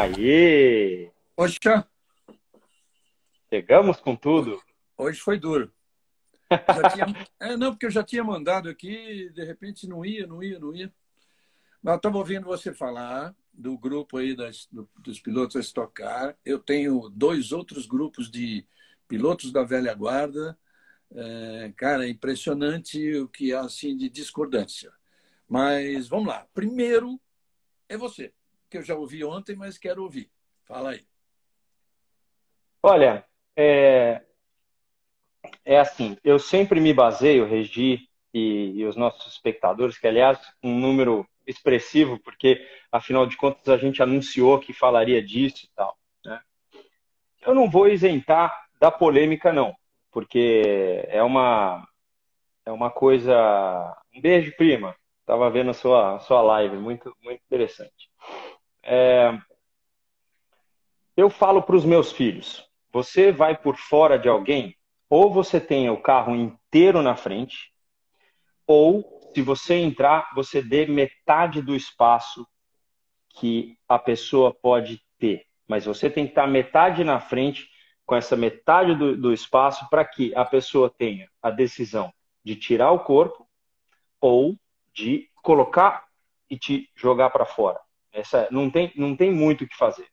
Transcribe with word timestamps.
Aí! 0.00 1.10
Poxa! 1.36 1.86
Chegamos 3.50 4.00
com 4.00 4.16
tudo. 4.16 4.58
Hoje 4.96 5.20
foi 5.20 5.38
duro. 5.38 5.70
Tinha... 6.94 7.04
É, 7.38 7.54
não, 7.54 7.72
porque 7.72 7.84
eu 7.84 7.90
já 7.90 8.02
tinha 8.02 8.24
mandado 8.24 8.70
aqui, 8.70 9.28
de 9.28 9.44
repente 9.44 9.86
não 9.86 10.02
ia, 10.02 10.26
não 10.26 10.42
ia, 10.42 10.58
não 10.58 10.74
ia. 10.74 10.90
Mas 11.82 11.96
estava 11.96 12.16
ouvindo 12.16 12.46
você 12.46 12.72
falar 12.72 13.36
do 13.52 13.76
grupo 13.76 14.16
aí 14.16 14.34
das, 14.34 14.66
do, 14.72 14.88
dos 14.96 15.20
pilotos 15.20 15.56
a 15.56 15.60
estocar. 15.60 16.34
Eu 16.46 16.58
tenho 16.58 17.10
dois 17.10 17.52
outros 17.52 17.84
grupos 17.84 18.30
de 18.30 18.66
pilotos 19.06 19.52
da 19.52 19.64
velha 19.64 19.92
guarda. 19.92 20.58
É, 21.14 21.74
cara, 21.76 22.06
é 22.06 22.08
impressionante 22.08 23.16
o 23.16 23.28
que 23.28 23.52
há 23.52 23.60
assim 23.60 23.94
de 23.94 24.08
discordância. 24.08 24.90
Mas 25.46 26.08
vamos 26.08 26.28
lá. 26.28 26.46
Primeiro 26.54 27.20
é 27.86 27.98
você, 27.98 28.32
que 28.70 28.78
eu 28.78 28.82
já 28.82 28.94
ouvi 28.94 29.24
ontem, 29.24 29.56
mas 29.56 29.76
quero 29.76 30.02
ouvir. 30.02 30.30
Fala 30.64 30.90
aí. 30.90 31.04
Olha, 32.82 33.26
é, 33.56 34.22
é 35.64 35.78
assim, 35.78 36.16
eu 36.24 36.38
sempre 36.38 36.80
me 36.80 36.94
baseio, 36.94 37.46
Regi 37.46 38.08
e, 38.32 38.72
e 38.76 38.86
os 38.86 38.96
nossos 38.96 39.32
espectadores, 39.32 39.98
que 39.98 40.06
aliás, 40.06 40.38
um 40.62 40.78
número 40.78 41.28
expressivo, 41.46 42.18
porque 42.20 42.64
afinal 42.90 43.26
de 43.26 43.36
contas 43.36 43.68
a 43.68 43.76
gente 43.76 44.02
anunciou 44.02 44.60
que 44.60 44.72
falaria 44.72 45.22
disso 45.22 45.66
e 45.66 45.68
tal. 45.74 45.98
Né? 46.24 46.40
Eu 47.42 47.54
não 47.54 47.68
vou 47.68 47.88
isentar 47.88 48.66
da 48.78 48.90
polêmica, 48.90 49.52
não, 49.52 49.74
porque 50.12 51.04
é 51.08 51.22
uma, 51.22 51.86
é 52.64 52.70
uma 52.70 52.90
coisa. 52.90 53.34
Um 54.14 54.20
beijo, 54.20 54.54
prima. 54.56 54.94
Estava 55.20 55.50
vendo 55.50 55.70
a 55.70 55.74
sua, 55.74 56.16
a 56.16 56.18
sua 56.20 56.40
live, 56.42 56.76
muito, 56.76 57.14
muito 57.22 57.40
interessante. 57.44 58.10
É... 58.82 59.38
Eu 61.16 61.28
falo 61.28 61.62
para 61.62 61.76
os 61.76 61.84
meus 61.84 62.12
filhos: 62.12 62.68
você 62.92 63.30
vai 63.30 63.56
por 63.56 63.76
fora 63.76 64.18
de 64.18 64.28
alguém, 64.28 64.76
ou 65.08 65.32
você 65.32 65.60
tem 65.60 65.90
o 65.90 66.00
carro 66.00 66.34
inteiro 66.34 67.02
na 67.02 67.16
frente, 67.16 67.72
ou 68.66 69.20
se 69.34 69.42
você 69.42 69.74
entrar, 69.74 70.30
você 70.34 70.62
dê 70.62 70.86
metade 70.86 71.62
do 71.62 71.74
espaço 71.74 72.46
que 73.30 73.76
a 73.88 73.98
pessoa 73.98 74.52
pode 74.52 75.00
ter. 75.18 75.46
Mas 75.68 75.84
você 75.84 76.10
tem 76.10 76.24
que 76.24 76.32
estar 76.32 76.46
metade 76.46 77.04
na 77.04 77.20
frente, 77.20 77.68
com 78.04 78.16
essa 78.16 78.36
metade 78.36 78.94
do, 78.94 79.16
do 79.16 79.32
espaço, 79.32 79.88
para 79.88 80.04
que 80.04 80.34
a 80.34 80.44
pessoa 80.44 80.90
tenha 80.90 81.28
a 81.40 81.50
decisão 81.50 82.12
de 82.44 82.56
tirar 82.56 82.90
o 82.90 83.00
corpo 83.00 83.46
ou 84.20 84.56
de 84.92 85.28
colocar 85.42 86.04
e 86.48 86.58
te 86.58 86.90
jogar 86.96 87.30
para 87.30 87.44
fora. 87.44 87.80
Essa, 88.12 88.48
não, 88.50 88.70
tem, 88.70 88.92
não 88.96 89.16
tem 89.16 89.30
muito 89.30 89.64
o 89.64 89.68
que 89.68 89.76
fazer. 89.76 90.06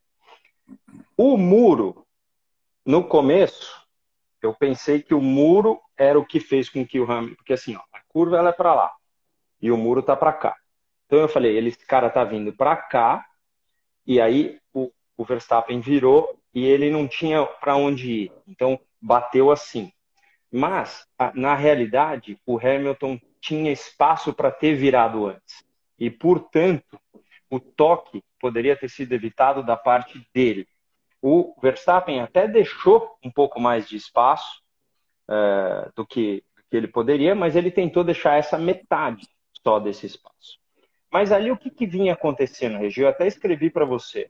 O 1.15 1.37
muro, 1.37 2.05
no 2.85 3.03
começo, 3.03 3.87
eu 4.41 4.53
pensei 4.53 5.01
que 5.01 5.13
o 5.13 5.21
muro 5.21 5.81
era 5.97 6.19
o 6.19 6.25
que 6.25 6.39
fez 6.39 6.69
com 6.69 6.85
que 6.85 6.99
o 6.99 7.11
Hamilton. 7.11 7.35
Porque 7.35 7.53
assim, 7.53 7.75
ó, 7.75 7.81
a 7.91 8.01
curva 8.07 8.37
ela 8.37 8.49
é 8.49 8.53
para 8.53 8.73
lá 8.73 8.91
e 9.61 9.71
o 9.71 9.77
muro 9.77 10.01
tá 10.01 10.15
para 10.15 10.33
cá. 10.33 10.55
Então 11.05 11.19
eu 11.19 11.27
falei, 11.27 11.57
esse 11.57 11.85
cara 11.85 12.09
tá 12.09 12.23
vindo 12.23 12.53
para 12.53 12.75
cá 12.75 13.25
e 14.05 14.21
aí 14.21 14.59
o, 14.73 14.91
o, 15.15 15.23
Verstappen 15.23 15.79
virou 15.79 16.37
e 16.53 16.65
ele 16.65 16.89
não 16.89 17.07
tinha 17.07 17.45
para 17.45 17.75
onde 17.75 18.11
ir. 18.11 18.31
Então 18.47 18.79
bateu 19.01 19.51
assim. 19.51 19.91
Mas 20.51 21.05
na 21.33 21.55
realidade 21.55 22.39
o 22.45 22.57
Hamilton 22.57 23.19
tinha 23.41 23.71
espaço 23.71 24.33
para 24.33 24.51
ter 24.51 24.75
virado 24.75 25.25
antes 25.25 25.65
e 25.99 26.09
portanto 26.09 26.99
o 27.49 27.59
toque 27.59 28.23
poderia 28.39 28.75
ter 28.75 28.89
sido 28.89 29.13
evitado 29.13 29.63
da 29.63 29.77
parte 29.77 30.21
dele. 30.33 30.67
O 31.21 31.55
Verstappen 31.61 32.21
até 32.21 32.47
deixou 32.47 33.17
um 33.23 33.31
pouco 33.31 33.59
mais 33.59 33.87
de 33.87 33.95
espaço 33.95 34.61
uh, 35.29 35.91
do, 35.95 36.05
que, 36.05 36.43
do 36.55 36.63
que 36.69 36.77
ele 36.77 36.87
poderia, 36.87 37.33
mas 37.33 37.55
ele 37.55 37.71
tentou 37.71 38.03
deixar 38.03 38.37
essa 38.37 38.57
metade 38.57 39.27
só 39.63 39.79
desse 39.79 40.05
espaço. 40.05 40.59
Mas 41.11 41.31
ali 41.31 41.51
o 41.51 41.57
que, 41.57 41.69
que 41.69 41.85
vinha 41.85 42.13
acontecendo, 42.13 42.77
Regi? 42.77 43.01
Eu 43.01 43.07
até 43.07 43.25
escrevi 43.27 43.69
para 43.69 43.85
você. 43.85 44.29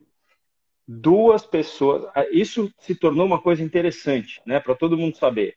Duas 0.86 1.44
pessoas. 1.44 2.10
Ah, 2.14 2.26
isso 2.30 2.72
se 2.78 2.94
tornou 2.94 3.26
uma 3.26 3.40
coisa 3.40 3.62
interessante, 3.62 4.40
né? 4.46 4.58
Para 4.60 4.74
todo 4.74 4.96
mundo 4.96 5.16
saber. 5.16 5.56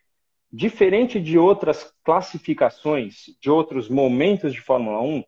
Diferente 0.51 1.21
de 1.21 1.37
outras 1.37 1.93
classificações, 2.03 3.27
de 3.39 3.49
outros 3.49 3.87
momentos 3.87 4.51
de 4.51 4.59
Fórmula 4.59 5.01
1, 5.01 5.23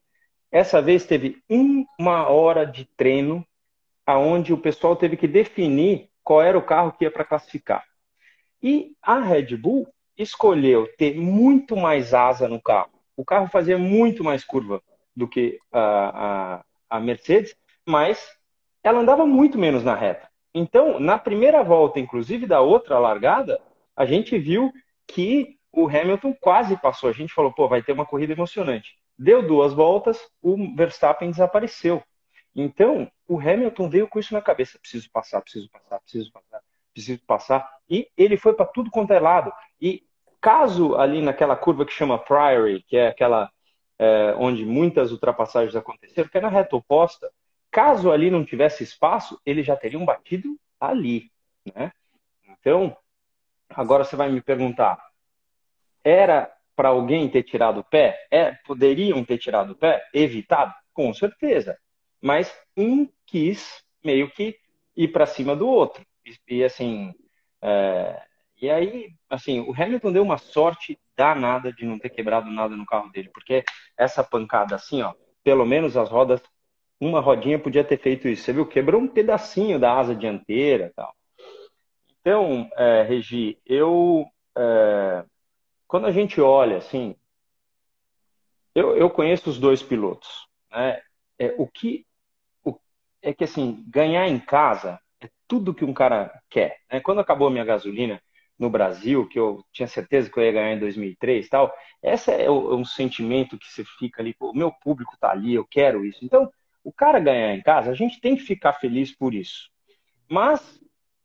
essa 0.53 0.81
vez 0.81 1.05
teve 1.05 1.43
uma 1.99 2.29
hora 2.29 2.65
de 2.65 2.85
treino 2.85 3.45
aonde 4.05 4.53
o 4.53 4.57
pessoal 4.57 4.95
teve 4.95 5.17
que 5.17 5.27
definir 5.27 6.09
qual 6.23 6.41
era 6.41 6.57
o 6.57 6.65
carro 6.65 6.93
que 6.93 7.03
ia 7.03 7.11
para 7.11 7.25
classificar. 7.25 7.83
E 8.61 8.95
a 9.01 9.19
Red 9.19 9.57
Bull 9.57 9.87
escolheu 10.17 10.87
ter 10.97 11.15
muito 11.15 11.75
mais 11.75 12.13
asa 12.13 12.47
no 12.47 12.61
carro 12.61 12.93
o 13.15 13.23
carro 13.23 13.47
fazia 13.47 13.77
muito 13.77 14.23
mais 14.23 14.43
curva 14.43 14.81
do 15.15 15.27
que 15.27 15.59
a, 15.71 16.59
a, 16.89 16.97
a 16.97 16.99
Mercedes, 16.99 17.55
mas 17.85 18.27
ela 18.83 18.99
andava 18.99 19.25
muito 19.25 19.57
menos 19.57 19.83
na 19.83 19.95
reta. 19.95 20.27
Então, 20.53 20.99
na 20.99 21.17
primeira 21.17 21.63
volta, 21.63 21.99
inclusive 21.99 22.45
da 22.45 22.61
outra 22.61 22.99
largada, 22.99 23.59
a 23.95 24.05
gente 24.05 24.37
viu 24.37 24.71
que 25.07 25.57
o 25.71 25.87
Hamilton 25.87 26.35
quase 26.39 26.77
passou. 26.77 27.09
A 27.09 27.13
gente 27.13 27.33
falou, 27.33 27.51
pô, 27.51 27.67
vai 27.67 27.81
ter 27.81 27.91
uma 27.91 28.05
corrida 28.05 28.33
emocionante. 28.33 28.95
Deu 29.17 29.45
duas 29.45 29.73
voltas, 29.73 30.19
o 30.41 30.75
Verstappen 30.75 31.31
desapareceu. 31.31 32.03
Então, 32.55 33.11
o 33.27 33.39
Hamilton 33.39 33.89
veio 33.89 34.07
com 34.07 34.19
isso 34.19 34.33
na 34.33 34.41
cabeça: 34.41 34.79
preciso 34.79 35.09
passar, 35.11 35.41
preciso 35.41 35.69
passar, 35.69 35.99
preciso 35.99 36.31
passar, 36.31 36.61
preciso 36.93 37.21
passar. 37.25 37.77
E 37.89 38.07
ele 38.17 38.37
foi 38.37 38.53
para 38.53 38.65
tudo 38.65 38.91
quanto 38.91 39.13
é 39.13 39.19
lado. 39.19 39.51
E 39.79 40.03
Caso 40.43 40.97
ali 40.97 41.21
naquela 41.21 41.55
curva 41.55 41.85
que 41.85 41.93
chama 41.93 42.19
Priory, 42.19 42.83
que 42.83 42.97
é 42.97 43.07
aquela 43.07 43.49
é, 43.97 44.35
onde 44.37 44.65
muitas 44.65 45.09
ultrapassagens 45.13 45.73
aconteceram, 45.73 46.27
que 46.27 46.37
é 46.37 46.41
na 46.41 46.49
reta 46.49 46.75
oposta, 46.75 47.31
caso 47.71 48.11
ali 48.11 48.29
não 48.29 48.43
tivesse 48.43 48.83
espaço, 48.83 49.39
eles 49.45 49.65
já 49.65 49.77
teriam 49.77 50.03
batido 50.03 50.59
ali, 50.77 51.31
né? 51.73 51.93
Então, 52.45 52.93
agora 53.69 54.03
você 54.03 54.17
vai 54.17 54.29
me 54.29 54.41
perguntar, 54.41 55.01
era 56.03 56.52
para 56.75 56.89
alguém 56.89 57.29
ter 57.29 57.43
tirado 57.43 57.79
o 57.79 57.83
pé? 57.83 58.27
É, 58.31 58.51
poderiam 58.65 59.23
ter 59.23 59.37
tirado 59.37 59.73
o 59.73 59.75
pé? 59.75 60.03
Evitado? 60.13 60.73
Com 60.93 61.13
certeza. 61.13 61.77
Mas 62.21 62.53
um 62.77 63.07
quis 63.25 63.83
meio 64.03 64.29
que 64.29 64.55
ir 64.95 65.07
para 65.09 65.25
cima 65.25 65.55
do 65.55 65.67
outro. 65.67 66.05
E, 66.25 66.57
e 66.57 66.63
assim, 66.63 67.13
é, 67.61 68.21
e 68.61 68.69
aí, 68.69 69.09
assim, 69.29 69.59
o 69.59 69.73
Hamilton 69.73 70.11
deu 70.11 70.23
uma 70.23 70.37
sorte 70.37 70.97
danada 71.17 71.71
de 71.71 71.85
não 71.85 71.99
ter 71.99 72.09
quebrado 72.09 72.49
nada 72.49 72.75
no 72.75 72.85
carro 72.85 73.11
dele, 73.11 73.29
porque 73.33 73.63
essa 73.97 74.23
pancada 74.23 74.75
assim, 74.75 75.01
ó, 75.01 75.13
pelo 75.43 75.65
menos 75.65 75.97
as 75.97 76.09
rodas, 76.09 76.41
uma 76.99 77.19
rodinha 77.19 77.59
podia 77.59 77.83
ter 77.83 77.97
feito 77.99 78.27
isso. 78.27 78.43
Você 78.43 78.53
viu? 78.53 78.65
Quebrou 78.65 79.01
um 79.01 79.07
pedacinho 79.07 79.79
da 79.79 79.93
asa 79.97 80.15
dianteira 80.15 80.91
tal. 80.95 81.13
Então, 82.21 82.69
é, 82.77 83.03
Regi, 83.03 83.57
eu. 83.65 84.25
É, 84.57 85.25
quando 85.93 86.07
a 86.07 86.11
gente 86.11 86.41
olha 86.41 86.77
assim, 86.77 87.15
eu, 88.73 88.97
eu 88.97 89.11
conheço 89.11 89.47
os 89.47 89.59
dois 89.59 89.83
pilotos. 89.83 90.47
Né? 90.71 90.99
É, 91.37 91.53
o 91.55 91.67
que. 91.67 92.03
O, 92.65 92.75
é 93.21 93.31
que 93.31 93.43
assim, 93.43 93.85
ganhar 93.87 94.27
em 94.27 94.39
casa 94.39 94.99
é 95.21 95.29
tudo 95.47 95.71
que 95.71 95.85
um 95.85 95.93
cara 95.93 96.33
quer. 96.49 96.79
Né? 96.91 96.99
Quando 96.99 97.21
acabou 97.21 97.47
a 97.47 97.51
minha 97.51 97.63
gasolina, 97.63 98.19
no 98.57 98.71
Brasil, 98.71 99.27
que 99.27 99.37
eu 99.37 99.63
tinha 99.71 99.87
certeza 99.87 100.31
que 100.31 100.39
eu 100.39 100.43
ia 100.43 100.51
ganhar 100.51 100.73
em 100.73 100.79
2003 100.79 101.47
tal, 101.47 101.71
esse 102.01 102.31
é, 102.31 102.45
é 102.45 102.49
um 102.49 102.83
sentimento 102.83 103.55
que 103.59 103.67
você 103.67 103.85
fica 103.99 104.19
ali, 104.19 104.35
o 104.39 104.51
meu 104.51 104.71
público 104.71 105.15
tá 105.19 105.29
ali, 105.29 105.53
eu 105.53 105.63
quero 105.63 106.03
isso. 106.03 106.25
Então, 106.25 106.51
o 106.83 106.91
cara 106.91 107.19
ganhar 107.19 107.53
em 107.53 107.61
casa, 107.61 107.91
a 107.91 107.95
gente 107.95 108.19
tem 108.19 108.35
que 108.35 108.41
ficar 108.41 108.73
feliz 108.73 109.15
por 109.15 109.31
isso. 109.31 109.69
Mas, 110.27 110.82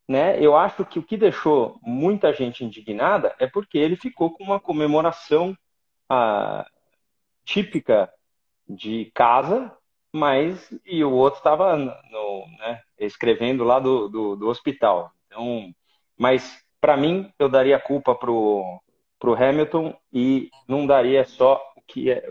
né, 0.09 0.43
eu 0.43 0.57
acho 0.57 0.85
que 0.87 0.99
o 0.99 1.03
que 1.03 1.17
deixou 1.17 1.79
muita 1.83 2.33
gente 2.33 2.65
indignada 2.65 3.37
é 3.39 3.47
porque 3.47 3.77
ele 3.77 3.95
ficou 3.95 4.31
com 4.33 4.43
uma 4.43 4.59
comemoração 4.59 5.57
ah, 6.09 6.67
típica 7.45 8.11
de 8.67 9.11
casa, 9.15 9.71
mas 10.13 10.73
e 10.87 11.05
o 11.05 11.13
outro 11.13 11.39
estava 11.39 11.77
né, 11.77 12.83
escrevendo 12.99 13.65
lá 13.65 13.79
do, 13.79 14.09
do, 14.09 14.37
do 14.37 14.49
hospital. 14.49 15.13
Então, 15.27 15.73
mas 16.17 16.65
para 16.81 16.97
mim, 16.97 17.31
eu 17.39 17.49
daria 17.49 17.79
culpa 17.79 18.15
pro, 18.15 18.81
pro 19.19 19.35
Hamilton 19.35 19.95
e 20.13 20.51
não 20.67 20.87
daria 20.87 21.25
só 21.25 21.61
o 21.77 21.83
que 21.83 22.11
é. 22.11 22.23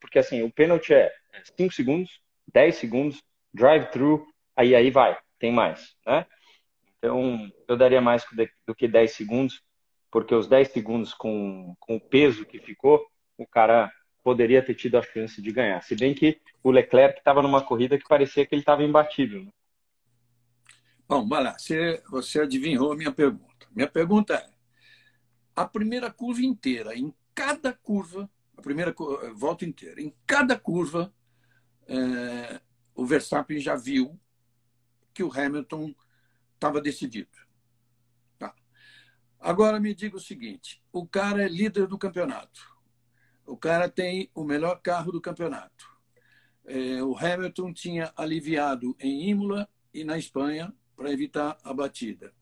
Porque 0.00 0.18
assim, 0.18 0.42
o 0.42 0.52
pênalti 0.52 0.92
é 0.92 1.10
5 1.56 1.72
segundos, 1.72 2.20
10 2.52 2.74
segundos, 2.76 3.22
drive-thru, 3.54 4.26
aí 4.56 4.74
aí 4.74 4.90
vai, 4.90 5.16
tem 5.38 5.52
mais, 5.52 5.94
né? 6.06 6.26
Então, 7.02 7.50
eu 7.66 7.76
daria 7.76 8.00
mais 8.00 8.24
do 8.64 8.74
que 8.76 8.86
10 8.86 9.10
segundos, 9.10 9.60
porque 10.08 10.32
os 10.32 10.46
10 10.46 10.68
segundos 10.68 11.12
com, 11.12 11.74
com 11.80 11.96
o 11.96 12.00
peso 12.00 12.46
que 12.46 12.60
ficou, 12.60 13.04
o 13.36 13.44
cara 13.44 13.92
poderia 14.22 14.64
ter 14.64 14.76
tido 14.76 14.96
a 14.96 15.02
chance 15.02 15.42
de 15.42 15.50
ganhar. 15.50 15.82
Se 15.82 15.96
bem 15.96 16.14
que 16.14 16.40
o 16.62 16.70
Leclerc 16.70 17.18
estava 17.18 17.42
numa 17.42 17.60
corrida 17.60 17.98
que 17.98 18.06
parecia 18.08 18.46
que 18.46 18.54
ele 18.54 18.62
estava 18.62 18.84
imbatível. 18.84 19.42
Né? 19.42 19.50
Bom, 21.08 21.26
vai 21.26 21.42
lá. 21.42 21.58
Você, 21.58 22.00
você 22.08 22.40
adivinhou 22.40 22.92
a 22.92 22.96
minha 22.96 23.10
pergunta. 23.10 23.66
Minha 23.72 23.88
pergunta 23.88 24.34
é: 24.34 24.48
a 25.56 25.66
primeira 25.66 26.08
curva 26.08 26.40
inteira, 26.42 26.94
em 26.94 27.12
cada 27.34 27.72
curva, 27.72 28.30
a 28.56 28.62
primeira 28.62 28.94
volta 29.34 29.64
inteira, 29.64 30.00
em 30.00 30.14
cada 30.24 30.56
curva, 30.56 31.12
é, 31.88 32.60
o 32.94 33.04
Verstappen 33.04 33.58
já 33.58 33.74
viu 33.74 34.16
que 35.12 35.24
o 35.24 35.32
Hamilton 35.32 35.92
estava 36.62 36.80
decidido. 36.80 37.36
Tá. 38.38 38.54
Agora 39.40 39.80
me 39.80 39.92
diga 39.92 40.16
o 40.16 40.20
seguinte: 40.20 40.80
o 40.92 41.04
cara 41.04 41.42
é 41.42 41.48
líder 41.48 41.88
do 41.88 41.98
campeonato. 41.98 42.72
O 43.44 43.56
cara 43.56 43.88
tem 43.88 44.30
o 44.32 44.44
melhor 44.44 44.80
carro 44.80 45.10
do 45.10 45.20
campeonato. 45.20 45.90
É, 46.64 47.02
o 47.02 47.16
Hamilton 47.18 47.72
tinha 47.72 48.12
aliviado 48.16 48.96
em 49.00 49.28
Imola 49.30 49.68
e 49.92 50.04
na 50.04 50.16
Espanha 50.16 50.72
para 50.94 51.10
evitar 51.10 51.58
a 51.64 51.74
batida. 51.74 52.32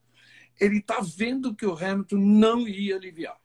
Ele 0.59 0.77
está 0.77 0.99
vendo 1.01 1.55
que 1.55 1.65
o 1.65 1.73
Hamilton 1.73 2.17
não 2.17 2.67
ia 2.67 2.95
aliviar. 2.95 3.41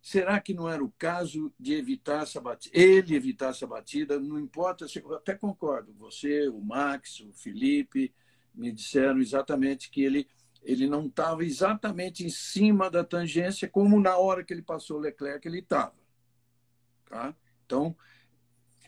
Será 0.00 0.38
que 0.38 0.54
não 0.54 0.68
era 0.68 0.84
o 0.84 0.92
caso 0.92 1.52
de 1.58 1.74
evitar 1.74 2.22
essa 2.22 2.40
batida? 2.40 2.78
Ele 2.78 3.16
evitar 3.16 3.48
essa 3.48 3.66
batida, 3.66 4.20
não 4.20 4.38
importa, 4.38 4.86
eu 4.94 5.14
até 5.14 5.34
concordo. 5.34 5.92
Você, 5.94 6.46
o 6.48 6.60
Max, 6.60 7.18
o 7.20 7.32
Felipe 7.32 8.14
me 8.54 8.70
disseram 8.72 9.20
exatamente 9.20 9.90
que 9.90 10.02
ele, 10.02 10.28
ele 10.62 10.86
não 10.86 11.06
estava 11.06 11.44
exatamente 11.44 12.24
em 12.24 12.30
cima 12.30 12.90
da 12.90 13.02
tangência 13.02 13.68
como 13.68 14.00
na 14.00 14.16
hora 14.16 14.44
que 14.44 14.52
ele 14.52 14.62
passou 14.62 14.98
o 14.98 15.00
Leclerc 15.00 15.46
ele 15.46 15.58
estava. 15.58 15.94
Tá? 17.08 17.34
Então, 17.66 17.96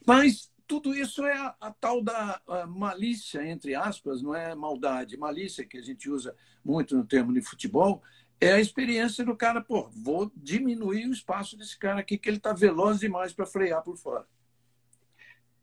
mas 0.07 0.51
tudo 0.67 0.95
isso 0.95 1.25
é 1.25 1.37
a, 1.37 1.55
a 1.61 1.71
tal 1.73 2.03
da 2.03 2.41
a 2.47 2.67
malícia, 2.67 3.47
entre 3.47 3.75
aspas, 3.75 4.23
não 4.23 4.35
é 4.35 4.55
maldade, 4.55 5.17
malícia 5.17 5.65
que 5.65 5.79
a 5.79 5.83
gente 5.83 6.11
usa 6.11 6.35
muito 6.65 6.97
no 6.97 7.05
termo 7.05 7.33
de 7.33 7.41
futebol, 7.41 8.03
é 8.41 8.53
a 8.53 8.61
experiência 8.61 9.25
do 9.25 9.37
cara, 9.37 9.63
pô, 9.63 9.89
vou 9.91 10.31
diminuir 10.37 11.07
o 11.07 11.13
espaço 11.13 11.57
desse 11.57 11.79
cara 11.79 12.01
aqui, 12.01 12.19
que 12.19 12.29
ele 12.29 12.37
está 12.37 12.53
veloz 12.53 13.01
demais 13.01 13.33
para 13.33 13.47
frear 13.47 13.83
por 13.83 13.97
fora. 13.97 14.27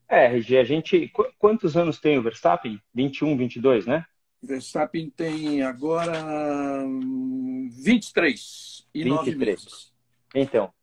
É, 0.07 0.25
RG, 0.25 0.57
a 0.57 0.63
gente. 0.63 1.11
Quantos 1.39 1.75
anos 1.75 1.99
tem 1.99 2.17
o 2.17 2.21
Verstappen? 2.21 2.79
21, 2.93 3.37
22, 3.37 3.85
né? 3.85 4.05
Verstappen 4.41 5.09
tem 5.09 5.63
agora 5.63 6.11
23 7.71 8.87
e 8.93 9.03
23. 9.03 9.07
9 9.07 9.35
meses. 9.35 9.93
Então, 10.35 10.73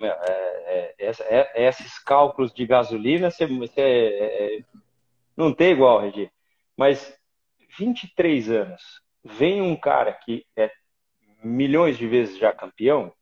é, 0.00 0.06
é, 0.06 0.94
é, 0.98 1.12
é, 1.54 1.68
esses 1.68 1.98
cálculos 2.00 2.52
de 2.52 2.66
gasolina, 2.66 3.30
você, 3.30 3.46
você 3.46 3.80
é, 3.80 4.56
é, 4.58 4.64
não 5.36 5.54
tem 5.54 5.72
igual, 5.72 6.00
Regi. 6.00 6.30
Mas 6.76 7.16
23 7.78 8.50
anos, 8.50 8.82
vem 9.22 9.62
um 9.62 9.76
cara 9.76 10.12
que 10.12 10.44
é 10.56 10.70
milhões 11.42 11.96
de 11.96 12.06
vezes 12.06 12.38
já 12.38 12.52
campeão, 12.52 13.12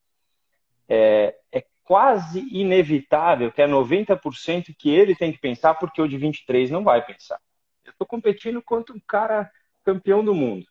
é 0.89 1.35
quase 1.85 2.41
inevitável 2.51 3.51
que 3.53 3.63
é 3.63 3.67
90% 3.67 4.75
que 4.79 4.91
ele 4.91 5.15
tem 5.15 5.33
que 5.33 5.39
pensar, 5.39 5.75
porque 5.75 6.01
o 6.01 6.09
de 6.09 6.17
23 6.17 6.71
não 6.71 6.85
vai 6.85 7.05
pensar. 7.05 7.39
Eu 7.85 7.93
estou 7.93 8.07
competindo 8.07 8.63
contra 8.63 8.95
um 8.95 9.01
cara 9.07 9.51
campeão 9.85 10.25
do 10.25 10.35
mundo 10.35 10.67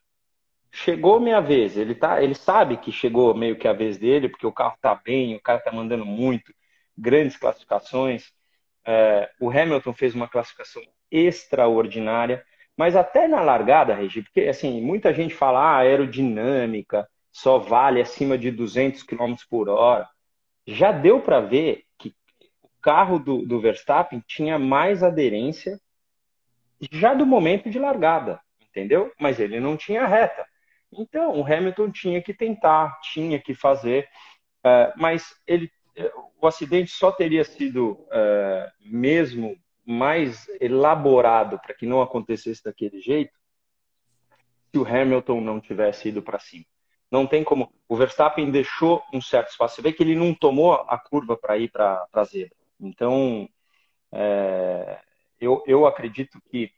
chegou 0.72 1.20
minha 1.20 1.42
vez. 1.42 1.78
Ele, 1.78 1.94
tá, 1.94 2.24
ele 2.24 2.34
sabe 2.34 2.78
que 2.78 2.92
chegou 2.92 3.34
meio 3.36 3.58
que 3.58 3.68
a 3.68 3.74
vez 3.74 3.98
dele, 3.98 4.30
porque 4.30 4.48
o 4.48 4.52
carro 4.52 4.76
está 4.76 4.96
bem, 4.96 5.36
o 5.36 5.42
cara 5.42 5.60
está 5.60 5.72
mandando 5.72 6.06
muito, 6.06 6.54
grandes 6.98 7.38
classificações. 7.38 8.32
É, 8.86 9.30
o 9.40 9.50
Hamilton 9.50 9.94
fez 9.94 10.16
uma 10.16 10.28
classificação 10.28 10.82
extraordinária, 11.12 12.44
mas 12.76 12.96
até 12.96 13.28
na 13.28 13.42
largada, 13.42 13.94
Regi, 13.94 14.24
porque 14.24 14.42
assim, 14.42 14.82
muita 14.82 15.14
gente 15.14 15.36
fala 15.36 15.60
ah, 15.60 15.78
aerodinâmica 15.78 17.08
só 17.32 17.60
vale 17.60 18.02
acima 18.02 18.38
de 18.38 18.50
200 18.50 19.04
km 19.04 19.36
por 19.50 19.70
hora. 19.70 20.08
Já 20.66 20.92
deu 20.92 21.22
para 21.22 21.40
ver 21.40 21.84
que 21.98 22.16
o 22.62 22.70
carro 22.82 23.20
do, 23.20 23.46
do 23.46 23.60
Verstappen 23.60 24.24
tinha 24.28 24.60
mais 24.60 25.04
aderência 25.04 25.80
já 26.92 27.14
do 27.14 27.26
momento 27.26 27.70
de 27.70 27.78
largada, 27.78 28.40
entendeu? 28.62 29.12
Mas 29.20 29.40
ele 29.40 29.60
não 29.60 29.78
tinha 29.78 30.08
reta. 30.08 30.46
Então, 30.92 31.40
o 31.40 31.46
Hamilton 31.46 31.92
tinha 31.92 32.22
que 32.22 32.34
tentar, 32.34 33.00
tinha 33.02 33.40
que 33.40 33.54
fazer, 33.54 34.10
uh, 34.66 34.92
mas 34.98 35.36
ele, 35.48 35.72
o 36.40 36.48
acidente 36.48 36.92
só 36.92 37.12
teria 37.12 37.44
sido 37.44 37.92
uh, 37.92 38.72
mesmo 38.82 39.56
mais 39.86 40.48
elaborado 40.60 41.60
para 41.60 41.76
que 41.76 41.86
não 41.86 42.02
acontecesse 42.02 42.64
daquele 42.64 43.00
jeito 43.00 43.40
se 44.72 44.80
o 44.80 44.88
Hamilton 44.88 45.42
não 45.42 45.60
tivesse 45.60 46.10
ido 46.10 46.22
para 46.22 46.40
cima. 46.40 46.66
Não 47.12 47.28
tem 47.28 47.44
como. 47.44 47.72
O 47.90 47.96
Verstappen 47.96 48.50
deixou 48.50 49.04
um 49.14 49.22
certo 49.22 49.50
espaço. 49.50 49.76
Você 49.76 49.82
vê 49.82 49.92
que 49.92 50.02
ele 50.02 50.16
não 50.16 50.34
tomou 50.34 50.74
a 50.74 50.98
curva 50.98 51.36
para 51.36 51.58
ir 51.58 51.70
para 51.70 52.08
a 52.14 52.24
zebra. 52.24 52.56
Então, 52.80 53.50
é, 54.12 55.00
eu, 55.40 55.64
eu 55.68 55.86
acredito 55.86 56.42
que 56.50 56.72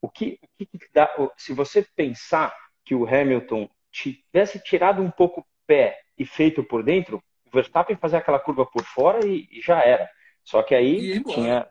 o 0.00 0.08
que, 0.08 0.38
o 0.60 0.66
que 0.66 0.78
dá, 0.92 1.10
se 1.36 1.52
você 1.52 1.86
pensar 1.94 2.54
que 2.84 2.94
o 2.94 3.06
Hamilton 3.06 3.68
tivesse 3.90 4.60
tirado 4.60 5.00
um 5.02 5.10
pouco 5.10 5.40
o 5.40 5.46
pé 5.66 6.00
e 6.16 6.24
feito 6.24 6.62
por 6.64 6.82
dentro, 6.82 7.22
o 7.46 7.50
Verstappen 7.52 7.96
fazia 7.96 8.18
aquela 8.18 8.38
curva 8.38 8.66
por 8.66 8.84
fora 8.84 9.24
e, 9.26 9.48
e 9.50 9.60
já 9.60 9.82
era. 9.82 10.08
Só 10.44 10.62
que 10.62 10.74
aí 10.74 11.22
tinha 11.24 11.66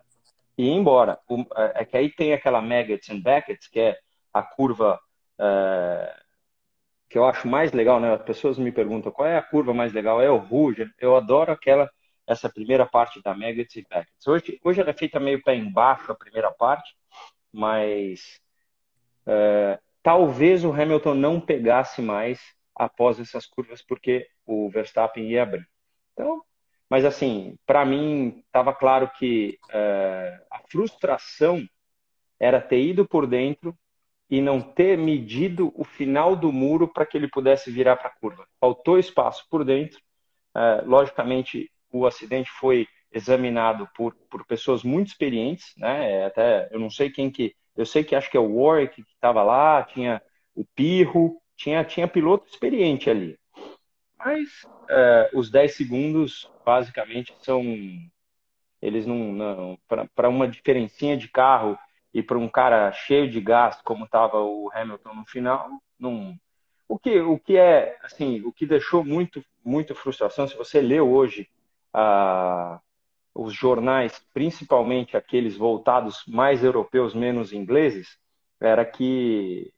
e 0.57 0.65
ir 0.65 0.71
embora. 0.71 1.19
O, 1.29 1.45
é, 1.55 1.81
é, 1.81 1.85
que 1.85 1.95
aí 1.95 2.09
tem 2.09 2.33
aquela 2.33 2.61
Maggots 2.61 3.09
and 3.09 3.19
Beckett, 3.19 3.69
que 3.69 3.79
é 3.79 3.97
a 4.33 4.41
curva 4.41 4.99
é, 5.39 6.15
que 7.09 7.17
eu 7.17 7.25
acho 7.25 7.47
mais 7.47 7.71
legal, 7.71 7.99
né? 7.99 8.13
As 8.13 8.21
pessoas 8.21 8.57
me 8.57 8.71
perguntam 8.71 9.11
qual 9.11 9.27
é 9.27 9.37
a 9.37 9.41
curva 9.41 9.73
mais 9.73 9.93
legal. 9.93 10.21
É 10.21 10.29
o 10.29 10.37
Rouge. 10.37 10.89
Eu 10.99 11.15
adoro 11.15 11.51
aquela 11.51 11.89
essa 12.27 12.49
primeira 12.49 12.85
parte 12.85 13.21
da 13.23 13.33
Maggots 13.33 13.75
e 13.77 13.85
Beckett. 13.89 14.29
Hoje, 14.29 14.59
hoje 14.61 14.81
ela 14.81 14.89
é 14.89 14.93
feita 14.93 15.17
meio 15.17 15.41
pé 15.41 15.55
embaixo 15.55 16.11
a 16.11 16.15
primeira 16.15 16.51
parte, 16.51 16.93
mas 17.53 18.41
é, 19.25 19.79
talvez 20.03 20.65
o 20.65 20.71
Hamilton 20.73 21.13
não 21.13 21.39
pegasse 21.39 22.01
mais 22.01 22.41
após 22.75 23.17
essas 23.17 23.45
curvas, 23.45 23.81
porque 23.81 24.27
o 24.45 24.69
Verstappen 24.69 25.29
ia 25.29 25.43
abrir. 25.43 25.65
Então, 26.11 26.43
mas 26.89 27.05
assim, 27.05 27.57
para 27.65 27.85
mim 27.85 28.43
estava 28.45 28.73
claro 28.73 29.09
que 29.17 29.57
é, 29.69 30.41
a 30.51 30.59
frustração 30.69 31.65
era 32.37 32.61
ter 32.61 32.81
ido 32.81 33.07
por 33.07 33.25
dentro 33.25 33.73
e 34.29 34.41
não 34.41 34.61
ter 34.61 34.97
medido 34.97 35.71
o 35.75 35.83
final 35.83 36.35
do 36.35 36.51
muro 36.51 36.87
para 36.87 37.05
que 37.05 37.17
ele 37.17 37.29
pudesse 37.29 37.71
virar 37.71 37.95
para 37.95 38.09
a 38.09 38.19
curva. 38.19 38.45
Faltou 38.59 38.99
espaço 38.99 39.45
por 39.49 39.63
dentro. 39.63 39.99
É, 40.55 40.81
logicamente, 40.85 41.71
o 41.91 42.05
acidente 42.05 42.49
foi 42.51 42.87
examinado 43.11 43.87
por, 43.95 44.13
por 44.29 44.45
pessoas 44.45 44.83
muito 44.83 45.07
experientes, 45.07 45.73
né? 45.77 46.25
Até 46.25 46.67
eu 46.71 46.79
não 46.79 46.89
sei 46.89 47.09
quem 47.09 47.31
que 47.31 47.55
eu 47.75 47.85
sei 47.85 48.03
que 48.03 48.15
acho 48.15 48.29
que 48.29 48.35
é 48.35 48.39
o 48.39 48.55
Warwick 48.55 49.03
que 49.03 49.13
estava 49.13 49.43
lá, 49.43 49.83
tinha 49.83 50.21
o 50.55 50.65
Pirro, 50.65 51.39
tinha, 51.55 51.83
tinha 51.83 52.07
piloto 52.07 52.49
experiente 52.49 53.09
ali. 53.09 53.37
Mas 54.17 54.49
é, 54.89 55.29
os 55.33 55.51
10 55.51 55.75
segundos, 55.75 56.49
basicamente, 56.65 57.35
são. 57.41 57.63
Eles 58.81 59.05
não. 59.05 59.31
não 59.31 59.79
para 59.87 60.27
uma 60.27 60.47
diferencinha 60.47 61.15
de 61.15 61.27
carro 61.27 61.77
e 62.17 62.23
para 62.23 62.39
um 62.39 62.49
cara 62.49 62.91
cheio 62.91 63.29
de 63.29 63.39
gás, 63.39 63.79
como 63.83 64.05
estava 64.05 64.41
o 64.41 64.71
Hamilton 64.73 65.13
no 65.13 65.25
final, 65.27 65.69
não. 65.99 66.35
O 66.89 66.97
que, 66.97 67.19
o 67.19 67.37
que 67.37 67.55
é, 67.55 67.95
assim, 68.01 68.41
o 68.41 68.51
que 68.51 68.65
deixou 68.65 69.05
muito, 69.05 69.45
muita 69.63 69.93
frustração, 69.93 70.47
se 70.47 70.57
você 70.57 70.81
lê 70.81 70.99
hoje 70.99 71.47
a, 71.93 72.79
os 73.35 73.53
jornais, 73.53 74.19
principalmente 74.33 75.15
aqueles 75.15 75.55
voltados 75.55 76.23
mais 76.27 76.63
europeus, 76.63 77.13
menos 77.13 77.53
ingleses, 77.53 78.17
era 78.59 78.83
que 78.83 79.71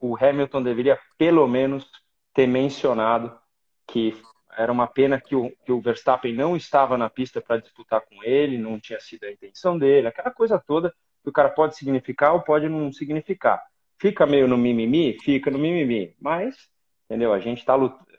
o 0.00 0.16
Hamilton 0.16 0.64
deveria 0.64 0.98
pelo 1.16 1.46
menos 1.46 1.88
ter 2.34 2.48
mencionado 2.48 3.38
que 3.86 4.20
era 4.56 4.72
uma 4.72 4.86
pena 4.86 5.20
que 5.20 5.36
o, 5.36 5.50
que 5.64 5.70
o 5.70 5.80
Verstappen 5.80 6.34
não 6.34 6.56
estava 6.56 6.96
na 6.96 7.10
pista 7.10 7.40
para 7.40 7.58
disputar 7.58 8.00
com 8.00 8.24
ele, 8.24 8.56
não 8.56 8.80
tinha 8.80 8.98
sido 8.98 9.24
a 9.24 9.30
intenção 9.30 9.78
dele, 9.78 10.08
aquela 10.08 10.30
coisa 10.30 10.58
toda 10.58 10.94
que 11.22 11.28
o 11.28 11.32
cara 11.32 11.50
pode 11.50 11.76
significar 11.76 12.32
ou 12.32 12.40
pode 12.40 12.68
não 12.68 12.90
significar. 12.90 13.62
Fica 13.98 14.26
meio 14.26 14.48
no 14.48 14.56
mimimi? 14.56 15.18
Fica 15.20 15.50
no 15.50 15.58
mimimi, 15.58 16.14
mas, 16.20 16.70
entendeu? 17.04 17.32
A 17.32 17.38
gente 17.38 17.58
está, 17.58 17.74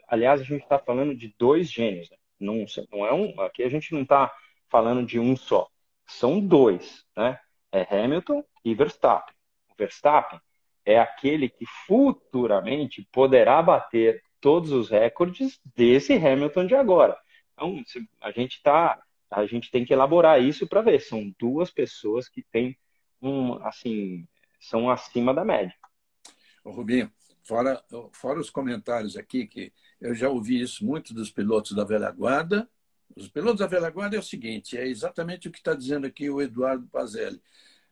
aliás, 0.06 0.40
a 0.40 0.44
gente 0.44 0.62
está 0.62 0.78
falando 0.78 1.14
de 1.14 1.34
dois 1.38 1.70
gênios, 1.70 2.08
né? 2.10 2.16
Não, 2.38 2.64
não 2.92 3.04
é 3.04 3.12
um, 3.12 3.40
aqui 3.40 3.64
a 3.64 3.68
gente 3.68 3.92
não 3.92 4.02
está 4.02 4.32
falando 4.68 5.04
de 5.04 5.18
um 5.18 5.34
só. 5.34 5.68
São 6.06 6.40
dois, 6.40 7.04
né? 7.16 7.38
É 7.72 7.82
Hamilton 7.82 8.44
e 8.64 8.74
Verstappen. 8.74 9.34
O 9.70 9.74
Verstappen 9.76 10.40
é 10.84 10.98
aquele 10.98 11.48
que 11.48 11.66
futuramente 11.86 13.06
poderá 13.12 13.60
bater 13.60 14.22
todos 14.40 14.72
os 14.72 14.88
recordes 14.88 15.60
desse 15.74 16.12
Hamilton 16.14 16.66
de 16.66 16.74
agora. 16.74 17.18
Então, 17.52 17.82
a 18.20 18.30
gente 18.30 18.62
tá, 18.62 19.02
a 19.30 19.46
gente 19.46 19.70
tem 19.70 19.84
que 19.84 19.92
elaborar 19.92 20.42
isso 20.42 20.66
para 20.66 20.82
ver. 20.82 21.00
São 21.00 21.34
duas 21.38 21.70
pessoas 21.70 22.28
que 22.28 22.42
têm 22.42 22.78
um, 23.20 23.54
assim, 23.64 24.26
são 24.60 24.90
acima 24.90 25.34
da 25.34 25.44
média. 25.44 25.74
Ô, 26.64 26.70
Rubinho, 26.70 27.10
fora, 27.42 27.82
fora 28.12 28.38
os 28.38 28.50
comentários 28.50 29.16
aqui, 29.16 29.46
que 29.46 29.72
eu 30.00 30.14
já 30.14 30.28
ouvi 30.28 30.60
isso 30.60 30.84
muito 30.84 31.12
dos 31.12 31.30
pilotos 31.30 31.72
da 31.72 31.84
velha 31.84 32.10
guarda. 32.10 32.68
Os 33.16 33.28
pilotos 33.28 33.58
da 33.58 33.66
velha 33.66 33.90
guarda 33.90 34.16
é 34.16 34.20
o 34.20 34.22
seguinte, 34.22 34.76
é 34.76 34.86
exatamente 34.86 35.48
o 35.48 35.50
que 35.50 35.58
está 35.58 35.74
dizendo 35.74 36.06
aqui 36.06 36.30
o 36.30 36.40
Eduardo 36.40 36.86
Pazelli. 36.88 37.40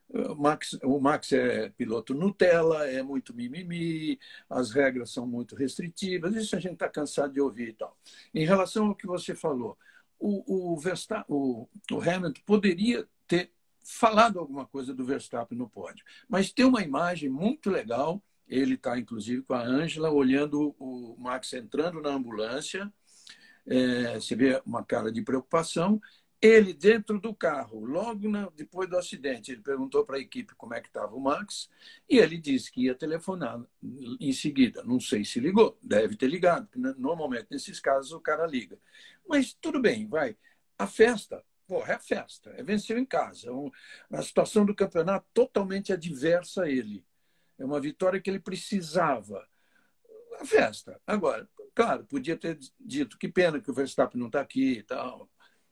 O 0.09 0.35
Max, 0.35 0.77
o 0.83 0.99
Max 0.99 1.33
é 1.33 1.69
piloto 1.69 2.13
Nutella, 2.13 2.87
é 2.87 3.03
muito 3.03 3.33
mimimi, 3.33 4.17
as 4.49 4.71
regras 4.71 5.11
são 5.11 5.27
muito 5.27 5.55
restritivas, 5.55 6.35
isso 6.35 6.55
a 6.55 6.59
gente 6.59 6.73
está 6.73 6.87
cansado 6.87 7.33
de 7.33 7.41
ouvir 7.41 7.69
e 7.69 7.73
tal. 7.73 7.97
Em 8.33 8.45
relação 8.45 8.87
ao 8.87 8.95
que 8.95 9.05
você 9.05 9.35
falou, 9.35 9.77
o, 10.17 10.73
o, 10.73 10.77
Verstappen, 10.79 11.25
o, 11.27 11.67
o 11.91 12.01
Hamilton 12.01 12.41
poderia 12.45 13.07
ter 13.27 13.51
falado 13.83 14.39
alguma 14.39 14.65
coisa 14.65 14.93
do 14.93 15.05
Verstappen 15.05 15.57
no 15.57 15.69
pódio, 15.69 16.05
mas 16.27 16.51
tem 16.51 16.65
uma 16.65 16.81
imagem 16.81 17.29
muito 17.29 17.69
legal 17.69 18.21
ele 18.47 18.75
está, 18.75 18.97
inclusive, 18.97 19.41
com 19.43 19.53
a 19.53 19.61
Ângela, 19.61 20.09
olhando 20.09 20.73
o 20.79 21.15
Max 21.19 21.51
entrando 21.53 22.01
na 22.01 22.11
ambulância. 22.11 22.91
É, 23.65 24.15
você 24.15 24.35
vê 24.35 24.61
uma 24.65 24.83
cara 24.83 25.11
de 25.11 25.21
preocupação. 25.21 26.01
Ele 26.39 26.71
dentro 26.71 27.19
do 27.19 27.33
carro, 27.33 27.83
logo 27.83 28.29
na, 28.29 28.47
depois 28.55 28.87
do 28.87 28.95
acidente, 28.97 29.51
ele 29.51 29.61
perguntou 29.61 30.05
para 30.05 30.17
a 30.17 30.19
equipe 30.19 30.53
como 30.55 30.75
é 30.75 30.81
que 30.81 30.87
estava 30.87 31.15
o 31.15 31.19
Max 31.19 31.67
e 32.07 32.19
ele 32.19 32.37
disse 32.37 32.71
que 32.71 32.83
ia 32.83 32.93
telefonar 32.93 33.59
em 34.19 34.31
seguida. 34.31 34.83
Não 34.83 34.99
sei 34.99 35.25
se 35.25 35.39
ligou, 35.39 35.77
deve 35.81 36.15
ter 36.15 36.27
ligado, 36.27 36.69
normalmente 36.97 37.47
nesses 37.49 37.79
casos 37.79 38.11
o 38.11 38.21
cara 38.21 38.45
liga. 38.45 38.77
Mas 39.27 39.53
tudo 39.53 39.81
bem, 39.81 40.07
vai. 40.07 40.37
A 40.77 40.85
festa, 40.85 41.43
porra, 41.65 41.93
é 41.93 41.95
a 41.95 41.99
festa, 41.99 42.51
é 42.55 42.61
venceu 42.61 42.99
em 42.99 43.05
casa. 43.05 43.49
A 44.11 44.21
situação 44.21 44.63
do 44.63 44.75
campeonato 44.75 45.25
totalmente 45.33 45.91
adversa 45.91 46.63
a 46.63 46.69
ele. 46.69 47.03
É 47.57 47.65
uma 47.65 47.79
vitória 47.79 48.21
que 48.21 48.29
ele 48.29 48.39
precisava. 48.39 49.47
A 50.39 50.45
festa. 50.45 51.01
Agora, 51.07 51.49
claro, 51.73 52.05
podia 52.05 52.37
ter 52.37 52.59
dito 52.79 53.17
que 53.17 53.27
pena 53.27 53.59
que 53.59 53.71
o 53.71 53.73
Verstappen 53.73 54.19
não 54.19 54.27
está 54.27 54.39
aqui 54.39 54.73
e 54.73 54.83
tal. 54.83 55.27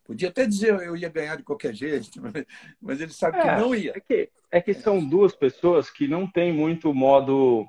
Podia 0.05 0.29
até 0.29 0.45
dizer 0.45 0.79
eu 0.81 0.95
ia 0.95 1.09
ganhar 1.09 1.35
de 1.35 1.43
qualquer 1.43 1.73
jeito, 1.73 2.21
mas 2.79 3.01
ele 3.01 3.11
sabe 3.11 3.37
é, 3.37 3.41
que 3.41 3.47
não 3.47 3.73
ia. 3.73 3.91
É 3.95 3.99
que, 3.99 4.29
é 4.51 4.61
que 4.61 4.73
são 4.75 5.03
duas 5.03 5.35
pessoas 5.35 5.89
que 5.89 6.07
não 6.07 6.29
têm 6.29 6.53
muito 6.53 6.93
modo. 6.93 7.67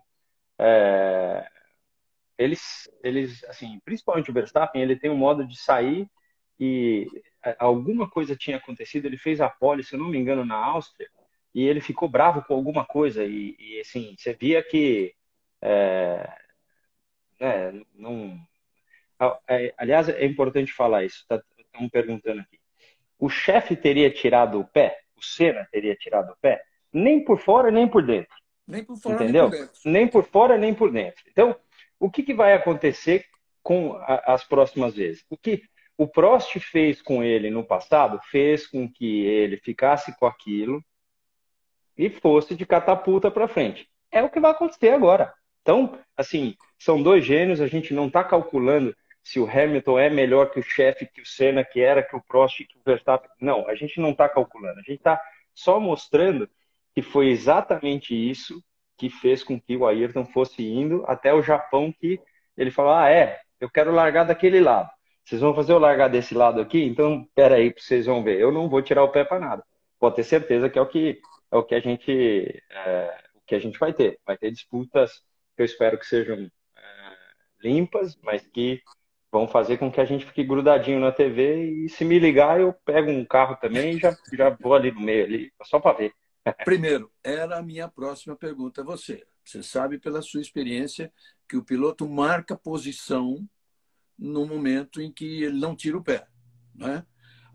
É, 0.59 1.49
eles, 2.37 2.91
eles, 3.03 3.43
assim, 3.45 3.81
principalmente 3.83 4.31
o 4.31 4.35
Verstappen, 4.35 4.83
ele 4.83 4.97
tem 4.97 5.11
um 5.11 5.17
modo 5.17 5.47
de 5.47 5.57
sair 5.59 6.07
e 6.61 7.07
é, 7.43 7.57
alguma 7.59 8.09
coisa 8.09 8.37
tinha 8.37 8.59
acontecido. 8.59 9.07
Ele 9.07 9.17
fez 9.17 9.41
a 9.41 9.49
pole, 9.49 9.83
se 9.83 9.95
eu 9.95 9.99
não 9.99 10.09
me 10.09 10.19
engano, 10.19 10.45
na 10.45 10.57
Áustria, 10.57 11.09
e 11.55 11.63
ele 11.67 11.81
ficou 11.81 12.07
bravo 12.07 12.43
com 12.43 12.53
alguma 12.53 12.85
coisa 12.85 13.25
e, 13.25 13.57
e 13.59 13.81
assim 13.81 14.15
você 14.19 14.35
via 14.35 14.63
que 14.63 15.15
né, 17.41 17.83
não 17.95 18.39
é, 19.49 19.75
aliás 19.79 20.09
é 20.11 20.27
importante 20.27 20.71
falar 20.71 21.05
isso 21.05 21.25
tá, 21.27 21.43
estão 21.77 21.89
perguntando 21.89 22.41
aqui. 22.41 22.59
O 23.19 23.29
chefe 23.29 23.77
teria 23.77 24.11
tirado 24.11 24.61
o 24.61 24.65
pé? 24.65 24.99
O 25.17 25.25
Senna 25.25 25.67
teria 25.71 25.95
tirado 25.95 26.33
o 26.33 26.37
pé? 26.41 26.63
Nem 26.93 27.25
por 27.25 27.39
fora 27.39 27.71
nem 27.71 27.89
por 27.89 28.05
dentro. 28.05 28.35
Nem 28.67 28.85
por 28.85 28.97
fora 28.97 29.15
entendeu? 29.15 29.49
nem 29.49 29.51
por 29.51 29.59
dentro, 29.59 29.81
nem 29.85 30.09
por 30.09 30.25
fora 30.25 30.59
nem 30.59 30.75
por 30.75 30.93
dentro. 30.93 31.23
Então 31.31 31.57
o 31.99 32.11
que, 32.11 32.23
que 32.23 32.35
vai 32.35 32.53
acontecer 32.53 33.25
com 33.63 33.95
a, 33.97 34.35
as 34.35 34.45
próximas 34.45 34.95
vezes? 34.95 35.25
O 35.31 35.37
que 35.37 35.63
o 35.97 36.07
Prost 36.07 36.59
fez 36.61 37.01
com 37.01 37.25
ele 37.25 37.51
no 37.51 37.65
passado 37.65 38.21
fez 38.31 38.67
com 38.67 38.91
que 38.91 39.25
ele 39.25 39.57
ficasse 39.57 40.15
com 40.19 40.27
aquilo 40.27 40.85
e 41.97 42.11
fosse 42.11 42.55
de 42.55 42.67
catapulta 42.67 43.31
para 43.31 43.49
frente. 43.49 43.89
É 44.11 44.23
o 44.23 44.29
que 44.29 44.41
vai 44.41 44.51
acontecer 44.51 44.91
agora. 44.91 45.33
Então, 45.63 45.99
assim, 46.17 46.55
são 46.79 47.03
dois 47.03 47.25
gênios, 47.25 47.61
a 47.61 47.67
gente 47.67 47.95
não 47.95 48.09
está 48.09 48.23
calculando 48.23 48.95
se 49.27 49.41
o 49.41 49.51
Hamilton 49.51 49.99
é 49.99 50.09
melhor 50.09 50.53
que 50.53 50.61
o 50.61 50.63
chefe, 50.63 51.05
que 51.05 51.21
o 51.21 51.27
Senna, 51.27 51.65
que 51.65 51.81
era, 51.81 52.01
que 52.01 52.15
o 52.15 52.23
Prost, 52.23 52.65
que 52.65 52.79
o 52.79 52.81
Verstappen. 52.87 53.29
Não, 53.41 53.69
a 53.69 53.75
gente 53.75 54.01
não 54.01 54.11
está 54.11 54.29
calculando. 54.29 54.79
A 54.79 54.83
gente 54.83 54.99
está 54.99 55.21
só 55.53 55.81
mostrando 55.81 56.49
que 56.95 57.03
foi 57.03 57.27
exatamente 57.31 58.15
isso 58.15 58.63
que 58.97 59.11
fez 59.11 59.43
com 59.43 59.61
que 59.61 59.77
o 59.77 59.85
Ayrton 59.85 60.25
fosse 60.27 60.65
indo 60.65 61.05
até 61.09 61.35
o 61.35 61.43
Japão, 61.43 61.93
que 61.93 62.21
ele 62.57 62.71
falou, 62.71 62.93
ah, 62.93 63.11
é, 63.11 63.41
eu 63.59 63.69
quero 63.69 63.91
largar 63.91 64.23
daquele 64.23 64.61
lado. 64.61 64.89
Vocês 65.25 65.41
vão 65.41 65.53
fazer 65.53 65.73
eu 65.73 65.81
largar 65.81 66.07
desse 66.07 66.33
lado 66.33 66.61
aqui? 66.61 66.85
Então, 66.85 67.29
peraí, 67.35 67.75
vocês 67.77 68.07
vão 68.07 68.23
ver. 68.23 68.39
Eu 68.39 68.53
não 68.53 68.69
vou 68.69 68.81
tirar 68.81 69.03
o 69.03 69.11
pé 69.11 69.25
para 69.25 69.41
nada. 69.41 69.65
Pode 69.99 70.15
ter 70.15 70.23
certeza 70.23 70.71
que 70.71 70.79
é 70.79 70.83
o 70.83 70.87
que 70.87 71.21
é 71.51 71.57
o 71.57 71.65
que 71.65 71.75
a 71.75 71.81
gente 71.81 72.63
é, 72.71 73.25
que 73.45 73.57
a 73.57 73.59
gente 73.59 73.77
vai 73.77 73.93
ter. 73.93 74.21
Vai 74.25 74.39
ter 74.39 74.53
disputas 74.53 75.21
que 75.57 75.63
eu 75.63 75.65
espero 75.65 75.99
que 75.99 76.07
sejam 76.07 76.37
é, 76.37 76.51
limpas, 77.61 78.17
mas 78.23 78.47
que 78.47 78.81
vão 79.31 79.47
fazer 79.47 79.77
com 79.79 79.91
que 79.91 80.01
a 80.01 80.05
gente 80.05 80.25
fique 80.25 80.45
grudadinho 80.45 81.01
na 81.01 81.13
TV 81.13 81.85
e 81.85 81.89
se 81.89 82.05
me 82.05 82.19
ligar 82.19 82.61
eu 82.61 82.73
pego 82.73 83.11
um 83.11 83.25
carro 83.25 83.57
também 83.57 83.97
e 83.97 83.99
já, 83.99 84.17
já 84.33 84.51
vou 84.51 84.75
ali 84.75 84.91
no 84.91 85.01
meio 85.01 85.25
ali, 85.25 85.53
só 85.65 85.79
para 85.79 85.97
ver. 85.97 86.13
Primeiro, 86.65 87.11
era 87.25 87.59
a 87.59 87.63
minha 87.63 87.89
próxima 87.89 88.37
pergunta 88.37 88.81
a 88.81 88.85
você. 88.85 89.27
Você 89.45 89.63
sabe 89.63 89.99
pela 89.99 90.23
sua 90.23 90.41
experiência 90.41 91.13
que 91.49 91.57
o 91.57 91.65
piloto 91.65 92.09
marca 92.09 92.57
posição 92.57 93.49
no 94.19 94.47
momento 94.47 95.03
em 95.03 95.13
que 95.13 95.43
ele 95.43 95.59
não 95.59 95.77
tira 95.77 95.99
o 95.99 96.03
pé, 96.03 96.27
né? 96.75 97.05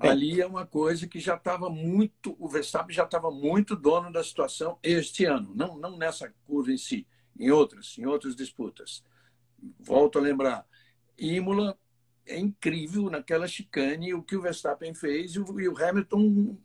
ali 0.09 0.41
é 0.41 0.47
uma 0.47 0.65
coisa 0.65 1.07
que 1.07 1.19
já 1.19 1.35
estava 1.35 1.69
muito, 1.69 2.35
o 2.39 2.47
Verstappen 2.47 2.95
já 2.95 3.03
estava 3.03 3.29
muito 3.29 3.75
dono 3.75 4.11
da 4.11 4.23
situação 4.23 4.79
este 4.81 5.25
ano, 5.25 5.53
não, 5.53 5.77
não 5.77 5.97
nessa 5.97 6.33
curva 6.45 6.71
em 6.71 6.77
si, 6.77 7.07
em 7.37 7.51
outras, 7.51 7.95
em 7.97 8.05
outras 8.05 8.35
disputas. 8.35 9.03
Volto 9.79 10.17
a 10.17 10.21
lembrar, 10.21 10.65
Imola 11.17 11.77
é 12.25 12.37
incrível 12.39 13.09
naquela 13.09 13.47
chicane 13.47 14.13
o 14.13 14.23
que 14.23 14.35
o 14.35 14.41
Verstappen 14.41 14.93
fez 14.93 15.35
e 15.35 15.39
o, 15.39 15.59
e 15.59 15.67
Hamilton, 15.67 16.57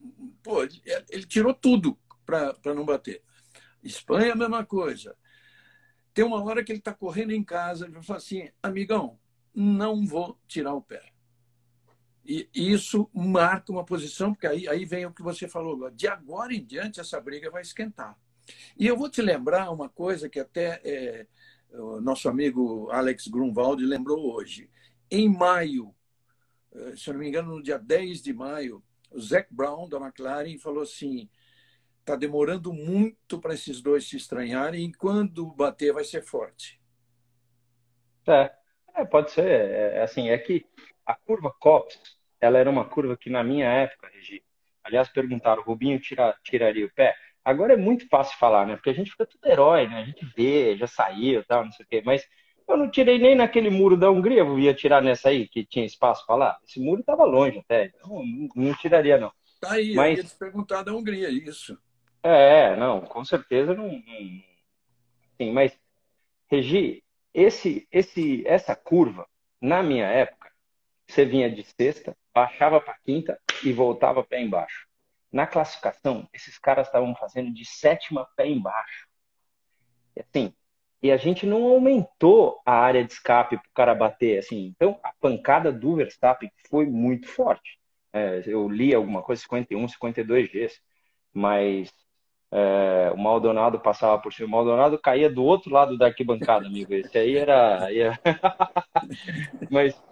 pô, 0.43 0.63
ele, 0.63 1.27
tirou 1.27 1.55
tudo 1.55 1.99
para 2.25 2.75
não 2.75 2.85
bater. 2.85 3.23
Espanha 3.83 4.33
a 4.33 4.37
mesma 4.37 4.65
coisa. 4.65 5.17
Tem 6.13 6.25
uma 6.25 6.43
hora 6.43 6.65
que 6.65 6.73
ele 6.73 6.79
está 6.79 6.95
correndo 6.95 7.33
em 7.33 7.45
casa, 7.45 7.87
ele 7.87 8.03
fala 8.03 8.19
assim, 8.19 8.49
amigão, 8.63 9.19
não 9.55 10.07
vou 10.07 10.39
tirar 10.47 10.75
o 10.75 10.83
pé 10.83 11.17
e 12.29 12.49
isso 12.55 13.09
marca 13.15 13.71
uma 13.71 13.85
posição, 13.85 14.33
porque 14.33 14.47
aí, 14.47 14.69
aí 14.69 14.85
vem 14.85 15.07
o 15.07 15.13
que 15.13 15.23
você 15.23 15.49
falou, 15.49 15.91
de 15.91 16.09
agora 16.09 16.53
em 16.53 16.65
diante 16.65 17.01
essa 17.01 17.21
briga 17.21 17.51
vai 17.51 17.63
esquentar. 17.63 18.19
E 18.79 18.87
eu 18.87 18.97
vou 18.97 19.09
te 19.09 19.23
lembrar 19.23 19.71
uma 19.71 19.89
coisa 19.89 20.29
que 20.29 20.39
até 20.39 20.81
é, 20.85 21.27
o 21.73 22.01
nosso 22.01 22.29
amigo 22.29 22.91
Alex 22.91 23.29
Grunwald 23.29 23.85
lembrou 23.85 24.35
hoje. 24.35 24.71
Em 25.11 25.29
maio, 25.29 25.95
eh, 26.75 26.95
se 26.97 27.13
não 27.13 27.19
me 27.19 27.29
engano, 27.29 27.57
no 27.57 27.63
dia 27.63 27.79
10 27.79 28.23
de 28.23 28.33
maio, 28.33 28.83
o 29.11 29.21
Zac 29.21 29.53
Brown, 29.53 29.89
da 29.89 29.99
McLaren, 29.99 30.59
falou 30.59 30.83
assim: 30.83 31.29
está 32.01 32.17
demorando 32.17 32.73
muito 32.73 33.41
para 33.41 33.55
esses 33.55 33.81
dois 33.81 34.09
se 34.09 34.17
estranharem 34.17 34.87
e 34.87 34.95
quando 34.95 35.51
bater 35.53 35.93
vai 35.93 36.05
ser 36.05 36.23
forte. 36.23 36.81
É, 38.29 38.53
é 38.95 39.05
pode 39.05 39.31
ser. 39.31 39.47
É, 39.47 39.99
é 39.99 40.03
assim, 40.03 40.29
é 40.29 40.39
que 40.39 40.65
a 41.05 41.15
curva 41.15 41.53
COPS 41.61 42.17
ela 42.41 42.59
era 42.59 42.71
uma 42.71 42.85
curva 42.85 43.17
que 43.17 43.31
na 43.31 43.43
minha 43.43 43.67
época, 43.67 44.09
Regi, 44.13 44.43
aliás, 44.85 45.09
perguntaram, 45.09 45.63
o 45.63 45.65
Rubinho 45.65 45.99
tira, 45.99 46.37
tiraria 46.45 46.87
o 46.87 46.93
pé? 46.93 47.17
Agora 47.47 47.75
é 47.75 47.77
muito 47.77 48.09
fácil 48.09 48.37
falar, 48.39 48.67
né? 48.67 48.75
Porque 48.75 48.91
a 48.91 48.93
gente 48.93 49.13
fica 49.13 49.25
tudo 49.25 49.47
herói, 49.47 49.87
né? 49.87 50.01
A 50.01 50.05
gente 50.05 50.27
vê, 50.37 50.77
já 50.77 50.89
saiu, 50.89 51.45
tal, 51.45 51.65
não 51.65 51.71
sei 51.71 51.87
o 51.87 51.89
quê. 51.89 52.03
Mas 52.05 52.27
eu 52.69 52.77
não 52.77 52.91
tirei 52.91 53.21
nem 53.21 53.37
naquele 53.37 53.71
muro 53.71 53.97
da 53.97 54.11
Hungria, 54.11 54.41
eu 54.41 54.59
ia 54.59 54.75
tirar 54.75 55.01
nessa 55.01 55.29
aí, 55.29 55.47
que 55.47 55.65
tinha 55.65 55.87
espaço 55.87 56.27
para 56.27 56.35
lá. 56.35 56.59
Esse 56.67 56.81
muro 56.81 57.03
estava 57.03 57.23
longe 57.23 57.61
até, 57.61 57.85
então 57.87 58.21
não, 58.25 58.49
não 58.57 58.75
tiraria, 58.75 59.17
não. 59.17 59.31
Tá 59.61 59.75
aí, 59.75 59.95
mas... 59.95 60.19
eu 60.19 60.25
ia 60.25 60.29
te 60.29 60.37
perguntar 60.37 60.83
da 60.83 60.93
Hungria, 60.93 61.31
isso. 61.31 61.79
É, 62.21 62.75
não, 62.75 63.03
com 63.03 63.25
certeza 63.25 63.75
não. 63.75 63.93
não... 63.93 64.43
Sim, 65.41 65.53
mas, 65.53 65.79
Regi, 66.51 67.05
esse, 67.33 67.87
esse, 67.93 68.43
essa 68.45 68.75
curva, 68.75 69.25
na 69.63 69.85
minha 69.85 70.07
época, 70.07 70.51
você 71.07 71.25
vinha 71.25 71.49
de 71.49 71.63
sexta, 71.63 72.17
baixava 72.35 72.81
para 72.81 72.99
quinta 73.05 73.39
e 73.65 73.73
voltava 73.73 74.25
pé 74.25 74.43
embaixo. 74.43 74.86
Na 75.37 75.47
classificação, 75.47 76.27
esses 76.33 76.57
caras 76.57 76.87
estavam 76.87 77.15
fazendo 77.15 77.53
de 77.53 77.63
sétima 77.63 78.27
pé 78.35 78.49
embaixo. 78.49 79.07
E 80.17 80.21
assim, 80.23 80.55
e 81.03 81.13
a 81.13 81.19
gente 81.19 81.45
não 81.45 81.65
aumentou 81.65 82.59
a 82.65 82.73
área 82.73 83.05
de 83.05 83.13
escape 83.13 83.59
para 83.59 83.69
o 83.69 83.75
cara 83.75 83.95
bater. 83.95 84.39
Assim, 84.39 84.73
então, 84.75 84.99
a 85.03 85.13
pancada 85.21 85.71
do 85.71 85.97
Verstappen 85.97 86.51
foi 86.71 86.87
muito 86.87 87.29
forte. 87.29 87.79
É, 88.15 88.45
eu 88.47 88.67
li 88.67 88.95
alguma 88.95 89.23
coisa, 89.23 89.43
51, 89.43 89.87
52 89.87 90.49
Gs, 90.49 90.81
mas 91.35 91.93
é, 92.51 93.11
o 93.13 93.19
Maldonado 93.19 93.79
passava 93.79 94.19
por 94.19 94.33
cima. 94.33 94.49
O 94.49 94.53
Maldonado 94.53 94.99
caía 94.99 95.29
do 95.29 95.45
outro 95.45 95.71
lado 95.71 95.99
da 95.99 96.07
arquibancada, 96.07 96.67
amigo. 96.67 96.95
Esse 96.95 97.19
aí 97.19 97.37
era. 97.37 97.81
mas 99.71 100.03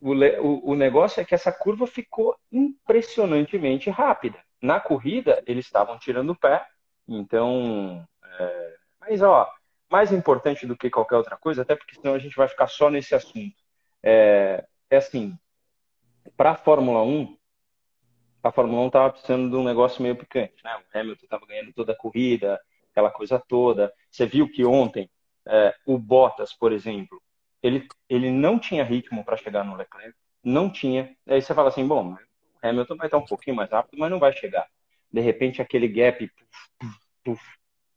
o, 0.00 0.14
o, 0.14 0.70
o 0.70 0.74
negócio 0.74 1.20
é 1.20 1.26
que 1.26 1.34
essa 1.34 1.52
curva 1.52 1.86
ficou 1.86 2.34
impressionantemente 2.50 3.90
rápida. 3.90 4.42
Na 4.62 4.80
corrida, 4.80 5.42
eles 5.46 5.66
estavam 5.66 5.98
tirando 5.98 6.30
o 6.30 6.38
pé, 6.38 6.64
então 7.06 8.06
é, 8.38 8.76
mas, 9.00 9.20
ó, 9.20 9.50
mais 9.90 10.12
importante 10.12 10.66
do 10.66 10.76
que 10.76 10.88
qualquer 10.88 11.16
outra 11.16 11.36
coisa, 11.36 11.62
até 11.62 11.76
porque 11.76 11.96
senão 11.96 12.14
a 12.14 12.18
gente 12.18 12.36
vai 12.36 12.48
ficar 12.48 12.68
só 12.68 12.88
nesse 12.88 13.14
assunto. 13.14 13.54
É, 14.02 14.64
é 14.88 14.96
assim, 14.96 15.36
para 16.36 16.52
a 16.52 16.56
Fórmula 16.56 17.02
1, 17.02 17.36
a 18.42 18.50
Fórmula 18.50 18.82
1 18.82 18.86
estava 18.86 19.10
precisando 19.10 19.50
de 19.50 19.56
um 19.56 19.64
negócio 19.64 20.02
meio 20.02 20.16
picante, 20.16 20.54
né? 20.64 20.76
O 20.76 20.98
Hamilton 20.98 21.24
estava 21.24 21.46
ganhando 21.46 21.72
toda 21.72 21.92
a 21.92 21.96
corrida, 21.96 22.60
aquela 22.90 23.10
coisa 23.10 23.38
toda. 23.38 23.92
Você 24.10 24.26
viu 24.26 24.50
que 24.50 24.64
ontem 24.64 25.10
é, 25.46 25.74
o 25.86 25.98
Bottas, 25.98 26.52
por 26.52 26.72
exemplo, 26.72 27.20
ele, 27.62 27.86
ele 28.08 28.30
não 28.30 28.58
tinha 28.58 28.84
ritmo 28.84 29.24
para 29.24 29.36
chegar 29.36 29.64
no 29.64 29.76
Leclerc, 29.76 30.16
não 30.42 30.70
tinha. 30.70 31.14
Aí 31.26 31.40
você 31.40 31.54
fala 31.54 31.68
assim, 31.68 31.86
bom, 31.86 32.16
Hamilton 32.62 32.96
vai 32.96 33.06
estar 33.06 33.18
um 33.18 33.24
pouquinho 33.24 33.56
mais 33.56 33.70
rápido, 33.70 33.98
mas 33.98 34.10
não 34.10 34.18
vai 34.18 34.32
chegar. 34.32 34.66
De 35.12 35.20
repente 35.20 35.60
aquele 35.60 35.88
gap, 35.88 36.30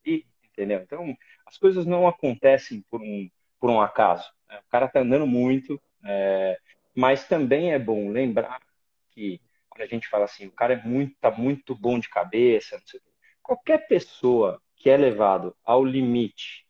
e, 0.06 0.26
entendeu? 0.44 0.80
Então 0.82 1.16
as 1.46 1.58
coisas 1.58 1.86
não 1.86 2.08
acontecem 2.08 2.84
por 2.90 3.02
um 3.02 3.30
por 3.60 3.70
um 3.70 3.82
acaso. 3.82 4.30
Né? 4.48 4.60
O 4.60 4.70
cara 4.70 4.86
está 4.86 5.00
andando 5.00 5.26
muito, 5.26 5.82
é, 6.04 6.60
mas 6.94 7.28
também 7.28 7.74
é 7.74 7.80
bom 7.80 8.10
lembrar 8.10 8.60
que 9.12 9.42
quando 9.70 9.82
a 9.82 9.88
gente 9.88 10.08
fala 10.08 10.26
assim, 10.26 10.46
o 10.46 10.52
cara 10.52 10.74
é 10.74 10.84
muito, 10.84 11.16
tá 11.20 11.32
muito 11.32 11.76
bom 11.76 11.98
de 11.98 12.10
cabeça, 12.10 12.82
qualquer 13.42 13.88
pessoa 13.88 14.62
que 14.76 14.90
é 14.90 14.96
levado 14.96 15.56
ao 15.64 15.84
limite 15.84 16.66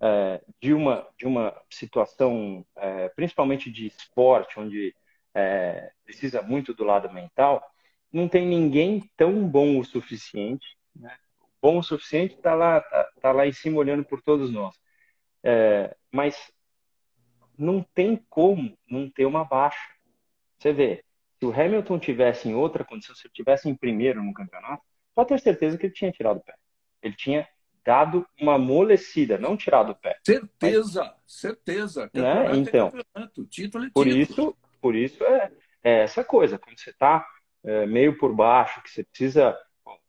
é, 0.00 0.42
de, 0.60 0.74
uma, 0.74 1.08
de 1.16 1.26
uma 1.26 1.58
situação, 1.70 2.64
é, 2.76 3.08
principalmente 3.10 3.70
de 3.70 3.86
esporte, 3.86 4.58
onde 4.58 4.94
é, 5.34 5.92
precisa 6.04 6.42
muito 6.42 6.74
do 6.74 6.84
lado 6.84 7.12
mental, 7.12 7.62
não 8.12 8.28
tem 8.28 8.46
ninguém 8.46 9.10
tão 9.16 9.46
bom 9.48 9.78
o 9.78 9.84
suficiente, 9.84 10.76
né? 10.94 11.16
bom 11.60 11.78
o 11.78 11.82
suficiente 11.82 12.34
está 12.34 12.54
lá, 12.54 12.80
tá, 12.80 13.08
tá, 13.20 13.32
lá 13.32 13.46
em 13.46 13.52
cima 13.52 13.78
olhando 13.78 14.04
por 14.04 14.20
todos 14.20 14.50
nós. 14.50 14.74
É, 15.42 15.96
mas 16.10 16.52
não 17.56 17.82
tem 17.94 18.16
como 18.28 18.76
não 18.88 19.08
ter 19.08 19.24
uma 19.24 19.44
baixa. 19.44 19.88
Você 20.58 20.72
vê, 20.72 21.04
se 21.38 21.46
o 21.46 21.52
Hamilton 21.52 21.98
tivesse 21.98 22.48
em 22.48 22.54
outra 22.54 22.84
condição, 22.84 23.14
se 23.14 23.26
ele 23.26 23.32
tivesse 23.32 23.68
em 23.68 23.74
primeiro 23.74 24.22
no 24.22 24.34
campeonato, 24.34 24.82
pode 25.14 25.28
ter 25.28 25.40
certeza 25.40 25.78
que 25.78 25.86
ele 25.86 25.94
tinha 25.94 26.12
tirado 26.12 26.38
o 26.38 26.42
pé. 26.42 26.54
Ele 27.02 27.14
tinha 27.14 27.48
dado 27.84 28.26
uma 28.40 28.54
amolecida, 28.54 29.38
não 29.38 29.56
tirado 29.56 29.90
o 29.90 29.94
pé. 29.94 30.18
Certeza, 30.24 31.04
Mas, 31.04 31.14
certeza. 31.26 32.10
Né? 32.14 32.56
Então, 32.56 32.92
é 33.14 33.26
título 33.48 33.86
é 33.86 33.90
por 33.90 34.06
isso, 34.06 34.56
por 34.82 34.96
isso 34.96 35.24
é, 35.24 35.50
é, 35.82 36.00
essa 36.00 36.24
coisa. 36.24 36.58
Quando 36.58 36.78
você 36.78 36.90
está 36.90 37.24
é, 37.64 37.86
meio 37.86 38.18
por 38.18 38.34
baixo, 38.34 38.82
que 38.82 38.90
você 38.90 39.04
precisa, 39.04 39.56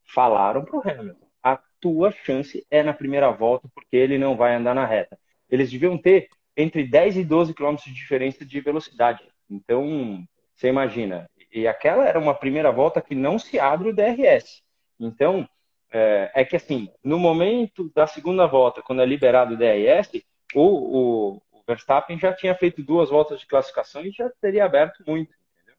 falaram 0.04 0.64
para 0.64 0.76
o 0.76 0.82
Hamilton, 0.86 1.26
a 1.42 1.58
tua 1.80 2.10
chance 2.10 2.66
é 2.70 2.82
na 2.82 2.92
primeira 2.92 3.30
volta, 3.30 3.68
porque 3.72 3.96
ele 3.96 4.18
não 4.18 4.36
vai 4.36 4.54
andar 4.54 4.74
na 4.74 4.84
reta. 4.84 5.18
Eles 5.48 5.70
deviam 5.70 5.96
ter 5.96 6.28
entre 6.56 6.84
10 6.84 7.18
e 7.18 7.24
12 7.24 7.54
km 7.54 7.76
de 7.76 7.94
diferença 7.94 8.44
de 8.44 8.60
velocidade. 8.60 9.22
Então, 9.48 10.24
você 10.54 10.68
imagina. 10.68 11.30
E 11.52 11.68
aquela 11.68 12.04
era 12.04 12.18
uma 12.18 12.34
primeira 12.34 12.72
volta 12.72 13.00
que 13.00 13.14
não 13.14 13.38
se 13.38 13.58
abre 13.60 13.90
o 13.90 13.94
DRS. 13.94 14.62
Então, 14.98 15.48
é, 15.92 16.30
é, 16.34 16.44
que 16.44 16.56
assim, 16.56 16.88
no 17.02 17.18
momento 17.18 17.90
da 17.94 18.06
segunda 18.06 18.46
volta, 18.46 18.82
quando 18.82 19.02
é 19.02 19.06
liberado 19.06 19.54
o 19.54 19.56
DRS, 19.56 20.24
o, 20.54 20.62
o, 21.34 21.42
Verstappen 21.66 22.18
já 22.18 22.32
tinha 22.34 22.54
feito 22.54 22.82
duas 22.82 23.10
voltas 23.10 23.40
de 23.40 23.46
classificação 23.46 24.04
e 24.04 24.10
já 24.10 24.30
teria 24.40 24.64
aberto 24.64 25.02
muito. 25.06 25.34
Entendeu? 25.54 25.76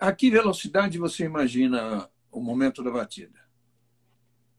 A 0.00 0.12
que 0.12 0.30
velocidade 0.30 0.98
você 0.98 1.24
imagina 1.24 2.08
o 2.30 2.40
momento 2.40 2.82
da 2.82 2.90
batida? 2.90 3.38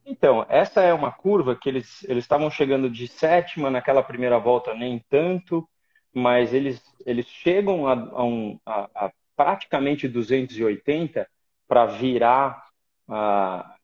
Então, 0.05 0.45
essa 0.49 0.81
é 0.81 0.93
uma 0.93 1.11
curva 1.11 1.55
que 1.55 1.69
eles 1.69 2.03
eles 2.03 2.23
estavam 2.23 2.49
chegando 2.49 2.89
de 2.89 3.07
sétima 3.07 3.69
naquela 3.69 4.03
primeira 4.03 4.37
volta, 4.39 4.73
nem 4.73 4.99
tanto, 5.09 5.67
mas 6.13 6.53
eles, 6.53 6.81
eles 7.05 7.27
chegam 7.27 7.87
a, 7.87 7.93
a, 7.93 8.23
um, 8.23 8.59
a, 8.65 8.89
a 8.93 9.11
praticamente 9.35 10.07
280 10.07 11.27
para 11.67 11.85
virar 11.85 12.65
a, 13.07 13.75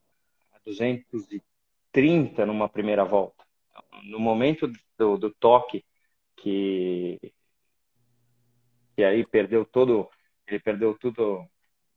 230 0.65 2.45
numa 2.45 2.67
primeira 2.67 3.05
volta. 3.05 3.45
No 4.03 4.19
momento 4.19 4.69
do, 4.97 5.17
do 5.17 5.29
toque, 5.31 5.85
que, 6.37 7.19
que 8.95 9.03
aí 9.03 9.25
perdeu 9.25 9.65
todo, 9.65 10.09
ele 10.47 10.59
perdeu 10.59 10.97
tudo, 10.97 11.45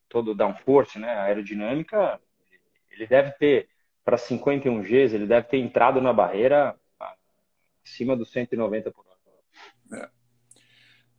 todo 0.09 0.33
o 0.33 0.35
downforce, 0.35 0.99
né, 0.99 1.09
a 1.09 1.25
aerodinâmica, 1.25 2.21
ele 2.91 3.07
deve 3.07 3.31
ter, 3.33 3.69
para 4.05 4.19
51 4.19 4.83
Gs, 4.83 5.15
ele 5.15 5.27
deve 5.27 5.47
ter 5.47 5.59
entrado 5.59 6.01
na 6.01 6.13
barreira 6.13 6.77
acima 7.85 8.17
dos 8.17 8.31
190 8.31 8.91
por 8.91 9.07
hora. 9.07 9.19
É. 10.03 10.21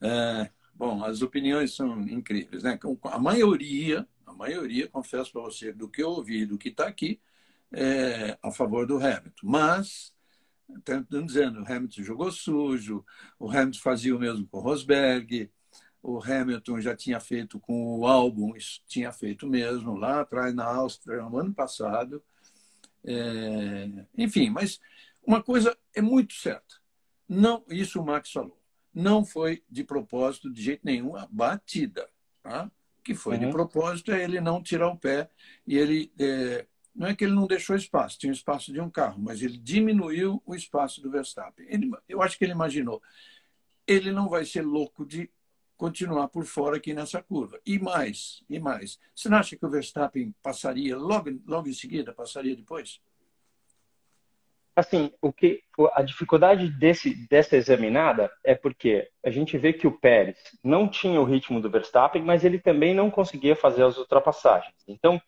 É, 0.03 0.49
bom, 0.73 1.03
as 1.03 1.21
opiniões 1.21 1.75
são 1.75 2.01
incríveis, 2.01 2.63
né? 2.63 2.79
A 3.03 3.19
maioria, 3.19 4.07
a 4.25 4.33
maioria, 4.33 4.87
confesso 4.87 5.31
para 5.31 5.41
você, 5.41 5.71
do 5.71 5.87
que 5.87 6.01
eu 6.01 6.09
ouvi, 6.09 6.45
do 6.45 6.57
que 6.57 6.69
está 6.69 6.87
aqui, 6.87 7.21
é, 7.71 8.37
a 8.41 8.51
favor 8.51 8.87
do 8.87 8.97
Hamilton. 8.97 9.31
Mas, 9.43 10.13
estão 10.77 11.25
dizendo, 11.25 11.61
o 11.61 11.65
Hamilton 11.65 12.03
jogou 12.03 12.31
sujo, 12.31 13.05
o 13.39 13.49
Hamilton 13.49 13.79
fazia 13.79 14.15
o 14.15 14.19
mesmo 14.19 14.47
com 14.47 14.57
o 14.57 14.61
Rosberg, 14.61 15.51
o 16.01 16.19
Hamilton 16.23 16.81
já 16.81 16.95
tinha 16.95 17.19
feito 17.19 17.59
com 17.59 17.99
o 17.99 18.07
álbum, 18.07 18.55
isso 18.55 18.81
tinha 18.87 19.11
feito 19.11 19.47
mesmo 19.47 19.95
lá 19.95 20.21
atrás 20.21 20.53
na 20.53 20.65
Áustria, 20.65 21.21
no 21.21 21.37
ano 21.37 21.53
passado. 21.53 22.23
É, 23.03 24.05
enfim, 24.17 24.49
mas 24.49 24.79
uma 25.25 25.41
coisa 25.41 25.77
é 25.93 26.01
muito 26.01 26.33
certa. 26.33 26.75
Não, 27.27 27.63
isso 27.69 28.01
o 28.01 28.05
Max 28.05 28.31
falou. 28.31 28.59
Não 28.93 29.23
foi 29.23 29.63
de 29.69 29.83
propósito, 29.83 30.51
de 30.51 30.61
jeito 30.61 30.81
nenhum, 30.83 31.15
a 31.15 31.27
batida. 31.31 32.09
Tá? 32.41 32.69
O 32.99 33.03
que 33.03 33.15
foi 33.15 33.37
uhum. 33.37 33.45
de 33.45 33.51
propósito 33.51 34.11
é 34.11 34.23
ele 34.23 34.41
não 34.41 34.61
tirar 34.61 34.89
o 34.89 34.97
pé 34.97 35.29
e 35.65 35.77
ele 35.77 36.11
é, 36.19 36.65
não 36.93 37.07
é 37.07 37.15
que 37.15 37.23
ele 37.23 37.33
não 37.33 37.47
deixou 37.47 37.75
espaço, 37.75 38.19
tinha 38.19 38.31
espaço 38.31 38.71
de 38.71 38.81
um 38.81 38.89
carro, 38.89 39.21
mas 39.21 39.41
ele 39.41 39.57
diminuiu 39.57 40.41
o 40.45 40.53
espaço 40.53 41.01
do 41.01 41.09
Verstappen. 41.09 41.65
Ele, 41.69 41.91
eu 42.07 42.21
acho 42.21 42.37
que 42.37 42.43
ele 42.43 42.51
imaginou, 42.51 43.01
ele 43.87 44.11
não 44.11 44.29
vai 44.29 44.45
ser 44.45 44.61
louco 44.61 45.05
de 45.05 45.29
continuar 45.77 46.27
por 46.27 46.45
fora 46.45 46.77
aqui 46.77 46.93
nessa 46.93 47.23
curva. 47.23 47.59
E 47.65 47.79
mais, 47.79 48.43
e 48.47 48.59
mais. 48.59 48.99
Você 49.15 49.29
não 49.29 49.37
acha 49.37 49.55
que 49.55 49.65
o 49.65 49.69
Verstappen 49.69 50.31
passaria 50.43 50.95
logo, 50.95 51.31
logo 51.47 51.67
em 51.67 51.73
seguida, 51.73 52.13
passaria 52.13 52.55
depois? 52.55 53.01
Assim, 54.75 55.11
o 55.21 55.33
que 55.33 55.63
a 55.93 56.01
dificuldade 56.01 56.69
desse, 56.69 57.27
dessa 57.27 57.57
examinada 57.57 58.31
é 58.43 58.55
porque 58.55 59.09
a 59.25 59.29
gente 59.29 59.57
vê 59.57 59.73
que 59.73 59.85
o 59.85 59.91
Pérez 59.91 60.37
não 60.63 60.87
tinha 60.87 61.19
o 61.19 61.25
ritmo 61.25 61.59
do 61.59 61.69
Verstappen, 61.69 62.21
mas 62.21 62.45
ele 62.45 62.59
também 62.59 62.93
não 62.93 63.11
conseguia 63.11 63.55
fazer 63.55 63.83
as 63.83 63.97
ultrapassagens. 63.97 64.75
Então, 64.87 65.21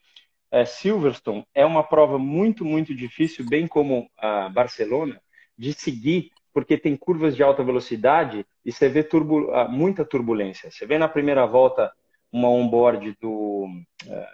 é, 0.54 0.66
Silverstone 0.66 1.48
é 1.52 1.66
uma 1.66 1.84
prova 1.84 2.20
muito, 2.20 2.64
muito 2.64 2.94
difícil, 2.94 3.44
bem 3.44 3.68
como 3.68 4.08
a 4.16 4.50
Barcelona, 4.50 5.20
de 5.58 5.74
seguir, 5.74 6.30
porque 6.54 6.78
tem 6.78 6.96
curvas 6.96 7.36
de 7.36 7.42
alta 7.42 7.64
velocidade 7.64 8.46
e 8.64 8.72
você 8.72 8.88
vê 8.88 9.08
ah, 9.52 9.68
muita 9.68 10.06
turbulência. 10.06 10.70
Você 10.70 10.86
vê 10.86 11.00
na 11.00 11.08
primeira 11.08 11.48
volta 11.48 11.92
uma 12.32 12.50
onboard 12.50 13.18
do, 13.20 13.68
é, 14.08 14.30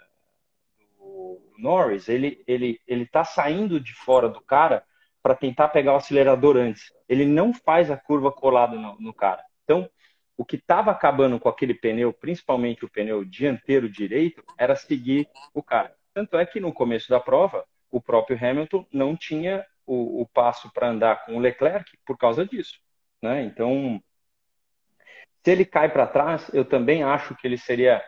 do 0.98 1.40
Norris, 1.58 2.06
ele 2.06 2.44
ele 2.46 2.78
ele 2.86 3.04
está 3.04 3.24
saindo 3.24 3.80
de 3.80 3.94
fora 3.94 4.28
do 4.28 4.42
cara 4.42 4.84
para 5.22 5.34
tentar 5.34 5.68
pegar 5.68 5.94
o 5.94 5.96
acelerador 5.96 6.58
antes. 6.58 6.92
Ele 7.08 7.24
não 7.24 7.54
faz 7.54 7.90
a 7.90 7.96
curva 7.96 8.30
colada 8.30 8.76
no, 8.76 8.94
no 9.00 9.14
cara. 9.14 9.42
Então, 9.64 9.88
o 10.36 10.44
que 10.44 10.56
estava 10.56 10.90
acabando 10.90 11.40
com 11.40 11.48
aquele 11.48 11.72
pneu, 11.72 12.12
principalmente 12.12 12.84
o 12.84 12.90
pneu 12.90 13.24
dianteiro 13.24 13.88
direito, 13.88 14.44
era 14.58 14.76
seguir 14.76 15.26
o 15.54 15.62
cara. 15.62 15.94
Tanto 16.14 16.36
é 16.36 16.44
que 16.44 16.60
no 16.60 16.72
começo 16.72 17.08
da 17.08 17.20
prova, 17.20 17.64
o 17.90 18.00
próprio 18.00 18.38
Hamilton 18.40 18.86
não 18.92 19.16
tinha 19.16 19.64
o, 19.86 20.22
o 20.22 20.26
passo 20.26 20.72
para 20.72 20.88
andar 20.88 21.24
com 21.24 21.36
o 21.36 21.40
Leclerc 21.40 21.90
por 22.06 22.16
causa 22.16 22.46
disso. 22.46 22.78
Né? 23.22 23.42
Então, 23.42 24.02
se 25.42 25.50
ele 25.50 25.64
cai 25.64 25.90
para 25.90 26.06
trás, 26.06 26.50
eu 26.52 26.64
também 26.64 27.02
acho 27.02 27.34
que 27.36 27.46
ele 27.46 27.58
seria. 27.58 28.02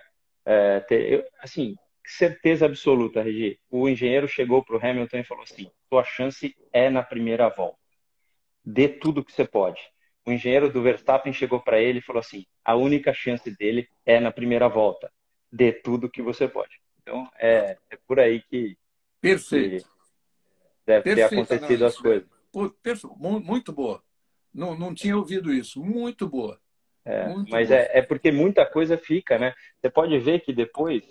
É, 0.45 0.81
ter, 0.81 1.13
eu, 1.13 1.25
assim, 1.39 1.77
certeza 2.05 2.67
absoluta, 2.67 3.23
Regi. 3.23 3.59
O 3.71 3.89
engenheiro 3.89 4.29
chegou 4.29 4.65
para 4.65 4.77
o 4.77 4.81
Hamilton 4.85 5.19
e 5.19 5.25
falou 5.25 5.45
assim: 5.45 5.71
sua 5.89 6.05
chance 6.05 6.55
é 6.73 6.91
na 6.91 7.03
primeira 7.03 7.49
volta. 7.49 7.79
Dê 8.65 8.89
tudo 8.89 9.25
que 9.25 9.33
você 9.33 9.45
pode. 9.45 9.81
O 10.27 10.33
engenheiro 10.33 10.71
do 10.71 10.83
Verstappen 10.83 11.33
chegou 11.33 11.61
para 11.61 11.81
ele 11.81 11.99
e 11.99 12.03
falou 12.03 12.21
assim: 12.21 12.45
a 12.65 12.75
única 12.75 13.13
chance 13.13 13.51
dele 13.57 13.89
é 14.05 14.21
na 14.21 14.31
primeira 14.31 14.69
volta. 14.69 15.11
Dê 15.51 15.73
tudo 15.73 16.11
que 16.11 16.23
você 16.23 16.49
pode. 16.49 16.82
Então, 17.03 17.29
é, 17.39 17.77
é 17.91 17.99
por 18.07 18.21
aí 18.21 18.41
que, 18.43 18.77
Perfeito. 19.21 19.85
Que 19.85 19.91
deve 20.87 21.03
Perfeito, 21.03 21.29
ter 21.29 21.55
acontecido 21.55 21.87
as 21.87 21.97
coisas. 21.97 22.29
Muito 23.19 23.73
boa. 23.73 24.03
Não, 24.53 24.77
não 24.77 24.95
tinha 24.95 25.17
ouvido 25.17 25.53
isso. 25.53 25.83
Muito 25.83 26.29
boa. 26.29 26.61
É, 27.05 27.29
muito 27.29 27.51
mas 27.51 27.69
boa. 27.69 27.81
É, 27.81 27.99
é 27.99 28.03
porque 28.03 28.31
muita 28.31 28.67
coisa 28.67 28.99
fica, 28.99 29.39
né? 29.39 29.55
Você 29.81 29.89
pode 29.89 30.19
ver 30.19 30.41
que 30.41 30.53
depois 30.53 31.03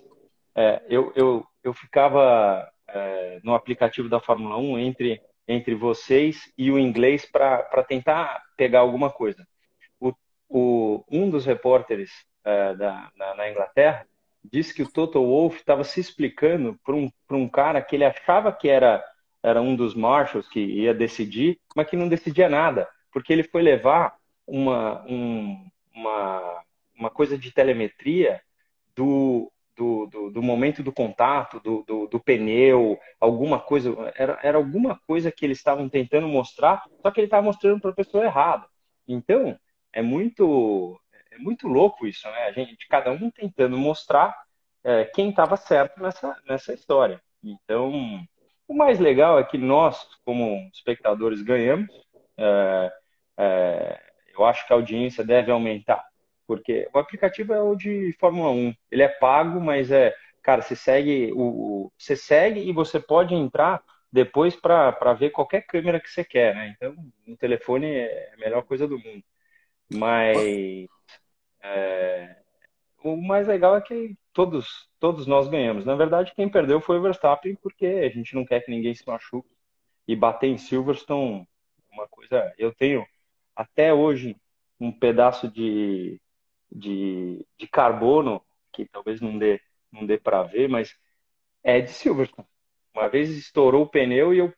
é, 0.56 0.82
eu, 0.90 1.12
eu, 1.16 1.46
eu 1.64 1.74
ficava 1.74 2.70
é, 2.88 3.40
no 3.44 3.56
aplicativo 3.56 4.10
da 4.10 4.20
Fórmula 4.20 4.58
1 4.58 4.80
entre 4.80 5.22
entre 5.48 5.76
vocês 5.76 6.52
e 6.58 6.72
o 6.72 6.80
inglês 6.80 7.26
para 7.26 7.84
tentar 7.84 8.42
pegar 8.56 8.80
alguma 8.80 9.10
coisa. 9.12 9.46
O, 10.00 10.14
o 10.48 11.04
um 11.12 11.30
dos 11.30 11.46
repórteres 11.46 12.12
uh, 12.46 12.78
da, 12.78 13.12
na, 13.16 13.36
na, 13.36 13.50
Inglaterra 13.50 14.08
disse 14.44 14.74
que 14.74 14.84
o 14.84 14.92
Toto 14.92 15.20
Wolff 15.20 15.58
estava 15.58 15.84
se 15.84 16.00
explicando 16.00 16.80
para 16.84 16.96
um, 16.96 17.10
um 17.30 17.48
cara 17.48 17.82
que 17.82 17.96
ele 17.96 18.06
achava 18.06 18.52
que 18.52 18.70
era, 18.70 19.04
era 19.44 19.62
um 19.62 19.76
dos 19.76 19.94
marshals 19.94 20.48
que 20.48 20.60
ia 20.60 20.94
decidir, 20.94 21.60
mas 21.76 21.88
que 21.88 21.96
não 21.96 22.08
decidia 22.08 22.50
nada, 22.50 22.88
porque 23.12 23.32
ele 23.32 23.44
foi 23.44 23.62
levar 23.62 24.16
uma, 24.48 25.04
um, 25.08 25.70
uma, 25.94 26.64
uma 26.96 27.10
coisa 27.10 27.38
de 27.38 27.52
telemetria 27.52 28.42
do, 28.96 29.52
do, 29.76 30.06
do, 30.08 30.30
do, 30.32 30.42
momento 30.44 30.84
do 30.84 30.92
contato, 30.92 31.60
do, 31.60 31.84
do, 31.84 32.08
do, 32.08 32.20
pneu, 32.20 33.00
alguma 33.20 33.60
coisa, 33.60 33.96
era, 34.16 34.40
era 34.44 34.58
alguma 34.58 35.00
coisa 35.08 35.32
que 35.32 35.46
eles 35.46 35.58
estavam 35.58 35.88
tentando 35.88 36.28
mostrar, 36.28 36.84
só 37.02 37.12
que 37.12 37.20
ele 37.20 37.28
estava 37.28 37.44
mostrando 37.44 37.80
para 37.80 37.92
a 37.92 37.96
pessoa 37.96 38.26
errada. 38.26 38.66
Então, 39.08 39.58
é 39.94 40.02
muito, 40.02 41.00
muito 41.42 41.68
louco 41.68 42.08
isso, 42.08 42.28
né? 42.30 42.46
A 42.46 42.52
gente, 42.52 42.88
cada 42.88 43.12
um 43.12 43.30
tentando 43.30 43.78
mostrar 43.78 44.36
é, 44.84 45.06
quem 45.06 45.30
estava 45.30 45.58
certo 45.58 46.02
nessa, 46.02 46.38
nessa 46.48 46.74
história. 46.74 47.22
Então, 47.44 48.22
o 48.68 48.74
mais 48.74 49.00
legal 49.00 49.40
é 49.40 49.44
que 49.44 49.58
nós, 49.58 50.08
como 50.26 50.70
espectadores, 50.74 51.42
ganhamos. 51.42 51.90
É, 52.38 52.92
é, 53.38 54.02
eu 54.34 54.46
acho 54.46 54.66
que 54.66 54.74
a 54.74 54.76
audiência 54.76 55.24
deve 55.24 55.52
aumentar 55.52 56.12
porque 56.52 56.86
o 56.94 57.00
aplicativo 57.00 57.54
é 57.54 57.62
o 57.62 57.76
de 57.78 58.14
Fórmula 58.20 58.52
1. 58.52 58.74
Ele 58.92 59.04
é 59.04 59.08
pago, 59.08 59.62
mas 59.62 59.90
é, 59.90 60.14
cara, 60.44 60.62
você 60.62 60.76
segue 60.76 61.32
o, 61.34 61.90
você 61.98 62.14
segue 62.14 62.60
e 62.60 62.74
você 62.74 63.00
pode 63.00 63.34
entrar 63.34 63.82
depois 64.12 64.54
para 64.54 65.14
ver 65.14 65.30
qualquer 65.30 65.62
câmera 65.62 65.98
que 65.98 66.10
você 66.10 66.26
quer, 66.26 66.54
né? 66.54 66.76
Então, 66.76 66.94
no 67.26 67.38
telefone 67.38 67.88
é 67.88 68.34
a 68.34 68.38
melhor 68.38 68.64
coisa 68.64 68.86
do 68.86 69.00
mundo. 69.00 69.24
Mas 69.94 70.36
é, 71.64 72.38
o 73.04 73.16
mais 73.18 73.48
legal 73.48 73.76
é 73.76 73.82
que 73.82 74.16
todos 74.34 74.90
todos 75.00 75.28
nós 75.28 75.48
ganhamos. 75.48 75.86
Na 75.86 75.96
verdade, 75.96 76.34
quem 76.36 76.50
perdeu 76.50 76.80
foi 76.82 77.00
o 77.00 77.02
Verstappen, 77.02 77.56
porque 77.56 77.86
a 77.86 78.10
gente 78.10 78.36
não 78.36 78.46
quer 78.46 78.62
que 78.62 78.72
ninguém 78.72 78.94
se 78.94 79.06
machuque. 79.08 79.50
E 80.08 80.16
bater 80.16 80.48
em 80.48 80.58
Silverstone, 80.58 81.48
uma 81.92 82.08
coisa. 82.08 82.54
Eu 82.58 82.74
tenho 82.74 83.06
até 83.56 83.94
hoje 83.94 84.36
um 84.80 84.92
pedaço 84.92 85.48
de 85.50 86.20
de, 86.72 87.46
de 87.58 87.68
carbono, 87.68 88.42
que 88.72 88.86
talvez 88.86 89.20
não 89.20 89.38
dê, 89.38 89.60
não 89.92 90.06
dê 90.06 90.18
para 90.18 90.44
ver, 90.44 90.70
mas 90.70 90.96
é 91.64 91.82
de 91.82 91.92
Silverstone. 91.92 92.48
Uma 92.96 93.10
vez 93.10 93.30
estourou 93.30 93.84
o 93.84 93.90
pneu 93.90 94.34
e 94.34 94.40
eu 94.40 94.54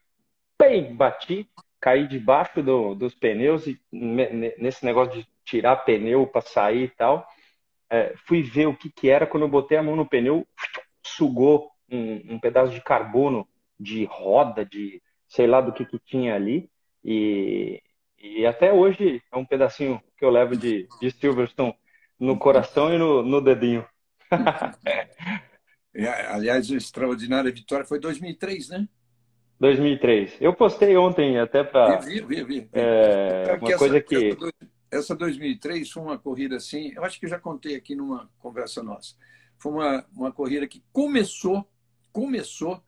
bem, 0.60 0.96
bati, 0.96 1.50
caí 1.80 2.08
debaixo 2.08 2.62
do, 2.62 2.94
dos 2.96 3.16
pneus 3.16 3.66
e 3.68 3.80
nesse 3.92 4.86
negócio 4.86 5.20
de 5.20 5.28
tirar 5.44 5.78
pneu 5.78 6.28
para 6.28 6.42
sair 6.42 6.84
e 6.84 6.90
tal. 6.90 7.28
É, 7.90 8.14
fui 8.26 8.42
ver 8.42 8.68
o 8.68 8.76
que, 8.76 8.90
que 8.90 9.10
era 9.10 9.28
quando 9.28 9.44
eu 9.44 9.50
botei 9.50 9.78
a 9.78 9.84
mão 9.84 9.96
no 9.96 10.08
pneu, 10.08 10.48
sugou 11.06 11.70
um, 11.90 12.36
um 12.36 12.40
pedaço 12.40 12.74
de 12.74 12.82
carbono 12.82 13.48
de 13.80 14.06
roda, 14.06 14.66
de 14.66 15.02
sei 15.28 15.48
lá 15.48 15.62
do 15.62 15.74
que, 15.74 15.86
que 15.86 16.00
tinha 16.00 16.36
ali. 16.36 16.70
E, 17.04 17.82
e 18.18 18.46
até 18.46 18.72
hoje 18.72 19.22
é 19.32 19.38
um 19.38 19.46
pedacinho 19.46 20.02
que 20.18 20.24
eu 20.24 20.30
levo 20.30 20.56
de, 20.56 20.88
de 21.02 21.12
Silverstone 21.12 21.76
no 22.20 22.38
coração 22.38 22.94
e 22.94 22.98
no, 22.98 23.22
no 23.24 23.42
dedinho. 23.42 23.86
É, 25.96 26.08
aliás, 26.26 26.72
a 26.72 26.76
extraordinária 26.76 27.52
vitória 27.52 27.86
foi 27.86 28.00
2003, 28.00 28.70
né? 28.70 28.88
2003. 29.60 30.38
Eu 30.42 30.54
postei 30.54 30.98
ontem 30.98 31.40
até 31.40 31.64
para. 31.64 31.98
Vi, 31.98 32.20
vi, 32.22 32.44
vi. 32.44 32.70
É, 32.74 33.56
uma 33.60 33.68
que 33.70 33.78
coisa 33.78 34.02
que. 34.02 34.36
Essa 34.94 35.16
2003 35.16 35.90
foi 35.90 36.04
uma 36.04 36.20
corrida 36.20 36.58
assim, 36.58 36.92
eu 36.96 37.04
acho 37.04 37.20
que 37.20 37.26
eu 37.26 37.30
já 37.30 37.40
contei 37.40 37.76
aqui 37.76 37.96
numa 37.96 38.30
conversa 38.38 38.84
nossa. 38.84 39.16
Foi 39.58 39.72
uma, 39.72 40.06
uma 40.14 40.32
corrida 40.32 40.68
que 40.68 40.84
começou, 40.94 41.68
começou, 42.12 42.84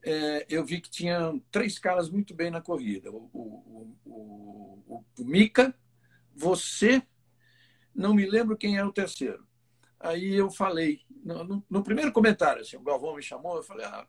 é, 0.00 0.46
eu 0.48 0.64
vi 0.64 0.80
que 0.80 0.88
tinha 0.88 1.38
três 1.50 1.76
caras 1.76 2.08
muito 2.08 2.34
bem 2.34 2.52
na 2.52 2.60
corrida. 2.60 3.10
O, 3.10 3.28
o, 3.32 3.96
o, 4.06 5.04
o, 5.18 5.24
Mika, 5.24 5.74
você 6.32 7.02
não 7.92 8.14
me 8.14 8.24
lembro 8.26 8.56
quem 8.56 8.78
era 8.78 8.86
o 8.86 8.92
terceiro. 8.92 9.44
Aí 9.98 10.32
eu 10.32 10.50
falei, 10.50 11.00
no, 11.24 11.64
no 11.68 11.82
primeiro 11.82 12.12
comentário, 12.12 12.62
assim, 12.62 12.76
o 12.76 12.82
Galvão 12.82 13.16
me 13.16 13.22
chamou, 13.22 13.56
eu 13.56 13.62
falei, 13.64 13.86
ah, 13.86 14.06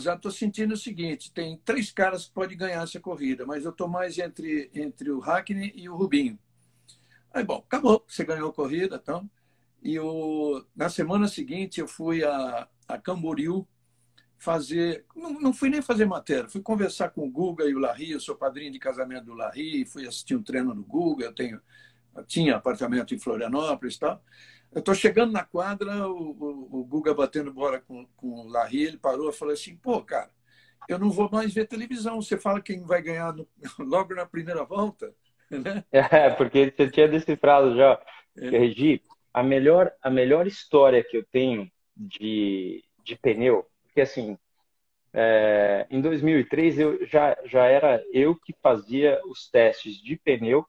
já 0.00 0.14
estou 0.14 0.32
sentindo 0.32 0.72
o 0.72 0.76
seguinte, 0.76 1.30
tem 1.32 1.60
três 1.64 1.92
caras 1.92 2.24
que 2.24 2.32
podem 2.32 2.56
ganhar 2.56 2.82
essa 2.82 2.98
corrida, 2.98 3.44
mas 3.44 3.64
eu 3.64 3.70
estou 3.72 3.86
mais 3.86 4.18
entre, 4.18 4.70
entre 4.74 5.10
o 5.10 5.20
Hackney 5.20 5.70
e 5.76 5.86
o 5.88 5.94
Rubinho. 5.94 6.38
Aí, 7.36 7.44
bom, 7.44 7.56
acabou, 7.66 8.02
você 8.08 8.24
ganhou 8.24 8.48
a 8.48 8.52
corrida, 8.52 8.96
então. 8.96 9.28
E 9.82 10.00
o, 10.00 10.64
na 10.74 10.88
semana 10.88 11.28
seguinte 11.28 11.78
eu 11.78 11.86
fui 11.86 12.24
a, 12.24 12.66
a 12.88 12.96
Camboriú 12.96 13.68
fazer, 14.38 15.04
não, 15.14 15.38
não 15.38 15.52
fui 15.52 15.68
nem 15.68 15.82
fazer 15.82 16.06
matéria, 16.06 16.48
fui 16.48 16.62
conversar 16.62 17.10
com 17.10 17.26
o 17.26 17.30
Guga 17.30 17.66
e 17.66 17.74
o 17.74 17.78
Larry, 17.78 18.12
eu 18.12 18.20
sou 18.20 18.36
padrinho 18.36 18.72
de 18.72 18.78
casamento 18.78 19.26
do 19.26 19.34
Larry, 19.34 19.84
fui 19.84 20.06
assistir 20.06 20.34
um 20.34 20.42
treino 20.42 20.74
no 20.74 20.82
Guga, 20.82 21.26
eu 21.26 21.34
tenho 21.34 21.60
tinha 22.26 22.56
apartamento 22.56 23.14
em 23.14 23.18
Florianópolis 23.18 23.96
e 23.96 23.98
tal. 23.98 24.24
Eu 24.72 24.78
estou 24.78 24.94
chegando 24.94 25.32
na 25.32 25.44
quadra, 25.44 26.08
o, 26.08 26.30
o, 26.30 26.80
o, 26.80 26.84
Guga 26.86 27.12
batendo 27.12 27.52
bola 27.52 27.80
com, 27.80 28.06
com 28.16 28.46
o 28.46 28.48
Larry, 28.48 28.84
ele 28.84 28.96
parou 28.96 29.28
e 29.28 29.34
falou 29.34 29.52
assim, 29.52 29.76
pô, 29.76 30.02
cara, 30.02 30.30
eu 30.88 30.98
não 30.98 31.10
vou 31.10 31.28
mais 31.30 31.52
ver 31.52 31.68
televisão, 31.68 32.22
você 32.22 32.38
fala 32.38 32.62
quem 32.62 32.82
vai 32.82 33.02
ganhar 33.02 33.34
no, 33.34 33.46
logo 33.78 34.14
na 34.14 34.24
primeira 34.24 34.64
volta. 34.64 35.14
Né? 35.50 35.84
É, 35.92 36.30
porque 36.30 36.72
você 36.76 36.90
tinha 36.90 37.08
decifrado 37.08 37.76
já. 37.76 38.00
É. 38.38 38.50
Regi, 38.50 39.02
a 39.32 39.42
melhor, 39.42 39.92
a 40.02 40.10
melhor 40.10 40.46
história 40.46 41.02
que 41.02 41.16
eu 41.16 41.24
tenho 41.30 41.70
de, 41.96 42.84
de 43.02 43.16
pneu, 43.16 43.64
porque 43.84 44.00
assim, 44.00 44.36
é, 45.12 45.86
em 45.90 46.00
2003 46.00 46.78
eu 46.78 47.06
já, 47.06 47.36
já 47.46 47.64
era 47.64 48.04
eu 48.12 48.34
que 48.34 48.54
fazia 48.62 49.18
os 49.26 49.48
testes 49.50 49.96
de 50.02 50.16
pneu 50.16 50.66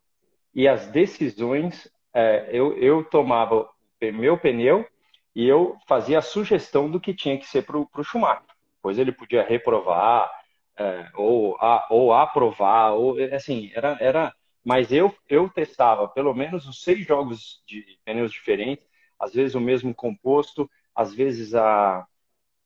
e 0.56 0.68
as 0.68 0.88
decisões, 0.88 1.90
é, 2.14 2.50
eu, 2.52 2.78
eu 2.78 3.04
tomava 3.04 3.70
meu 4.02 4.38
pneu 4.38 4.88
e 5.36 5.48
eu 5.48 5.76
fazia 5.88 6.20
a 6.20 6.22
sugestão 6.22 6.90
do 6.90 7.00
que 7.00 7.14
tinha 7.14 7.38
que 7.38 7.46
ser 7.46 7.64
para 7.64 7.78
o 7.78 8.04
Schumacher. 8.04 8.44
Pois 8.82 8.98
ele 8.98 9.12
podia 9.12 9.44
reprovar, 9.44 10.32
é, 10.78 11.10
ou, 11.16 11.56
a, 11.58 11.86
ou 11.90 12.14
aprovar, 12.14 12.94
ou 12.94 13.18
assim, 13.34 13.72
era, 13.76 13.98
era. 14.00 14.34
Mas 14.68 14.92
eu, 14.92 15.16
eu 15.30 15.48
testava 15.48 16.10
pelo 16.10 16.34
menos 16.34 16.68
os 16.68 16.84
seis 16.84 17.08
jogos 17.08 17.64
de 17.66 17.98
pneus 18.04 18.34
diferentes, 18.34 18.86
às 19.18 19.34
vezes 19.34 19.56
o 19.56 19.62
mesmo 19.62 19.96
composto, 19.96 20.70
às 20.94 21.14
vezes 21.14 21.56
a, 21.56 22.06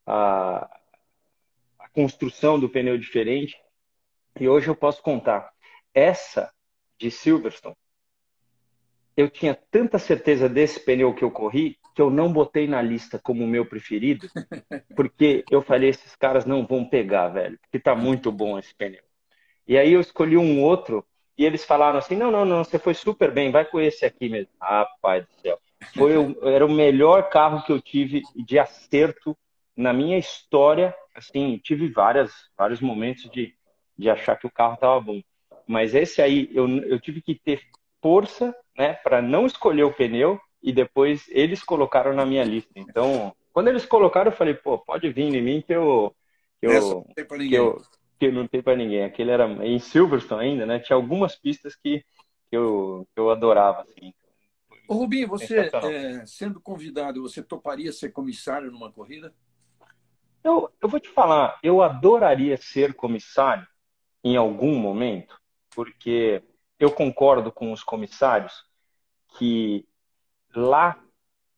a, 0.08 0.80
a 1.78 1.90
construção 1.90 2.60
do 2.60 2.68
pneu 2.68 2.98
diferente. 2.98 3.56
E 4.40 4.50
hoje 4.50 4.68
eu 4.68 4.76
posso 4.76 5.04
contar. 5.04 5.54
Essa 5.94 6.52
de 6.98 7.12
Silverstone, 7.12 7.78
eu 9.16 9.30
tinha 9.30 9.54
tanta 9.70 10.00
certeza 10.00 10.50
desse 10.50 10.80
pneu 10.80 11.14
que 11.14 11.24
eu 11.24 11.30
corri 11.30 11.78
que 11.94 12.02
eu 12.02 12.10
não 12.10 12.34
botei 12.34 12.66
na 12.66 12.82
lista 12.82 13.20
como 13.20 13.44
o 13.44 13.48
meu 13.48 13.64
preferido, 13.64 14.28
porque 14.96 15.46
eu 15.52 15.62
falei, 15.62 15.90
esses 15.90 16.16
caras 16.16 16.48
não 16.48 16.66
vão 16.66 16.84
pegar, 16.84 17.28
velho, 17.28 17.60
porque 17.60 17.80
tá 17.80 17.94
muito 17.94 18.32
bom 18.32 18.58
esse 18.58 18.74
pneu. 18.74 19.04
E 19.68 19.78
aí 19.78 19.94
eu 19.94 20.02
escolhi 20.02 20.36
um 20.36 20.64
outro 20.64 21.06
e 21.42 21.46
eles 21.46 21.66
falaram 21.66 21.98
assim, 21.98 22.16
não, 22.16 22.30
não, 22.30 22.46
não, 22.46 22.64
você 22.64 22.78
foi 22.78 22.94
super 22.94 23.32
bem, 23.32 23.50
vai 23.50 23.66
com 23.66 23.82
esse 23.82 24.06
aqui 24.06 24.30
mesmo. 24.30 24.52
Ah, 24.62 24.88
pai 25.02 25.22
do 25.22 25.28
céu. 25.42 25.60
Foi 25.98 26.16
o, 26.16 26.38
era 26.48 26.64
o 26.64 26.72
melhor 26.72 27.30
carro 27.30 27.64
que 27.64 27.72
eu 27.72 27.82
tive 27.82 28.22
de 28.36 28.60
acerto 28.60 29.36
na 29.76 29.92
minha 29.92 30.20
história. 30.20 30.94
Assim, 31.16 31.60
tive 31.64 31.90
várias, 31.90 32.32
vários 32.56 32.80
momentos 32.80 33.28
de, 33.32 33.56
de 33.98 34.08
achar 34.08 34.38
que 34.38 34.46
o 34.46 34.52
carro 34.52 34.78
tava 34.78 35.02
bom. 35.02 35.20
Mas 35.66 35.96
esse 35.96 36.22
aí, 36.22 36.48
eu, 36.54 36.68
eu 36.68 37.00
tive 37.00 37.24
que 37.24 37.34
ter 37.34 37.60
força 38.04 38.56
né, 38.78 38.94
para 38.94 39.20
não 39.20 39.48
escolher 39.48 39.84
o 39.84 39.94
pneu 39.94 40.40
e 40.62 40.72
depois 40.72 41.26
eles 41.30 41.64
colocaram 41.64 42.14
na 42.14 42.24
minha 42.24 42.44
lista. 42.44 42.72
Então, 42.76 43.36
quando 43.52 43.70
eles 43.70 43.84
colocaram, 43.84 44.30
eu 44.30 44.38
falei, 44.38 44.54
pô, 44.54 44.78
pode 44.78 45.10
vir 45.10 45.24
em 45.24 45.42
mim 45.42 45.64
que 45.66 45.74
eu. 45.74 46.16
Que 46.60 46.68
eu, 46.68 47.04
que 47.16 47.56
eu, 47.56 47.82
que 48.22 48.32
não 48.32 48.48
tem 48.48 48.62
para 48.62 48.76
ninguém. 48.76 49.04
Aquele 49.04 49.32
era 49.32 49.48
em 49.66 49.80
Silverstone 49.80 50.46
ainda, 50.46 50.64
né? 50.64 50.78
Tinha 50.78 50.96
algumas 50.96 51.36
pistas 51.36 51.76
que, 51.76 52.06
eu, 52.52 53.08
que 53.12 53.20
eu 53.20 53.32
adorava. 53.32 53.82
Assim. 53.82 54.14
Ô, 54.88 54.94
Rubinho, 54.94 55.28
você, 55.28 55.72
é, 55.74 56.24
sendo 56.28 56.62
convidado, 56.62 57.24
você 57.24 57.42
toparia 57.42 57.92
ser 57.92 58.12
comissário 58.12 58.72
numa 58.72 58.92
corrida? 58.92 59.34
Eu, 60.44 60.72
eu 60.80 60.88
vou 60.88 61.00
te 61.00 61.10
falar, 61.10 61.58
eu 61.64 61.82
adoraria 61.82 62.58
ser 62.58 62.94
comissário 62.94 63.68
em 64.24 64.36
algum 64.36 64.78
momento, 64.78 65.42
porque 65.72 66.44
eu 66.80 66.92
concordo 66.92 67.52
com 67.52 67.72
os 67.72 67.84
comissários 67.84 68.64
que 69.36 69.84
lá 70.56 70.96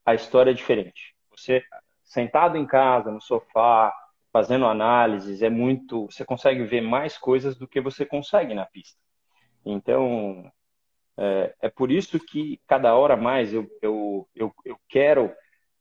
a 0.05 0.15
história 0.15 0.51
é 0.51 0.53
diferente. 0.53 1.13
Você 1.29 1.61
sentado 2.05 2.55
em 2.55 2.65
casa, 2.65 3.11
no 3.11 3.19
sofá, 3.19 3.93
fazendo 4.33 4.65
análises, 4.65 5.43
é 5.43 5.49
muito. 5.49 6.07
Você 6.07 6.25
consegue 6.25 6.63
ver 6.63 6.81
mais 6.81 7.17
coisas 7.17 7.55
do 7.55 7.67
que 7.67 7.79
você 7.79 8.03
consegue 8.03 8.55
na 8.55 8.65
pista. 8.65 8.99
Então, 9.63 10.51
é, 11.15 11.55
é 11.61 11.69
por 11.69 11.91
isso 11.91 12.19
que 12.19 12.59
cada 12.67 12.95
hora 12.95 13.15
mais 13.15 13.53
eu, 13.53 13.69
eu, 13.79 14.27
eu, 14.35 14.51
eu 14.65 14.77
quero 14.89 15.31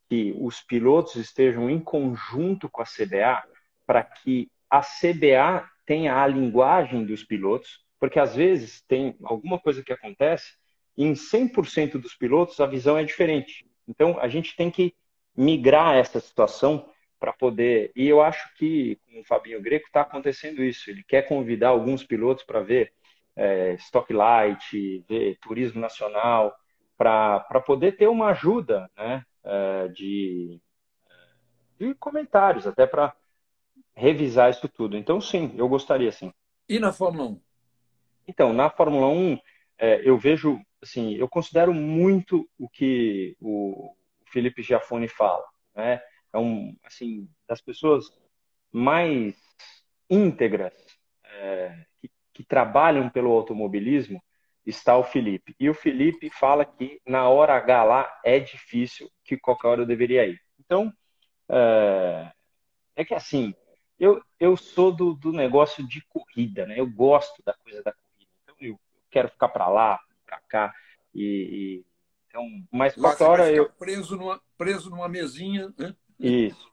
que 0.09 0.37
os 0.39 0.61
pilotos 0.61 1.17
estejam 1.17 1.71
em 1.71 1.81
conjunto 1.81 2.69
com 2.69 2.83
a 2.83 2.85
CBA 2.85 3.43
para 3.87 4.05
que 4.05 4.51
a 4.69 4.81
CBA 4.81 5.67
tenha 5.87 6.23
a 6.23 6.27
linguagem 6.27 7.07
dos 7.07 7.25
pilotos, 7.25 7.83
porque 7.99 8.19
às 8.19 8.37
vezes 8.37 8.83
tem 8.87 9.17
alguma 9.25 9.59
coisa 9.59 9.83
que 9.83 9.93
acontece 9.93 10.53
e 10.97 11.07
em 11.07 11.15
100% 11.15 11.93
dos 11.93 12.15
pilotos 12.15 12.61
a 12.61 12.67
visão 12.67 12.99
é 12.99 13.05
diferente. 13.05 13.67
Então 13.89 14.19
a 14.21 14.29
gente 14.29 14.55
tem 14.55 14.71
que 14.71 14.95
migrar 15.35 15.97
essa 15.97 16.21
situação 16.21 16.87
para 17.23 17.33
poder. 17.33 17.93
E 17.95 18.09
eu 18.09 18.21
acho 18.21 18.53
que 18.57 18.99
com 19.07 19.21
o 19.21 19.25
Fabinho 19.25 19.63
Greco 19.63 19.87
está 19.87 20.01
acontecendo 20.01 20.61
isso. 20.61 20.91
Ele 20.91 21.05
quer 21.05 21.23
convidar 21.23 21.69
alguns 21.69 22.03
pilotos 22.03 22.43
para 22.43 22.61
ver 22.61 22.93
é, 23.37 23.75
Stock 23.75 24.13
Light, 24.13 25.05
ver 25.09 25.39
turismo 25.41 25.81
nacional, 25.81 26.53
para 26.99 27.63
poder 27.65 27.93
ter 27.93 28.09
uma 28.09 28.31
ajuda 28.31 28.91
né, 28.97 29.25
é, 29.45 29.89
de, 29.89 30.61
de 31.79 31.95
comentários, 31.95 32.67
até 32.67 32.89
para 32.89 33.15
revisar 33.95 34.51
isso 34.51 34.69
tudo. 34.69 34.97
Então, 34.97 35.21
sim, 35.21 35.55
eu 35.57 35.69
gostaria 35.69 36.11
sim. 36.11 36.33
E 36.69 36.81
na 36.81 36.93
Fórmula 36.93 37.29
1? 37.29 37.41
Então, 38.27 38.53
na 38.53 38.69
Fórmula 38.69 39.07
1, 39.07 39.39
é, 39.79 40.09
eu 40.09 40.19
vejo, 40.19 40.61
assim, 40.83 41.15
eu 41.15 41.29
considero 41.29 41.73
muito 41.73 42.49
o 42.59 42.69
que 42.69 43.37
o 43.41 43.95
Felipe 44.27 44.61
Giafone 44.61 45.07
fala, 45.07 45.45
né? 45.73 46.03
É 46.33 46.39
um, 46.39 46.77
assim, 46.85 47.29
das 47.47 47.61
pessoas 47.61 48.07
mais 48.71 49.37
íntegras 50.09 50.73
é, 51.25 51.85
que, 52.01 52.11
que 52.33 52.45
trabalham 52.45 53.09
pelo 53.11 53.31
automobilismo, 53.31 54.23
está 54.65 54.97
o 54.97 55.05
Felipe. 55.05 55.55
E 55.59 55.69
o 55.69 55.75
Felipe 55.75 56.31
fala 56.31 56.65
que 56.65 57.01
na 57.07 57.29
hora 57.29 57.57
H 57.57 57.85
lá 57.85 58.21
é 58.25 58.39
difícil, 58.39 59.11
que 59.25 59.37
qualquer 59.37 59.69
hora 59.69 59.83
eu 59.83 59.87
deveria 59.87 60.27
ir. 60.27 60.41
Então, 60.59 60.93
é, 61.49 62.33
é 62.97 63.05
que 63.05 63.15
assim, 63.15 63.55
eu, 63.99 64.23
eu 64.39 64.57
sou 64.57 64.93
do, 64.93 65.15
do 65.15 65.33
negócio 65.33 65.87
de 65.87 66.05
corrida, 66.09 66.67
né? 66.67 66.79
Eu 66.79 66.87
gosto 66.87 67.43
da 67.45 67.53
coisa 67.55 67.83
da 67.83 67.93
corrida. 67.93 68.31
Então, 68.43 68.57
eu 68.61 68.81
quero 69.11 69.29
ficar 69.29 69.49
para 69.49 69.69
lá, 69.69 70.01
para 70.25 70.41
cá. 70.49 70.75
E, 71.15 71.23
e, 71.23 71.87
então, 72.29 72.49
mas 72.71 72.95
qualquer 72.95 73.25
hora 73.25 73.53
eu. 73.53 73.71
Preso 73.71 74.17
numa, 74.17 74.41
preso 74.57 74.91
numa 74.91 75.09
mesinha, 75.09 75.73
né? 75.79 75.95
Isso. 76.23 76.71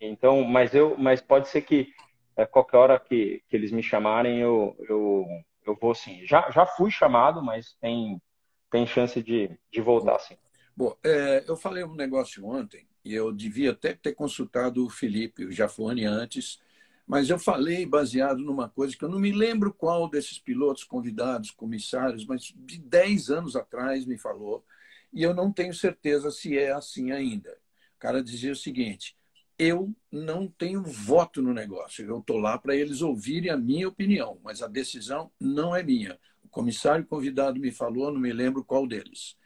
Então, 0.00 0.44
mas 0.44 0.74
eu, 0.74 0.96
mas 0.96 1.20
pode 1.20 1.48
ser 1.48 1.62
que 1.62 1.92
é, 2.36 2.46
qualquer 2.46 2.76
hora 2.76 3.00
que, 3.00 3.42
que 3.48 3.56
eles 3.56 3.72
me 3.72 3.82
chamarem, 3.82 4.38
eu, 4.38 4.76
eu, 4.88 5.26
eu 5.66 5.76
vou 5.80 5.94
sim. 5.94 6.24
Já, 6.24 6.50
já 6.50 6.64
fui 6.64 6.90
chamado, 6.90 7.42
mas 7.42 7.74
tem, 7.80 8.22
tem 8.70 8.86
chance 8.86 9.20
de, 9.20 9.50
de 9.72 9.80
voltar 9.80 10.18
sim. 10.20 10.36
Bom, 10.76 10.96
é, 11.04 11.44
eu 11.48 11.56
falei 11.56 11.82
um 11.82 11.96
negócio 11.96 12.46
ontem 12.46 12.86
e 13.04 13.12
eu 13.12 13.32
devia 13.32 13.72
até 13.72 13.92
ter 13.92 14.14
consultado 14.14 14.86
o 14.86 14.90
Felipe, 14.90 15.44
o 15.44 15.50
Jafone 15.50 16.04
antes, 16.04 16.60
mas 17.04 17.28
eu 17.28 17.38
falei 17.38 17.84
baseado 17.84 18.38
numa 18.38 18.68
coisa 18.68 18.96
que 18.96 19.04
eu 19.04 19.08
não 19.08 19.18
me 19.18 19.32
lembro 19.32 19.74
qual 19.74 20.08
desses 20.08 20.38
pilotos 20.38 20.84
convidados, 20.84 21.50
comissários, 21.50 22.24
mas 22.24 22.52
de 22.54 22.78
10 22.78 23.30
anos 23.30 23.56
atrás 23.56 24.06
me 24.06 24.16
falou, 24.16 24.64
e 25.12 25.22
eu 25.22 25.34
não 25.34 25.50
tenho 25.50 25.74
certeza 25.74 26.30
se 26.30 26.56
é 26.56 26.70
assim 26.70 27.10
ainda. 27.10 27.58
Cara 27.98 28.22
dizia 28.22 28.52
o 28.52 28.56
seguinte: 28.56 29.16
eu 29.58 29.92
não 30.10 30.46
tenho 30.46 30.82
voto 30.82 31.42
no 31.42 31.52
negócio. 31.52 32.06
Eu 32.06 32.20
estou 32.20 32.38
lá 32.38 32.56
para 32.56 32.76
eles 32.76 33.02
ouvirem 33.02 33.50
a 33.50 33.56
minha 33.56 33.88
opinião, 33.88 34.38
mas 34.42 34.62
a 34.62 34.68
decisão 34.68 35.32
não 35.40 35.74
é 35.74 35.82
minha. 35.82 36.18
O 36.44 36.48
comissário 36.48 37.04
convidado 37.04 37.58
me 37.58 37.72
falou, 37.72 38.12
não 38.12 38.20
me 38.20 38.32
lembro 38.32 38.64
qual 38.64 38.86
deles. 38.86 39.36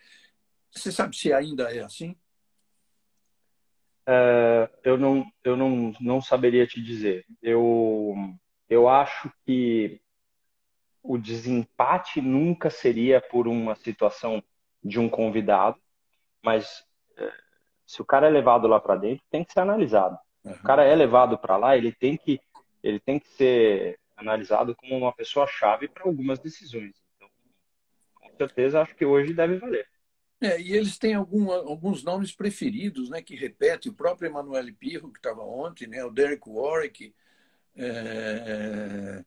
Você 0.70 0.92
sabe 0.92 1.16
se 1.16 1.32
ainda 1.32 1.74
é 1.74 1.80
assim? 1.80 2.16
É, 4.06 4.70
eu 4.84 4.98
não, 4.98 5.24
eu 5.42 5.56
não, 5.56 5.94
não 6.00 6.20
saberia 6.20 6.66
te 6.66 6.82
dizer. 6.82 7.24
Eu, 7.40 8.14
eu 8.68 8.88
acho 8.88 9.32
que 9.46 10.00
o 11.02 11.16
desempate 11.16 12.20
nunca 12.20 12.68
seria 12.70 13.20
por 13.20 13.48
uma 13.48 13.74
situação 13.74 14.42
de 14.84 14.98
um 14.98 15.08
convidado, 15.08 15.80
mas 16.42 16.84
é, 17.16 17.32
se 17.92 18.00
o 18.00 18.06
cara 18.06 18.26
é 18.26 18.30
levado 18.30 18.66
lá 18.66 18.80
para 18.80 18.96
dentro, 18.96 19.22
tem 19.30 19.44
que 19.44 19.52
ser 19.52 19.60
analisado. 19.60 20.18
Uhum. 20.42 20.52
O 20.52 20.62
cara 20.62 20.82
é 20.82 20.94
levado 20.94 21.36
para 21.36 21.58
lá, 21.58 21.76
ele 21.76 21.92
tem 21.92 22.16
que 22.16 22.40
ele 22.82 22.98
tem 22.98 23.18
que 23.18 23.28
ser 23.28 24.00
analisado 24.16 24.74
como 24.74 24.96
uma 24.96 25.12
pessoa 25.12 25.46
chave 25.46 25.88
para 25.88 26.04
algumas 26.04 26.38
decisões. 26.38 26.94
Então, 27.14 27.28
com 28.14 28.36
certeza, 28.38 28.80
acho 28.80 28.96
que 28.96 29.04
hoje 29.04 29.34
deve 29.34 29.58
valer. 29.58 29.86
É, 30.40 30.58
e 30.58 30.72
eles 30.72 30.96
têm 30.98 31.14
algum, 31.14 31.52
alguns 31.52 32.02
nomes 32.02 32.34
preferidos, 32.34 33.10
né, 33.10 33.20
que 33.20 33.36
repetem. 33.36 33.92
O 33.92 33.94
próprio 33.94 34.26
Emanuele 34.26 34.72
Pirro, 34.72 35.12
que 35.12 35.18
estava 35.18 35.42
ontem, 35.42 35.86
né, 35.86 36.02
o 36.02 36.10
Derek 36.10 36.48
Warwick. 36.48 37.14
É... 37.76 39.22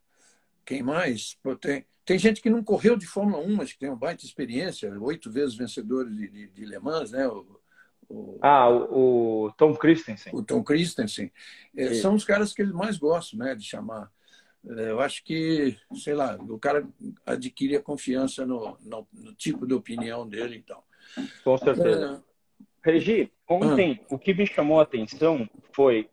Quem 0.65 0.82
mais? 0.82 1.38
Tem, 1.62 1.86
tem 2.04 2.17
gente 2.17 2.41
que 2.41 2.49
não 2.49 2.63
correu 2.63 2.97
de 2.97 3.06
Fórmula 3.06 3.41
1, 3.45 3.56
mas 3.56 3.71
que 3.71 3.80
tem 3.80 3.89
uma 3.89 3.95
baita 3.95 4.25
experiência, 4.25 4.91
oito 4.99 5.32
vezes 5.32 5.56
vencedor 5.56 6.10
de, 6.10 6.28
de, 6.28 6.47
de 6.47 6.65
Le 6.65 6.80
Mans, 6.80 7.12
né? 7.12 7.28
O, 7.28 7.63
o, 8.10 8.38
ah, 8.41 8.70
o, 8.70 9.46
o, 9.46 9.52
Tom 9.54 9.76
Christensen. 9.76 10.34
O 10.34 10.44
Tom 10.44 10.63
Christensen. 10.63 11.32
É, 11.76 11.94
são 11.96 12.15
os 12.15 12.24
caras 12.24 12.54
que 12.54 12.62
eles 12.62 12.74
mais 12.74 12.98
gostam 12.98 13.39
né, 13.39 13.56
de 13.56 13.63
chamar. 13.63 14.12
É, 14.68 14.91
eu 14.91 15.00
acho 15.00 15.24
que, 15.24 15.78
sei 15.96 16.13
lá, 16.13 16.36
o 16.36 16.58
cara 16.58 16.88
adquire 17.26 17.76
a 17.76 17.82
confiança 17.82 18.46
no, 18.46 18.78
no, 18.82 19.08
no 19.13 19.34
tipo 19.34 19.68
de 19.68 19.74
opinião 19.74 20.28
dele 20.28 20.58
então. 20.58 20.82
Com 21.44 21.58
certeza. 21.58 22.24
É... 22.32 22.89
Regi, 22.91 23.32
ontem 23.50 24.00
ah. 24.04 24.15
o 24.15 24.20
que 24.20 24.34
me 24.34 24.46
chamou 24.46 24.80
a 24.80 24.84
atenção 24.84 25.50
foi 25.74 26.10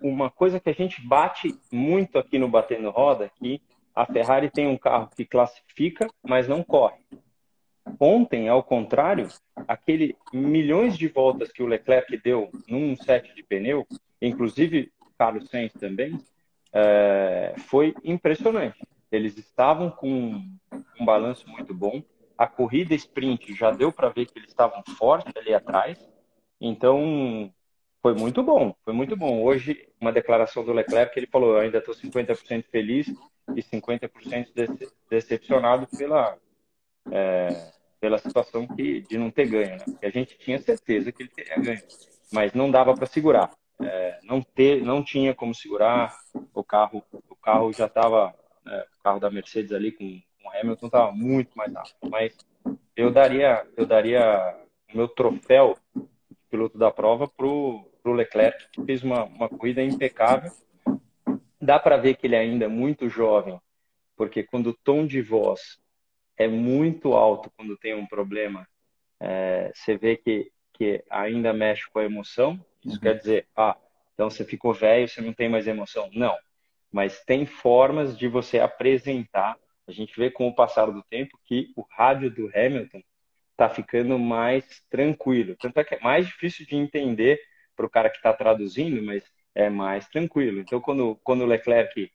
uma 0.00 0.30
coisa 0.30 0.60
que 0.60 0.70
a 0.70 0.74
gente 0.74 1.00
bate 1.00 1.58
muito 1.72 2.18
aqui 2.18 2.38
no 2.38 2.48
Batendo 2.48 2.90
Roda, 2.90 3.30
que 3.36 3.60
a 3.94 4.04
Ferrari 4.04 4.50
tem 4.50 4.68
um 4.68 4.76
carro 4.76 5.08
que 5.16 5.24
classifica, 5.24 6.06
mas 6.22 6.46
não 6.46 6.62
corre. 6.62 6.98
Ontem, 7.98 8.48
ao 8.48 8.62
contrário, 8.62 9.28
aquele 9.66 10.16
milhões 10.32 10.98
de 10.98 11.08
voltas 11.08 11.52
que 11.52 11.62
o 11.62 11.66
Leclerc 11.66 12.16
deu 12.18 12.50
num 12.68 12.96
set 12.96 13.34
de 13.34 13.42
pneu, 13.42 13.86
inclusive 14.20 14.92
Carlos 15.18 15.48
Sainz 15.48 15.72
também, 15.72 16.18
é, 16.72 17.54
foi 17.68 17.94
impressionante. 18.04 18.78
Eles 19.10 19.38
estavam 19.38 19.90
com 19.90 20.42
um 21.00 21.04
balanço 21.04 21.48
muito 21.48 21.72
bom. 21.72 22.02
A 22.36 22.46
corrida 22.46 22.94
sprint 22.94 23.54
já 23.54 23.70
deu 23.70 23.90
para 23.90 24.10
ver 24.10 24.26
que 24.26 24.38
eles 24.38 24.50
estavam 24.50 24.82
fortes 24.98 25.32
ali 25.36 25.54
atrás. 25.54 25.98
Então, 26.60 27.50
foi 28.02 28.14
muito 28.14 28.42
bom, 28.42 28.74
foi 28.84 28.92
muito 28.92 29.16
bom. 29.16 29.42
Hoje, 29.42 29.88
uma 30.00 30.12
declaração 30.12 30.64
do 30.64 30.72
Leclerc, 30.72 31.18
ele 31.18 31.26
falou: 31.26 31.56
ainda 31.56 31.78
estou 31.78 31.94
50% 31.94 32.64
feliz 32.70 33.08
e 33.54 33.62
50% 33.62 34.90
decepcionado 35.08 35.86
pela, 35.96 36.36
é, 37.10 37.70
pela 38.00 38.18
situação 38.18 38.66
que, 38.66 39.00
de 39.02 39.18
não 39.18 39.30
ter 39.30 39.46
ganho, 39.46 39.76
né? 39.76 39.84
A 40.02 40.10
gente 40.10 40.36
tinha 40.38 40.58
certeza 40.58 41.12
que 41.12 41.22
ele 41.22 41.30
teria 41.30 41.56
ganho, 41.56 41.82
mas 42.32 42.52
não 42.52 42.70
dava 42.70 42.94
para 42.94 43.06
segurar. 43.06 43.50
É, 43.80 44.18
não 44.22 44.40
ter, 44.40 44.82
não 44.82 45.02
tinha 45.02 45.34
como 45.34 45.54
segurar. 45.54 46.16
O 46.54 46.64
carro, 46.64 47.02
o 47.28 47.36
carro 47.36 47.72
já 47.72 47.86
estava, 47.86 48.34
é, 48.66 48.86
o 48.98 49.02
carro 49.02 49.20
da 49.20 49.30
Mercedes 49.30 49.72
ali 49.72 49.92
com, 49.92 50.20
com 50.42 50.48
o 50.48 50.60
Hamilton 50.60 50.86
estava 50.86 51.12
muito 51.12 51.56
mais 51.56 51.72
rápido. 51.72 51.96
Mas 52.10 52.36
eu 52.96 53.10
daria, 53.10 53.66
eu 53.76 53.86
daria 53.86 54.56
o 54.92 54.96
meu 54.96 55.08
troféu 55.08 55.76
de 55.94 56.36
piloto 56.50 56.78
da 56.78 56.90
prova 56.90 57.28
pro 57.28 57.84
pro 58.06 58.12
Leclerc, 58.12 58.70
que 58.70 58.84
fez 58.84 59.02
uma, 59.02 59.24
uma 59.24 59.48
corrida 59.48 59.82
impecável. 59.82 60.52
Dá 61.60 61.76
para 61.76 61.96
ver 61.96 62.14
que 62.14 62.28
ele 62.28 62.36
ainda 62.36 62.66
é 62.66 62.68
muito 62.68 63.08
jovem, 63.08 63.60
porque 64.16 64.44
quando 64.44 64.68
o 64.68 64.76
tom 64.84 65.04
de 65.04 65.20
voz 65.20 65.80
é 66.36 66.46
muito 66.46 67.14
alto 67.14 67.50
quando 67.56 67.76
tem 67.76 67.94
um 67.94 68.06
problema, 68.06 68.66
é, 69.20 69.70
você 69.74 69.96
vê 69.96 70.16
que, 70.16 70.50
que 70.72 71.02
ainda 71.10 71.52
mexe 71.52 71.88
com 71.90 71.98
a 71.98 72.04
emoção. 72.04 72.60
Isso 72.84 72.96
uhum. 72.96 73.00
quer 73.00 73.18
dizer, 73.18 73.46
ah, 73.56 73.76
então 74.14 74.30
você 74.30 74.44
ficou 74.44 74.72
velho, 74.72 75.08
você 75.08 75.20
não 75.20 75.32
tem 75.32 75.48
mais 75.48 75.66
emoção. 75.66 76.08
Não. 76.12 76.36
Mas 76.92 77.22
tem 77.24 77.46
formas 77.46 78.16
de 78.16 78.28
você 78.28 78.58
apresentar. 78.58 79.56
A 79.86 79.92
gente 79.92 80.18
vê 80.18 80.30
com 80.30 80.48
o 80.48 80.54
passar 80.54 80.86
do 80.86 81.02
tempo 81.04 81.38
que 81.44 81.72
o 81.76 81.82
rádio 81.90 82.30
do 82.30 82.50
Hamilton 82.54 83.02
está 83.52 83.68
ficando 83.68 84.18
mais 84.18 84.82
tranquilo. 84.90 85.56
Tanto 85.58 85.80
é 85.80 85.84
que 85.84 85.94
é 85.94 86.00
mais 86.00 86.26
difícil 86.26 86.66
de 86.66 86.76
entender 86.76 87.40
para 87.74 87.86
o 87.86 87.90
cara 87.90 88.10
que 88.10 88.16
está 88.16 88.32
traduzindo, 88.32 89.02
mas 89.02 89.24
é 89.54 89.70
mais 89.70 90.06
tranquilo. 90.08 90.60
Então, 90.60 90.80
quando, 90.80 91.18
quando 91.24 91.42
o 91.42 91.46
Leclerc 91.46 92.10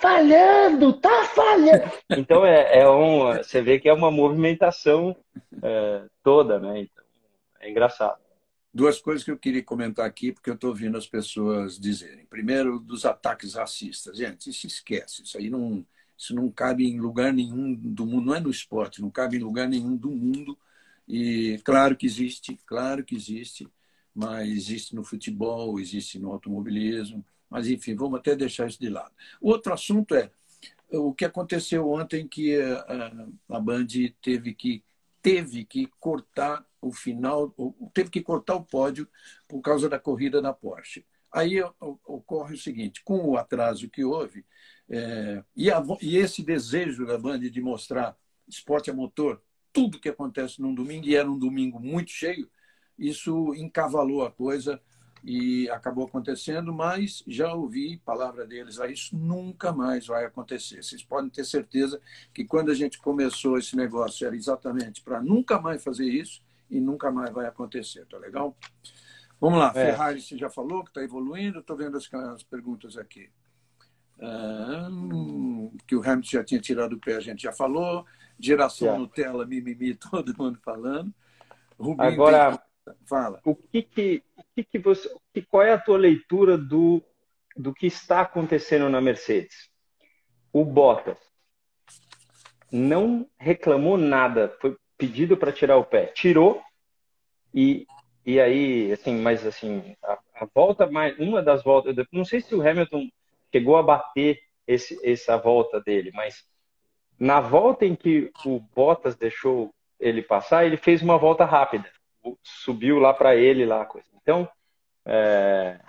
falhando, 0.00 0.92
tá 0.94 1.24
falhando. 1.34 1.90
Então 2.10 2.44
é, 2.44 2.80
é 2.80 2.88
um, 2.88 3.36
você 3.36 3.60
vê 3.60 3.78
que 3.78 3.88
é 3.88 3.92
uma 3.92 4.10
movimentação 4.10 5.16
é, 5.62 6.02
toda, 6.22 6.58
né? 6.58 6.80
Então, 6.80 7.04
é 7.60 7.70
engraçado. 7.70 8.18
Duas 8.72 9.00
coisas 9.00 9.24
que 9.24 9.30
eu 9.30 9.38
queria 9.38 9.62
comentar 9.62 10.06
aqui, 10.06 10.32
porque 10.32 10.48
eu 10.48 10.54
estou 10.54 10.70
ouvindo 10.70 10.96
as 10.96 11.06
pessoas 11.06 11.78
dizerem. 11.78 12.24
Primeiro, 12.26 12.78
dos 12.78 13.04
ataques 13.04 13.54
racistas. 13.54 14.16
Gente, 14.16 14.48
isso 14.48 14.66
esquece. 14.66 15.22
Isso 15.22 15.36
aí 15.36 15.50
não, 15.50 15.84
isso 16.16 16.34
não 16.34 16.50
cabe 16.50 16.86
em 16.86 17.00
lugar 17.00 17.32
nenhum 17.32 17.74
do 17.74 18.06
mundo. 18.06 18.26
Não 18.26 18.34
é 18.34 18.40
no 18.40 18.50
esporte, 18.50 19.02
não 19.02 19.10
cabe 19.10 19.36
em 19.36 19.40
lugar 19.40 19.68
nenhum 19.68 19.96
do 19.96 20.10
mundo. 20.10 20.56
E 21.06 21.58
claro 21.64 21.96
que 21.96 22.06
existe, 22.06 22.56
claro 22.64 23.04
que 23.04 23.16
existe, 23.16 23.66
mas 24.14 24.48
existe 24.48 24.94
no 24.94 25.02
futebol, 25.02 25.80
existe 25.80 26.20
no 26.20 26.30
automobilismo. 26.30 27.24
Mas, 27.50 27.66
enfim, 27.68 27.94
vamos 27.94 28.20
até 28.20 28.36
deixar 28.36 28.68
isso 28.68 28.80
de 28.80 28.88
lado. 28.88 29.12
Outro 29.40 29.72
assunto 29.74 30.14
é 30.14 30.30
o 30.92 31.12
que 31.12 31.24
aconteceu 31.24 31.90
ontem 31.90 32.26
que 32.26 32.56
a, 32.60 33.26
a 33.56 33.60
Band 33.60 33.86
teve 34.22 34.54
que 34.54 34.84
teve 35.22 35.64
que 35.64 35.86
cortar 35.98 36.64
o 36.80 36.92
final, 36.92 37.54
teve 37.92 38.08
que 38.08 38.22
cortar 38.22 38.54
o 38.54 38.64
pódio 38.64 39.06
por 39.46 39.60
causa 39.60 39.88
da 39.88 39.98
corrida 39.98 40.40
da 40.40 40.52
Porsche. 40.52 41.04
Aí 41.30 41.62
ocorre 41.80 42.54
o 42.54 42.58
seguinte: 42.58 43.02
com 43.04 43.22
o 43.28 43.36
atraso 43.36 43.88
que 43.88 44.04
houve, 44.04 44.44
é, 44.88 45.44
e, 45.54 45.70
a, 45.70 45.82
e, 46.00 46.16
esse 46.16 46.42
desejo 46.42 47.06
da 47.06 47.18
Band 47.18 47.38
de 47.40 47.60
mostrar 47.60 48.16
esporte 48.48 48.90
a 48.90 48.94
motor, 48.94 49.40
tudo 49.72 50.00
que 50.00 50.08
acontece 50.08 50.60
num 50.60 50.74
domingo, 50.74 51.06
e 51.06 51.14
era 51.14 51.30
um 51.30 51.38
domingo 51.38 51.78
muito 51.78 52.10
cheio, 52.10 52.50
isso 52.98 53.54
encavalou 53.54 54.24
a 54.24 54.30
coisa 54.30 54.80
e 55.22 55.68
acabou 55.70 56.06
acontecendo, 56.06 56.72
mas 56.72 57.22
já 57.26 57.52
ouvi 57.52 57.98
palavra 57.98 58.46
deles, 58.46 58.80
ah, 58.80 58.86
isso 58.86 59.16
nunca 59.16 59.72
mais 59.72 60.06
vai 60.06 60.24
acontecer. 60.24 60.82
Vocês 60.82 61.04
podem 61.04 61.30
ter 61.30 61.44
certeza 61.44 62.00
que 62.32 62.44
quando 62.44 62.70
a 62.70 62.74
gente 62.74 62.98
começou 62.98 63.58
esse 63.58 63.76
negócio 63.76 64.26
era 64.26 64.34
exatamente 64.34 65.02
para 65.02 65.20
nunca 65.20 65.60
mais 65.60 65.82
fazer 65.84 66.06
isso 66.06 66.42
e 66.70 66.80
nunca 66.80 67.10
mais 67.10 67.32
vai 67.32 67.46
acontecer, 67.46 68.06
tá 68.06 68.16
legal? 68.16 68.56
Vamos 69.40 69.58
lá, 69.58 69.68
é. 69.74 69.86
Ferrari 69.86 70.20
você 70.20 70.36
já 70.36 70.48
falou 70.48 70.84
que 70.84 70.90
está 70.90 71.02
evoluindo, 71.02 71.60
estou 71.60 71.76
vendo 71.76 71.96
as, 71.96 72.12
as, 72.12 72.42
perguntas 72.42 72.96
aqui. 72.96 73.30
que 75.86 75.96
o 75.96 76.02
Hamilton 76.02 76.28
já 76.30 76.44
tinha 76.44 76.60
tirado 76.60 76.94
o 76.94 77.00
pé, 77.00 77.16
a 77.16 77.20
gente 77.20 77.42
já 77.42 77.52
falou. 77.52 78.04
Geração 78.38 78.86
yeah. 78.88 79.02
Nutella, 79.02 79.46
mimimi, 79.46 79.94
todo 80.10 80.34
mundo 80.38 80.58
falando. 80.62 81.12
Rubinho 81.78 82.08
Agora. 82.08 82.62
Fala. 83.06 83.40
O 83.44 83.54
que 83.54 83.82
que, 83.82 84.22
o 84.36 84.42
que, 84.54 84.64
que 84.64 84.78
você, 84.78 85.08
que, 85.32 85.42
qual 85.42 85.62
é 85.62 85.72
a 85.72 85.78
tua 85.78 85.98
leitura 85.98 86.56
do, 86.56 87.02
do 87.56 87.74
que 87.74 87.86
está 87.86 88.20
acontecendo 88.20 88.88
na 88.88 89.00
Mercedes? 89.00 89.70
O 90.52 90.64
Bottas 90.64 91.18
não 92.70 93.28
reclamou 93.38 93.96
nada, 93.96 94.56
foi 94.60 94.76
pedido 94.96 95.36
para 95.36 95.52
tirar 95.52 95.76
o 95.76 95.84
pé, 95.84 96.06
tirou 96.06 96.62
e 97.54 97.86
e 98.24 98.38
aí 98.38 98.92
assim, 98.92 99.16
mas 99.16 99.46
assim 99.46 99.96
a, 100.04 100.18
a, 100.34 100.46
volta 100.54 100.86
mais 100.86 101.18
uma 101.18 101.42
das 101.42 101.62
voltas, 101.64 101.96
não 102.12 102.24
sei 102.24 102.40
se 102.40 102.54
o 102.54 102.60
Hamilton 102.60 103.08
chegou 103.50 103.76
a 103.76 103.82
bater 103.82 104.38
esse, 104.66 105.00
essa 105.02 105.36
volta 105.38 105.80
dele, 105.80 106.10
mas 106.14 106.44
na 107.18 107.40
volta 107.40 107.84
em 107.84 107.96
que 107.96 108.30
o 108.44 108.60
Bottas 108.60 109.16
deixou 109.16 109.74
ele 109.98 110.22
passar, 110.22 110.64
ele 110.64 110.76
fez 110.76 111.02
uma 111.02 111.18
volta 111.18 111.44
rápida, 111.44 111.90
subiu 112.42 112.98
lá 112.98 113.12
para 113.14 113.36
ele 113.36 113.64
lá 113.64 113.84
coisa. 113.84 114.08
Então, 114.20 114.48
é, 115.06 115.80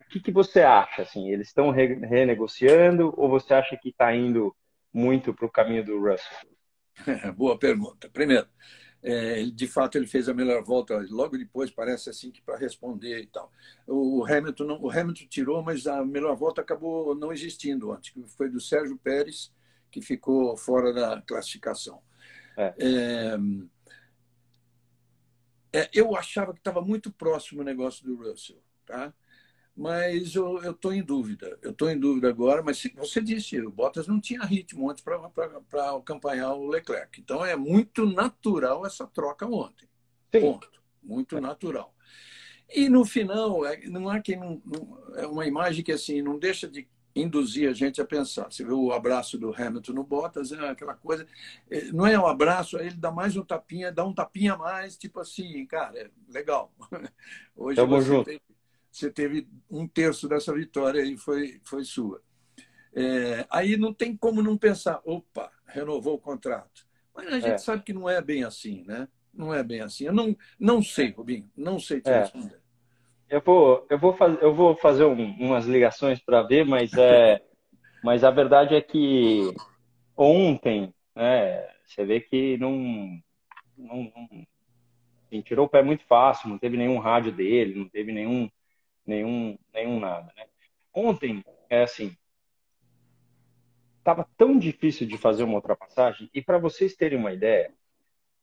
o 0.00 0.08
que, 0.08 0.20
que 0.20 0.32
você 0.32 0.62
acha? 0.62 1.02
Assim, 1.02 1.30
eles 1.30 1.48
estão 1.48 1.70
re, 1.70 1.94
renegociando 1.94 3.12
ou 3.16 3.28
você 3.28 3.54
acha 3.54 3.76
que 3.76 3.90
está 3.90 4.14
indo 4.14 4.54
muito 4.92 5.34
para 5.34 5.46
o 5.46 5.50
caminho 5.50 5.84
do 5.84 5.98
Russell? 6.00 6.48
Boa 7.36 7.58
pergunta. 7.58 8.08
Primeiro, 8.08 8.48
é, 9.02 9.44
de 9.44 9.68
fato 9.68 9.96
ele 9.96 10.06
fez 10.06 10.28
a 10.28 10.34
melhor 10.34 10.62
volta 10.64 11.04
logo 11.10 11.38
depois 11.38 11.70
parece 11.70 12.10
assim 12.10 12.32
que 12.32 12.42
para 12.42 12.58
responder 12.58 13.20
e 13.20 13.26
tal 13.26 13.52
o 13.86 14.24
Hamilton 14.24 14.64
não, 14.64 14.82
o 14.82 14.90
Hamilton 14.90 15.26
tirou 15.28 15.62
mas 15.62 15.86
a 15.86 16.04
melhor 16.04 16.34
volta 16.34 16.60
acabou 16.60 17.14
não 17.14 17.32
existindo 17.32 17.92
antes 17.92 18.10
que 18.10 18.20
foi 18.36 18.50
do 18.50 18.60
Sérgio 18.60 18.98
Pérez 18.98 19.52
que 19.90 20.02
ficou 20.02 20.56
fora 20.56 20.92
da 20.92 21.22
classificação 21.22 22.02
é. 22.56 22.74
É, 22.76 23.36
é 25.72 25.88
eu 25.92 26.16
achava 26.16 26.52
que 26.52 26.60
estava 26.60 26.80
muito 26.80 27.10
próximo 27.10 27.60
o 27.60 27.64
negócio 27.64 28.04
do 28.04 28.16
Russell 28.16 28.62
tá 28.86 29.12
mas 29.78 30.34
eu 30.34 30.72
estou 30.72 30.92
em 30.92 31.00
dúvida. 31.00 31.56
Eu 31.62 31.70
estou 31.70 31.88
em 31.88 31.96
dúvida 31.96 32.28
agora, 32.28 32.64
mas 32.64 32.82
você 32.96 33.22
disse, 33.22 33.60
o 33.60 33.70
Bottas 33.70 34.08
não 34.08 34.20
tinha 34.20 34.42
ritmo 34.42 34.90
antes 34.90 35.04
para 35.04 35.94
acompanhar 35.96 36.52
o 36.54 36.66
Leclerc. 36.66 37.20
Então 37.20 37.46
é 37.46 37.54
muito 37.54 38.04
natural 38.04 38.84
essa 38.84 39.06
troca 39.06 39.46
ontem. 39.46 39.88
Sim. 40.34 40.40
Ponto. 40.40 40.68
Muito 41.00 41.40
natural. 41.40 41.94
E 42.68 42.88
no 42.88 43.04
final, 43.04 43.64
é, 43.64 43.86
não 43.86 44.08
há 44.08 44.20
quem 44.20 44.36
não, 44.36 44.60
não, 44.64 45.14
é 45.14 45.26
uma 45.28 45.46
imagem 45.46 45.84
que 45.84 45.92
assim 45.92 46.20
não 46.22 46.40
deixa 46.40 46.66
de 46.66 46.88
induzir 47.20 47.68
a 47.68 47.72
gente 47.72 48.00
a 48.00 48.04
pensar. 48.04 48.50
Você 48.50 48.64
vê 48.64 48.72
o 48.72 48.92
abraço 48.92 49.38
do 49.38 49.54
Hamilton 49.54 49.92
no 49.92 50.04
Bottas, 50.04 50.52
é 50.52 50.68
aquela 50.68 50.94
coisa. 50.94 51.26
É, 51.70 51.84
não 51.92 52.06
é 52.06 52.18
um 52.18 52.26
abraço, 52.26 52.78
ele 52.78 52.96
dá 52.96 53.10
mais 53.10 53.36
um 53.36 53.44
tapinha, 53.44 53.92
dá 53.92 54.04
um 54.04 54.14
tapinha 54.14 54.54
a 54.54 54.58
mais, 54.58 54.96
tipo 54.96 55.20
assim, 55.20 55.66
cara, 55.66 55.98
é 55.98 56.10
legal. 56.28 56.72
Hoje 57.56 57.76
Tamo 57.76 58.00
você. 58.00 58.24
Tem, 58.24 58.40
você 58.90 59.10
teve 59.10 59.48
um 59.70 59.86
terço 59.86 60.28
dessa 60.28 60.52
vitória 60.52 61.02
e 61.02 61.16
foi, 61.16 61.60
foi 61.64 61.84
sua. 61.84 62.22
É, 62.94 63.46
aí 63.50 63.76
não 63.76 63.92
tem 63.92 64.16
como 64.16 64.42
não 64.42 64.56
pensar, 64.56 65.00
opa, 65.04 65.50
renovou 65.66 66.14
o 66.14 66.20
contrato. 66.20 66.86
Mas 67.14 67.28
a 67.28 67.40
gente 67.40 67.46
é. 67.46 67.58
sabe 67.58 67.82
que 67.82 67.92
não 67.92 68.08
é 68.08 68.20
bem 68.20 68.44
assim, 68.44 68.84
né? 68.86 69.08
Não 69.32 69.52
é 69.52 69.62
bem 69.62 69.80
assim. 69.80 70.04
Eu 70.04 70.12
não, 70.12 70.36
não 70.58 70.82
sei, 70.82 71.10
Rubinho, 71.10 71.50
não 71.56 71.78
sei 71.78 72.00
te 72.00 72.10
é. 72.10 72.20
responder. 72.20 72.60
Eu 73.28 73.42
vou, 73.42 73.86
eu 73.90 73.98
vou, 73.98 74.12
faz, 74.14 74.40
eu 74.40 74.54
vou 74.54 74.74
fazer 74.76 75.04
um, 75.04 75.30
umas 75.38 75.66
ligações 75.66 76.18
para 76.20 76.42
ver, 76.42 76.64
mas, 76.64 76.92
é, 76.94 77.42
mas 78.02 78.24
a 78.24 78.30
verdade 78.30 78.74
é 78.74 78.80
que 78.80 79.54
ontem 80.16 80.92
né, 81.14 81.68
você 81.84 82.04
vê 82.04 82.20
que 82.20 82.56
não, 82.56 82.72
não, 83.76 84.12
não 84.16 84.46
assim, 85.26 85.42
tirou 85.42 85.66
o 85.66 85.68
pé 85.68 85.82
muito 85.82 86.04
fácil, 86.04 86.48
não 86.48 86.58
teve 86.58 86.76
nenhum 86.76 86.98
rádio 86.98 87.30
dele, 87.30 87.78
não 87.78 87.88
teve 87.88 88.12
nenhum 88.12 88.48
nenhum, 89.08 89.58
nenhum 89.72 89.98
nada. 89.98 90.30
Né? 90.36 90.44
Ontem, 90.92 91.42
é 91.70 91.82
assim, 91.82 92.14
estava 93.98 94.28
tão 94.36 94.58
difícil 94.58 95.06
de 95.06 95.16
fazer 95.16 95.42
uma 95.44 95.54
ultrapassagem, 95.54 96.30
e 96.32 96.42
para 96.42 96.58
vocês 96.58 96.94
terem 96.94 97.18
uma 97.18 97.32
ideia, 97.32 97.72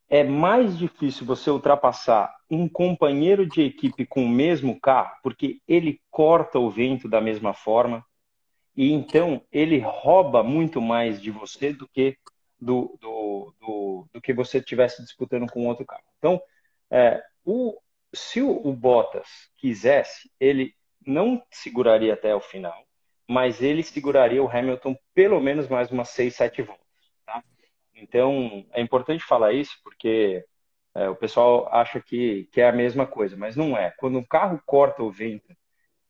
é 0.08 0.22
mais 0.22 0.78
difícil 0.78 1.26
você 1.26 1.50
ultrapassar 1.50 2.34
um 2.50 2.68
companheiro 2.68 3.46
de 3.46 3.62
equipe 3.62 4.06
com 4.06 4.24
o 4.24 4.28
mesmo 4.28 4.80
carro, 4.80 5.16
porque 5.22 5.60
ele 5.66 6.00
corta 6.10 6.58
o 6.58 6.70
vento 6.70 7.08
da 7.08 7.20
mesma 7.20 7.52
forma, 7.52 8.04
e 8.76 8.92
então 8.92 9.42
ele 9.50 9.78
rouba 9.78 10.42
muito 10.42 10.80
mais 10.80 11.20
de 11.20 11.30
você 11.30 11.72
do 11.72 11.88
que 11.88 12.16
do, 12.58 12.96
do, 13.00 13.54
do, 13.60 14.08
do 14.14 14.20
que 14.20 14.32
você 14.32 14.58
estivesse 14.58 15.02
disputando 15.02 15.50
com 15.50 15.66
outro 15.66 15.84
carro. 15.84 16.04
Então, 16.18 16.40
é, 16.90 17.22
o, 17.44 17.78
se 18.14 18.40
o 18.40 18.72
Bottas 18.72 19.28
quisesse, 19.56 20.30
ele 20.40 20.74
não 21.06 21.42
seguraria 21.50 22.14
até 22.14 22.34
o 22.34 22.40
final, 22.40 22.86
mas 23.28 23.60
ele 23.60 23.82
seguraria 23.82 24.42
o 24.42 24.48
Hamilton 24.48 24.96
pelo 25.14 25.40
menos 25.40 25.68
mais 25.68 25.90
umas 25.90 26.10
6, 26.10 26.34
7 26.34 26.62
voltas. 26.62 26.85
Então, 27.96 28.64
é 28.72 28.80
importante 28.80 29.24
falar 29.24 29.52
isso 29.52 29.76
porque 29.82 30.44
é, 30.94 31.08
o 31.08 31.16
pessoal 31.16 31.68
acha 31.72 32.00
que, 32.00 32.48
que 32.52 32.60
é 32.60 32.68
a 32.68 32.72
mesma 32.72 33.06
coisa, 33.06 33.36
mas 33.36 33.56
não 33.56 33.76
é. 33.76 33.90
Quando 33.98 34.18
um 34.18 34.24
carro 34.24 34.60
corta 34.64 35.02
o 35.02 35.10
vento 35.10 35.54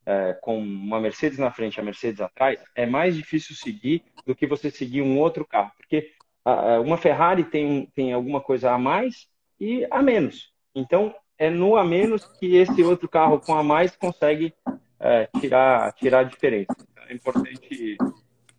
é, 0.04 0.32
com 0.34 0.58
uma 0.58 1.00
Mercedes 1.00 1.38
na 1.38 1.50
frente 1.50 1.76
e 1.76 1.80
a 1.80 1.84
Mercedes 1.84 2.20
atrás, 2.20 2.62
é 2.74 2.86
mais 2.86 3.16
difícil 3.16 3.56
seguir 3.56 4.04
do 4.24 4.34
que 4.34 4.46
você 4.46 4.70
seguir 4.70 5.02
um 5.02 5.18
outro 5.18 5.44
carro, 5.44 5.72
porque 5.76 6.12
a, 6.44 6.80
uma 6.80 6.96
Ferrari 6.96 7.42
tem, 7.44 7.86
tem 7.94 8.12
alguma 8.12 8.40
coisa 8.40 8.72
a 8.72 8.78
mais 8.78 9.28
e 9.58 9.86
a 9.90 10.02
menos. 10.02 10.52
Então, 10.74 11.14
é 11.38 11.50
no 11.50 11.76
a 11.76 11.84
menos 11.84 12.24
que 12.38 12.56
esse 12.56 12.82
outro 12.82 13.08
carro 13.08 13.40
com 13.40 13.54
a 13.54 13.62
mais 13.62 13.96
consegue 13.96 14.54
é, 15.00 15.28
tirar, 15.40 15.92
tirar 15.94 16.20
a 16.20 16.24
diferença. 16.24 16.76
Então, 16.92 17.04
é 17.08 17.12
importante, 17.12 17.96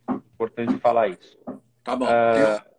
importante 0.10 0.78
falar 0.78 1.08
isso. 1.08 1.38
Tá 1.84 1.96
bom. 1.96 2.06
É... 2.06 2.77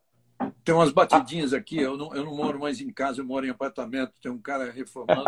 Tem, 0.65 0.75
umas 0.75 0.93
batidinhas 0.93 1.53
aqui. 1.53 1.79
Eu 1.79 1.97
não, 1.97 2.15
eu 2.15 2.25
não 2.25 2.35
moro 2.35 2.59
mais 2.59 2.81
em 2.81 2.93
casa, 2.93 3.21
eu 3.21 3.25
moro 3.25 3.47
em 3.47 3.51
apartamento. 3.51 4.13
Tem 4.21 4.31
um 4.31 4.41
cara 4.41 4.71
reformando 4.71 5.25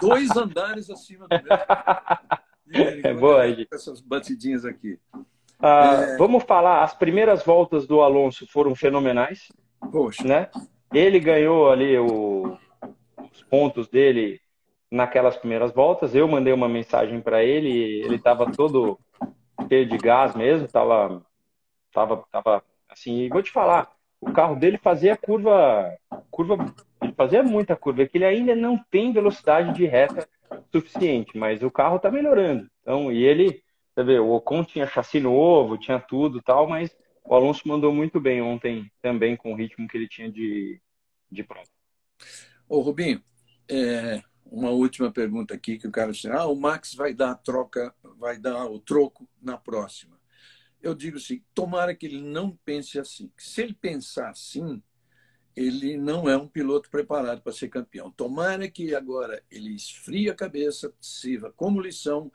dois 0.00 0.30
andares 0.36 0.90
acima 0.90 1.26
do 1.28 1.36
meu. 1.42 3.02
É 3.04 3.14
boa, 3.14 3.48
gente. 3.48 3.68
Essas 3.72 4.00
batidinhas 4.00 4.64
aqui. 4.64 4.98
Ah, 5.60 5.94
é... 6.00 6.16
Vamos 6.16 6.44
falar, 6.44 6.82
as 6.82 6.94
primeiras 6.94 7.44
voltas 7.44 7.86
do 7.86 8.00
Alonso 8.00 8.46
foram 8.46 8.74
fenomenais. 8.74 9.52
Poxa. 9.92 10.26
Né? 10.26 10.50
Ele 10.92 11.20
ganhou 11.20 11.70
ali 11.70 11.98
o, 11.98 12.56
os 13.30 13.42
pontos 13.44 13.88
dele 13.88 14.40
naquelas 14.90 15.36
primeiras 15.36 15.72
voltas. 15.72 16.14
Eu 16.14 16.26
mandei 16.26 16.52
uma 16.52 16.68
mensagem 16.68 17.20
para 17.20 17.44
ele, 17.44 18.00
ele 18.02 18.16
estava 18.16 18.50
todo 18.50 18.98
cheio 19.68 19.86
de 19.86 19.98
gás 19.98 20.34
mesmo, 20.34 20.64
estava 20.66 21.22
tava, 21.94 22.24
tava 22.30 22.62
assim, 22.88 23.20
e 23.20 23.28
vou 23.28 23.42
te 23.42 23.52
falar, 23.52 23.93
o 24.28 24.32
carro 24.32 24.56
dele 24.56 24.78
fazia 24.78 25.16
curva 25.16 25.96
curva 26.30 26.74
Ele 27.02 27.12
fazia 27.12 27.42
muita 27.42 27.76
curva, 27.76 28.02
é 28.02 28.08
que 28.08 28.18
ele 28.18 28.24
ainda 28.24 28.54
não 28.54 28.78
tem 28.90 29.12
velocidade 29.12 29.72
de 29.74 29.86
reta 29.86 30.28
suficiente, 30.72 31.36
mas 31.36 31.62
o 31.62 31.70
carro 31.70 31.96
está 31.96 32.10
melhorando. 32.10 32.68
Então, 32.82 33.12
e 33.12 33.22
ele, 33.22 33.62
você 33.94 34.04
vê, 34.04 34.18
o 34.18 34.30
Ocon 34.30 34.64
tinha 34.64 34.86
chassi 34.86 35.20
novo, 35.20 35.78
tinha 35.78 36.00
tudo 36.00 36.42
tal, 36.42 36.66
mas 36.68 36.96
o 37.24 37.34
Alonso 37.34 37.66
mandou 37.66 37.92
muito 37.92 38.20
bem 38.20 38.42
ontem 38.42 38.90
também 39.00 39.36
com 39.36 39.52
o 39.52 39.56
ritmo 39.56 39.86
que 39.88 39.96
ele 39.96 40.08
tinha 40.08 40.30
de, 40.30 40.80
de 41.30 41.42
prova. 41.42 41.68
Ô, 42.68 42.80
Rubinho, 42.80 43.22
é, 43.70 44.22
uma 44.44 44.70
última 44.70 45.10
pergunta 45.10 45.54
aqui 45.54 45.78
que 45.78 45.86
o 45.86 45.92
cara 45.92 46.12
disse, 46.12 46.28
ah, 46.28 46.46
o 46.46 46.56
Max 46.56 46.94
vai 46.94 47.14
dar 47.14 47.30
a 47.30 47.34
troca, 47.34 47.94
vai 48.18 48.38
dar 48.38 48.66
o 48.66 48.78
troco 48.78 49.28
na 49.40 49.56
próxima. 49.56 50.18
Eu 50.84 50.94
digo 50.94 51.16
assim, 51.16 51.42
tomara 51.54 51.94
que 51.94 52.04
ele 52.04 52.20
não 52.20 52.56
pense 52.62 52.98
assim. 52.98 53.30
Se 53.38 53.62
ele 53.62 53.72
pensar 53.72 54.28
assim, 54.28 54.82
ele 55.56 55.96
não 55.96 56.28
é 56.28 56.36
um 56.36 56.46
piloto 56.46 56.90
preparado 56.90 57.40
para 57.40 57.52
ser 57.52 57.68
campeão. 57.68 58.10
Tomara 58.10 58.68
que 58.68 58.94
agora 58.94 59.42
ele 59.50 59.74
esfrie 59.74 60.28
a 60.28 60.34
cabeça, 60.34 60.92
sirva 61.00 61.50
como 61.56 61.80
lição, 61.80 62.30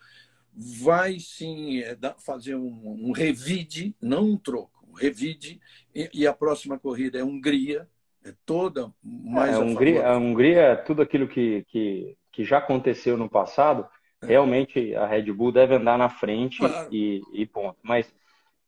vai 0.51 1.19
sim 1.19 1.79
é, 1.81 1.95
fazer 2.17 2.55
um, 2.55 3.07
um 3.07 3.11
revide, 3.11 3.95
não 4.01 4.31
um 4.31 4.37
troco, 4.37 4.83
um 4.89 4.93
revide, 4.93 5.61
e, 5.93 6.09
e 6.11 6.25
a 6.25 6.33
próxima 6.33 6.79
corrida 6.79 7.19
é 7.19 7.23
Hungria, 7.23 7.87
é 8.25 8.33
toda 8.47 8.91
mais 9.03 9.53
é, 9.53 9.55
a, 9.55 9.59
Hungria, 9.59 10.07
a 10.07 10.17
Hungria, 10.17 10.83
tudo 10.87 11.03
aquilo 11.03 11.27
que, 11.27 11.63
que, 11.69 12.17
que 12.31 12.43
já 12.43 12.57
aconteceu 12.57 13.15
no 13.15 13.29
passado, 13.29 13.87
é. 14.21 14.25
realmente 14.25 14.95
a 14.95 15.05
Red 15.05 15.31
Bull 15.31 15.51
deve 15.51 15.75
andar 15.75 15.97
na 15.97 16.09
frente 16.09 16.57
claro. 16.57 16.89
e, 16.91 17.21
e 17.33 17.45
ponto. 17.45 17.77
Mas 17.83 18.11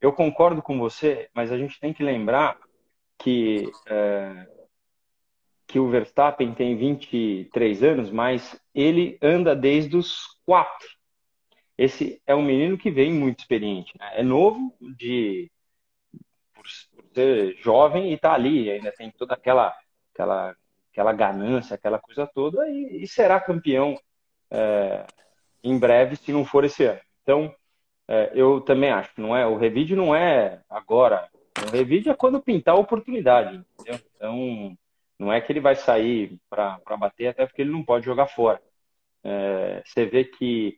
eu 0.01 0.11
concordo 0.11 0.61
com 0.61 0.79
você, 0.79 1.29
mas 1.33 1.51
a 1.51 1.57
gente 1.57 1.79
tem 1.79 1.93
que 1.93 2.03
lembrar 2.03 2.57
que, 3.19 3.71
é, 3.87 4.47
que 5.67 5.79
o 5.79 5.89
Verstappen 5.89 6.53
tem 6.55 6.75
23 6.75 7.83
anos, 7.83 8.09
mas 8.09 8.59
ele 8.73 9.17
anda 9.21 9.55
desde 9.55 9.95
os 9.95 10.39
quatro. 10.43 10.89
Esse 11.77 12.21
é 12.25 12.33
um 12.35 12.41
menino 12.41 12.77
que 12.77 12.89
vem 12.89 13.13
muito 13.13 13.39
experiente. 13.39 13.93
Né? 13.97 14.11
É 14.15 14.23
novo 14.23 14.75
de 14.97 15.51
por 16.53 16.65
ser 17.13 17.55
jovem 17.57 18.11
e 18.11 18.13
está 18.13 18.33
ali, 18.33 18.69
ainda 18.69 18.91
tem 18.91 19.11
toda 19.11 19.33
aquela 19.35 19.75
aquela 20.13 20.55
aquela 20.91 21.13
ganância, 21.13 21.75
aquela 21.75 21.99
coisa 21.99 22.27
toda 22.27 22.67
e, 22.69 23.03
e 23.03 23.07
será 23.07 23.39
campeão 23.39 23.97
é, 24.49 25.05
em 25.63 25.77
breve, 25.77 26.15
se 26.15 26.31
não 26.31 26.43
for 26.43 26.65
esse 26.65 26.83
ano. 26.83 26.99
Então, 27.21 27.55
é, 28.11 28.29
eu 28.35 28.59
também 28.59 28.89
acho, 28.89 29.09
não 29.15 29.33
é? 29.33 29.47
O 29.47 29.55
revide 29.55 29.95
não 29.95 30.13
é 30.13 30.59
agora 30.69 31.29
o 31.65 31.71
revide 31.71 32.09
é 32.09 32.13
quando 32.13 32.41
pintar 32.41 32.75
a 32.75 32.79
oportunidade, 32.79 33.63
entendeu? 33.79 34.01
Então, 34.15 34.77
não 35.17 35.31
é 35.31 35.39
que 35.39 35.49
ele 35.51 35.61
vai 35.61 35.75
sair 35.75 36.37
para 36.49 36.97
bater, 36.97 37.27
até 37.27 37.45
porque 37.45 37.61
ele 37.61 37.71
não 37.71 37.85
pode 37.85 38.05
jogar 38.05 38.27
fora. 38.27 38.61
É, 39.23 39.81
você 39.85 40.05
vê 40.05 40.25
que, 40.25 40.77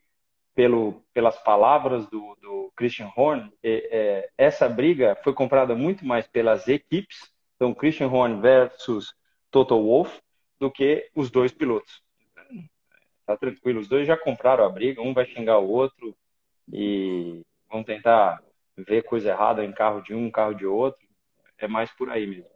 pelo, 0.53 1.03
pelas 1.11 1.41
palavras 1.41 2.07
do, 2.07 2.37
do 2.39 2.71
Christian 2.75 3.11
Horn, 3.15 3.51
é, 3.63 4.29
essa 4.37 4.69
briga 4.69 5.17
foi 5.23 5.33
comprada 5.33 5.73
muito 5.73 6.05
mais 6.05 6.27
pelas 6.27 6.67
equipes, 6.67 7.31
então 7.55 7.73
Christian 7.73 8.09
Horn 8.09 8.41
versus 8.41 9.15
Toto 9.49 9.81
Wolff, 9.81 10.21
do 10.59 10.69
que 10.69 11.09
os 11.15 11.31
dois 11.31 11.51
pilotos. 11.51 12.03
Tá 13.25 13.35
tranquilo, 13.37 13.79
os 13.79 13.87
dois 13.87 14.05
já 14.05 14.17
compraram 14.17 14.65
a 14.65 14.69
briga, 14.69 15.01
um 15.01 15.13
vai 15.13 15.25
xingar 15.25 15.57
o 15.57 15.69
outro 15.69 16.15
e 16.71 17.41
vão 17.69 17.83
tentar 17.83 18.41
ver 18.77 19.03
coisa 19.03 19.29
errada 19.29 19.63
em 19.63 19.71
carro 19.71 20.01
de 20.01 20.13
um, 20.13 20.31
carro 20.31 20.53
de 20.53 20.65
outro. 20.65 21.01
É 21.57 21.67
mais 21.67 21.91
por 21.91 22.09
aí 22.09 22.25
mesmo. 22.25 22.49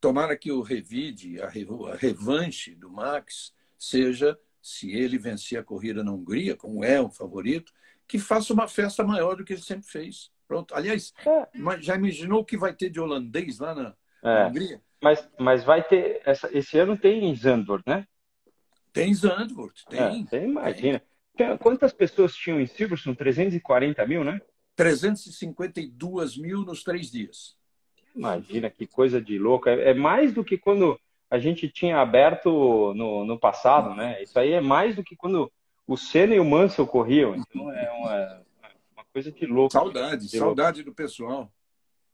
Tomara 0.00 0.36
que 0.36 0.50
o 0.50 0.62
revide, 0.62 1.40
a, 1.42 1.48
revanche 1.48 2.74
do 2.74 2.90
Max, 2.90 3.52
seja, 3.78 4.38
se 4.62 4.90
ele 4.92 5.18
vencer 5.18 5.58
a 5.58 5.64
corrida 5.64 6.02
na 6.02 6.12
Hungria, 6.12 6.56
como 6.56 6.84
é 6.84 7.00
o 7.00 7.10
favorito, 7.10 7.72
que 8.08 8.18
faça 8.18 8.52
uma 8.52 8.66
festa 8.66 9.04
maior 9.04 9.36
do 9.36 9.44
que 9.44 9.52
ele 9.52 9.62
sempre 9.62 9.86
fez. 9.86 10.30
Pronto. 10.48 10.74
Aliás, 10.74 11.12
é. 11.24 11.80
já 11.80 11.94
imaginou 11.94 12.40
o 12.40 12.44
que 12.44 12.56
vai 12.56 12.74
ter 12.74 12.90
de 12.90 12.98
holandês 12.98 13.58
lá 13.58 13.74
na, 13.74 13.94
é. 14.22 14.46
Hungria? 14.46 14.82
Mas, 15.02 15.28
mas 15.38 15.64
vai 15.64 15.82
ter. 15.82 16.20
Essa, 16.24 16.50
esse 16.56 16.78
ano 16.78 16.96
tem 16.96 17.34
Zandvoort, 17.34 17.84
né? 17.86 18.06
Tem 18.92 19.14
Zandvoort, 19.14 19.84
tem. 19.88 20.22
É, 20.22 20.26
tem 20.26 20.50
imagina. 20.50 20.98
Tem. 20.98 21.08
Quantas 21.58 21.92
pessoas 21.92 22.34
tinham 22.34 22.60
em 22.60 22.66
Silverstone? 22.66 23.16
340 23.16 24.06
mil, 24.06 24.24
né? 24.24 24.40
352 24.76 26.36
mil 26.36 26.60
nos 26.62 26.82
três 26.82 27.10
dias. 27.10 27.56
Imagina 28.14 28.70
que 28.70 28.86
coisa 28.86 29.20
de 29.20 29.38
louco. 29.38 29.68
É, 29.68 29.90
é 29.90 29.94
mais 29.94 30.32
do 30.32 30.44
que 30.44 30.58
quando 30.58 30.98
a 31.30 31.38
gente 31.38 31.68
tinha 31.68 31.98
aberto 31.98 32.92
no, 32.94 33.24
no 33.24 33.38
passado, 33.38 33.94
né? 33.94 34.22
Isso 34.22 34.38
aí 34.38 34.52
é 34.52 34.60
mais 34.60 34.96
do 34.96 35.04
que 35.04 35.14
quando 35.14 35.50
o 35.86 35.96
Senna 35.96 36.34
e 36.34 36.40
o 36.40 36.44
Mansell 36.44 36.86
corriam. 36.86 37.36
Então 37.36 37.70
é 37.72 37.90
uma, 37.90 38.42
uma 38.94 39.04
coisa 39.12 39.30
de 39.30 39.46
louco. 39.46 39.72
Saudade, 39.72 40.26
de 40.26 40.36
saudade 40.36 40.78
louco. 40.78 40.90
do 40.90 40.94
pessoal. 40.94 41.50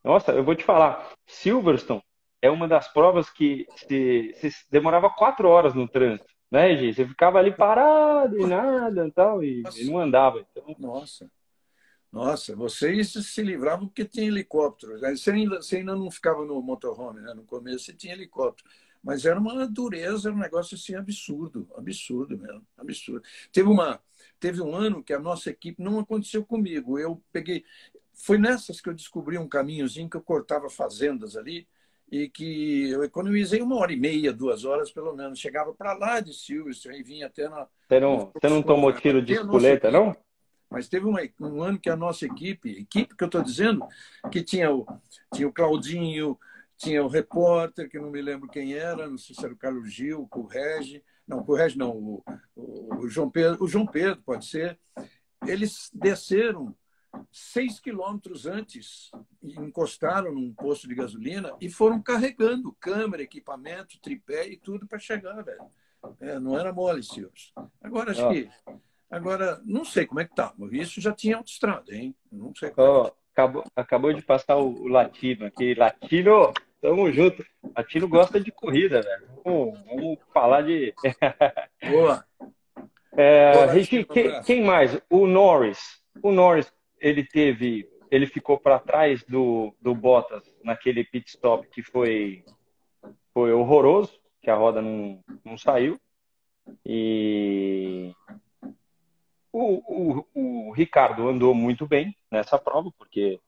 Nossa, 0.05 0.33
eu 0.33 0.45
vou 0.45 0.55
te 0.55 0.65
falar. 0.65 1.13
Silverstone 1.27 2.03
é 2.43 2.51
uma 2.51 2.69
das 2.69 2.89
provas 2.93 3.31
que 3.31 3.67
se, 3.77 4.35
se 4.35 4.53
demorava 4.71 5.11
quatro 5.11 5.49
horas 5.49 5.75
no 5.75 5.89
trânsito, 5.89 6.33
né, 6.51 6.77
Gi? 6.77 6.95
Você 6.95 7.07
ficava 7.07 7.39
ali 7.39 7.55
parado 7.55 8.39
e 8.39 8.47
nada 8.47 9.07
e 9.07 9.11
tal, 9.13 9.43
e, 9.43 9.63
e 9.77 9.85
não 9.85 9.99
andava. 9.99 10.45
Então... 10.51 10.75
Nossa. 10.79 11.31
Nossa, 12.13 12.57
vocês 12.57 13.13
se 13.13 13.43
livravam 13.43 13.89
porque 13.89 14.05
tinha 14.05 14.27
helicóptero. 14.27 14.99
Você 14.99 15.31
ainda, 15.31 15.57
você 15.61 15.77
ainda 15.77 15.95
não 15.95 16.11
ficava 16.11 16.45
no 16.45 16.63
motorhome, 16.63 17.21
né? 17.21 17.35
No 17.35 17.45
começo 17.45 17.85
você 17.85 17.93
tinha 17.93 18.15
helicóptero. 18.15 18.69
Mas 19.03 19.25
era 19.25 19.39
uma 19.39 19.67
dureza, 19.67 20.29
era 20.29 20.37
um 20.37 20.41
negócio 20.41 20.75
assim 20.75 20.95
absurdo, 20.95 21.69
absurdo 21.77 22.37
mesmo, 22.37 22.67
absurdo. 22.77 23.23
Teve, 23.53 23.69
uma, 23.69 24.01
teve 24.41 24.61
um 24.61 24.75
ano 24.75 25.03
que 25.03 25.13
a 25.13 25.19
nossa 25.19 25.51
equipe, 25.51 25.81
não 25.81 26.01
aconteceu 26.01 26.45
comigo, 26.45 26.99
eu 26.99 27.23
peguei, 27.31 27.65
foi 28.13 28.37
nessas 28.37 28.81
que 28.81 28.89
eu 28.89 28.95
descobri 28.95 29.39
um 29.39 29.49
caminhozinho 29.49 30.11
que 30.11 30.17
eu 30.17 30.23
cortava 30.23 30.69
fazendas 30.69 31.37
ali, 31.37 31.69
e 32.11 32.29
que 32.29 32.91
eu 32.91 33.03
economizei 33.03 33.61
uma 33.61 33.77
hora 33.77 33.93
e 33.93 33.97
meia, 33.97 34.33
duas 34.33 34.65
horas 34.65 34.91
pelo 34.93 35.15
menos. 35.15 35.39
Chegava 35.39 35.75
para 35.75 35.93
lá 35.93 36.21
de 36.21 36.33
Silvestre 36.33 36.99
e 36.99 37.03
vinha 37.03 37.27
até 37.27 37.49
na. 37.49 37.67
Você 37.89 38.01
não, 38.01 38.33
você 38.33 38.49
não 38.49 38.63
tomou 38.63 38.93
tiro 38.93 39.21
de 39.21 39.35
espoleta, 39.35 39.91
não? 39.91 40.17
Mas 40.71 40.89
teve 40.89 41.07
uma, 41.07 41.21
um 41.41 41.63
ano 41.63 41.79
que 41.79 41.89
a 41.89 41.97
nossa 41.97 42.27
equipe, 42.27 42.71
equipe 42.71 43.17
que 43.17 43.23
eu 43.23 43.27
estou 43.27 43.43
dizendo, 43.43 43.87
que 44.31 44.43
tinha 44.43 44.73
o, 44.73 44.85
tinha 45.33 45.47
o 45.47 45.53
Claudinho, 45.53 46.39
tinha 46.77 47.03
o 47.05 47.09
repórter, 47.09 47.89
que 47.89 47.99
não 47.99 48.11
me 48.11 48.21
lembro 48.21 48.49
quem 48.49 48.75
era, 48.75 49.09
não 49.09 49.17
sei 49.17 49.35
se 49.35 49.45
era 49.45 49.55
o 49.55 49.57
Carlos 49.57 49.93
Gil, 49.93 50.29
o 50.31 50.43
Regi, 50.43 51.03
não, 51.27 51.45
o 51.47 51.55
Regi 51.55 51.79
não, 51.79 51.91
o, 51.91 52.25
o, 52.55 52.97
o, 52.97 53.09
João 53.09 53.31
Pedro, 53.31 53.65
o 53.65 53.69
João 53.69 53.87
Pedro 53.87 54.21
pode 54.23 54.47
ser. 54.47 54.79
Eles 55.47 55.91
desceram 55.95 56.75
seis 57.31 57.81
quilômetros 57.81 58.47
antes, 58.47 59.11
encostaram 59.43 60.33
num 60.33 60.53
posto 60.55 60.89
de 60.89 60.95
gasolina 60.95 61.55
e 61.61 61.69
foram 61.69 62.01
carregando 62.01 62.77
câmera, 62.81 63.23
equipamento, 63.23 64.01
tripé 64.01 64.49
e 64.49 64.57
tudo 64.57 64.87
para 64.87 64.99
chegar, 64.99 65.43
velho. 65.43 65.65
É, 66.21 66.39
não 66.39 66.59
era 66.59 66.73
mole, 66.73 67.03
senhores. 67.03 67.53
Agora, 67.83 68.13
acho 68.13 68.29
que 68.31 68.49
Agora, 69.11 69.61
não 69.65 69.85
sei 69.85 70.07
como 70.07 70.21
é 70.21 70.25
que 70.25 70.35
tá. 70.35 70.53
Isso 70.73 71.01
já 71.01 71.13
tinha 71.13 71.37
autoestrada, 71.37 71.95
hein? 71.95 72.15
Não 72.31 72.53
sei 72.55 72.73
oh, 72.77 73.13
acabou, 73.33 73.65
acabou 73.75 74.13
de 74.13 74.23
passar 74.23 74.57
o, 74.57 74.89
Latino 74.89 75.47
aqui. 75.47 75.75
Latino, 75.75 76.53
tamo 76.81 77.11
junto. 77.13 77.45
Latino 77.77 78.09
gosta 78.09 78.41
de 78.41 78.51
corrida, 78.51 79.03
velho. 79.03 79.29
Vamos, 79.45 79.81
vamos 79.87 80.19
falar 80.33 80.63
de. 80.63 80.95
Boa. 81.91 82.25
É, 83.19 83.51
Boa 83.55 83.73
Regi, 83.73 84.05
quem, 84.05 84.43
quem 84.43 84.63
mais? 84.63 85.01
O 85.09 85.27
Norris. 85.27 86.03
O 86.23 86.31
Norris, 86.31 86.71
ele 87.01 87.25
teve. 87.25 87.89
Ele 88.11 88.27
ficou 88.27 88.59
para 88.59 88.79
trás 88.79 89.25
do, 89.25 89.75
do 89.81 89.95
Bottas 89.95 90.45
naquele 90.63 91.03
pit 91.03 91.29
stop 91.29 91.69
que 91.69 91.83
foi, 91.83 92.45
foi 93.35 93.53
horroroso, 93.53 94.21
que 94.41 94.49
a 94.49 94.55
roda 94.55 94.81
não, 94.81 95.23
não 95.45 95.59
saiu. 95.59 95.99
E 96.85 98.13
o, 99.53 99.83
o, 99.87 100.27
o, 100.35 100.73
Ricardo 100.73 101.29
andou 101.29 101.55
muito 101.55 101.87
bem 101.87 102.17
nessa 102.31 102.59
prova, 102.59 102.91
porque 102.97 103.41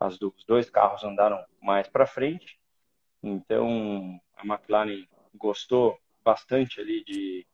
as, 0.00 0.20
os 0.20 0.44
dois 0.46 0.70
carros 0.70 1.04
andaram 1.04 1.44
mais 1.60 1.88
para 1.88 2.06
frente. 2.06 2.58
Então, 3.22 4.18
a 4.36 4.46
McLaren 4.46 5.04
gostou 5.34 5.98
bastante 6.24 6.80
ali 6.80 7.04
de, 7.04 7.46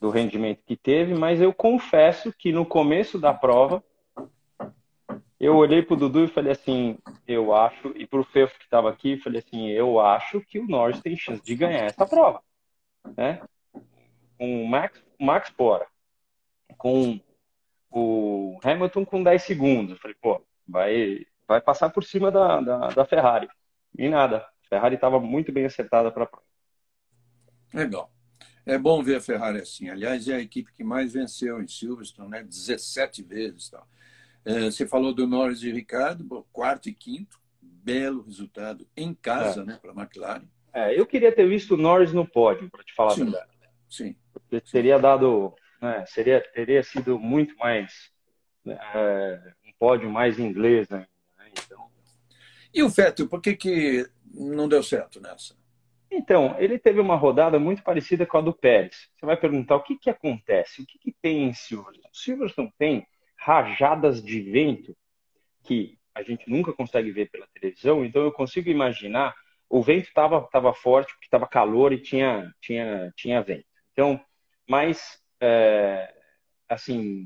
do 0.00 0.10
rendimento 0.10 0.62
que 0.66 0.76
teve, 0.76 1.14
mas 1.14 1.40
eu 1.40 1.52
confesso 1.52 2.32
que 2.32 2.52
no 2.52 2.66
começo 2.66 3.18
da 3.18 3.32
prova, 3.32 3.82
eu 5.38 5.54
olhei 5.56 5.82
para 5.82 5.94
o 5.94 5.96
Dudu 5.96 6.24
e 6.24 6.28
falei 6.28 6.52
assim, 6.52 6.98
eu 7.26 7.54
acho, 7.54 7.88
e 7.96 8.06
para 8.06 8.20
o 8.20 8.24
Fefo 8.24 8.58
que 8.58 8.64
estava 8.64 8.90
aqui, 8.90 9.18
falei 9.18 9.42
assim, 9.46 9.68
eu 9.68 10.00
acho 10.00 10.40
que 10.40 10.58
o 10.58 10.66
Norris 10.66 11.00
tem 11.00 11.16
chance 11.16 11.42
de 11.42 11.54
ganhar 11.54 11.84
essa 11.84 12.06
prova. 12.06 12.42
Né? 13.16 13.42
Com 14.38 14.64
o 14.64 14.68
Max, 14.68 15.02
Max 15.18 15.50
fora, 15.50 15.86
com 16.78 17.20
o 17.90 18.58
Hamilton 18.62 19.04
com 19.04 19.22
10 19.22 19.42
segundos. 19.42 19.92
Eu 19.92 19.98
falei, 19.98 20.16
pô, 20.20 20.42
vai, 20.66 21.26
vai 21.46 21.60
passar 21.60 21.90
por 21.90 22.04
cima 22.04 22.30
da, 22.30 22.60
da, 22.60 22.88
da 22.88 23.04
Ferrari. 23.04 23.48
E 23.98 24.08
nada. 24.08 24.38
A 24.38 24.68
Ferrari 24.68 24.94
estava 24.96 25.20
muito 25.20 25.52
bem 25.52 25.64
acertada 25.64 26.10
para 26.10 26.24
a 26.24 26.26
prova. 26.26 26.46
Legal. 27.72 28.10
É 28.64 28.76
bom 28.76 29.02
ver 29.02 29.16
a 29.16 29.20
Ferrari 29.20 29.60
assim. 29.60 29.88
Aliás, 29.88 30.28
é 30.28 30.34
a 30.34 30.40
equipe 30.40 30.72
que 30.72 30.82
mais 30.82 31.12
venceu 31.12 31.62
em 31.62 31.68
Silverstone, 31.68 32.30
né? 32.30 32.42
17 32.42 33.22
vezes. 33.22 33.70
Tal. 33.70 33.86
É, 34.46 34.70
você 34.70 34.86
falou 34.86 35.12
do 35.12 35.26
Norris 35.26 35.60
e 35.64 35.72
Ricardo, 35.72 36.46
quarto 36.52 36.88
e 36.88 36.94
quinto. 36.94 37.36
Belo 37.60 38.22
resultado 38.22 38.86
em 38.96 39.12
casa, 39.12 39.62
é. 39.62 39.64
né, 39.64 39.78
para 39.82 39.90
a 39.90 39.94
McLaren. 39.94 40.44
É, 40.72 40.98
eu 40.98 41.04
queria 41.04 41.32
ter 41.32 41.48
visto 41.48 41.74
o 41.74 41.76
Norris 41.76 42.12
no 42.12 42.26
pódio, 42.26 42.70
para 42.70 42.84
te 42.84 42.94
falar 42.94 43.10
Sim. 43.10 43.22
a 43.22 43.24
verdade. 43.24 43.50
Sim. 43.88 44.16
Porque 44.32 44.60
teria 44.60 44.98
dado, 44.98 45.52
né, 45.82 46.04
seria, 46.06 46.40
teria 46.52 46.82
sido 46.82 47.18
muito 47.18 47.56
mais 47.56 48.10
é, 48.66 49.52
um 49.66 49.72
pódio 49.78 50.08
mais 50.10 50.38
inglês, 50.38 50.88
né? 50.88 51.06
Então... 51.50 51.86
E 52.72 52.82
o 52.82 52.88
Vettel, 52.88 53.28
por 53.28 53.40
que, 53.40 53.56
que 53.56 54.08
não 54.32 54.68
deu 54.68 54.82
certo 54.82 55.20
nessa? 55.20 55.56
Então, 56.10 56.54
ele 56.58 56.78
teve 56.78 57.00
uma 57.00 57.16
rodada 57.16 57.58
muito 57.58 57.82
parecida 57.82 58.24
com 58.24 58.38
a 58.38 58.40
do 58.40 58.52
Pérez. 58.52 59.08
Você 59.16 59.26
vai 59.26 59.36
perguntar 59.36 59.76
o 59.76 59.82
que, 59.82 59.96
que 59.96 60.10
acontece, 60.10 60.82
o 60.82 60.86
que, 60.86 60.98
que 60.98 61.12
tem 61.20 61.44
em 61.44 61.52
Silverstone? 61.52 62.08
Silverstone 62.12 62.72
tem 62.78 63.06
rajadas 63.36 64.22
de 64.22 64.40
vento 64.40 64.96
que 65.64 65.98
a 66.14 66.22
gente 66.22 66.48
nunca 66.48 66.72
consegue 66.72 67.10
ver 67.10 67.30
pela 67.30 67.46
televisão, 67.48 68.04
então 68.04 68.22
eu 68.22 68.32
consigo 68.32 68.70
imaginar 68.70 69.34
o 69.68 69.82
vento 69.82 70.08
estava 70.08 70.40
tava 70.42 70.72
forte 70.72 71.12
porque 71.12 71.26
estava 71.26 71.46
calor 71.46 71.92
e 71.92 71.98
tinha 71.98 72.52
tinha 72.60 73.12
tinha 73.16 73.42
vento. 73.42 73.66
Então, 73.92 74.20
mas 74.68 75.20
é, 75.40 76.14
assim, 76.68 77.24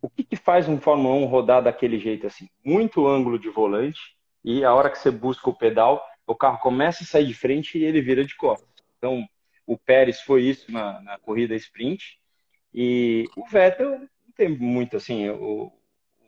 o 0.00 0.08
que, 0.08 0.24
que 0.24 0.36
faz 0.36 0.68
um 0.68 0.80
Fórmula 0.80 1.14
1 1.14 1.26
rodar 1.26 1.62
daquele 1.62 1.98
jeito 1.98 2.26
assim? 2.26 2.48
Muito 2.64 3.06
ângulo 3.06 3.38
de 3.38 3.48
volante 3.50 4.16
e 4.44 4.64
a 4.64 4.74
hora 4.74 4.90
que 4.90 4.98
você 4.98 5.10
busca 5.10 5.50
o 5.50 5.56
pedal 5.56 6.02
o 6.26 6.34
carro 6.34 6.58
começa 6.58 7.04
a 7.04 7.06
sair 7.06 7.26
de 7.26 7.34
frente 7.34 7.78
e 7.78 7.84
ele 7.84 8.00
vira 8.00 8.24
de 8.24 8.34
costas. 8.36 8.68
Então, 8.98 9.26
o 9.64 9.78
Pérez 9.78 10.20
foi 10.20 10.42
isso 10.42 10.70
na, 10.72 11.00
na 11.02 11.18
corrida 11.18 11.54
sprint. 11.54 12.18
E 12.74 13.24
o 13.36 13.46
Vettel 13.46 14.08
tem 14.36 14.48
muito 14.48 14.96
assim. 14.96 15.28
O, 15.30 15.72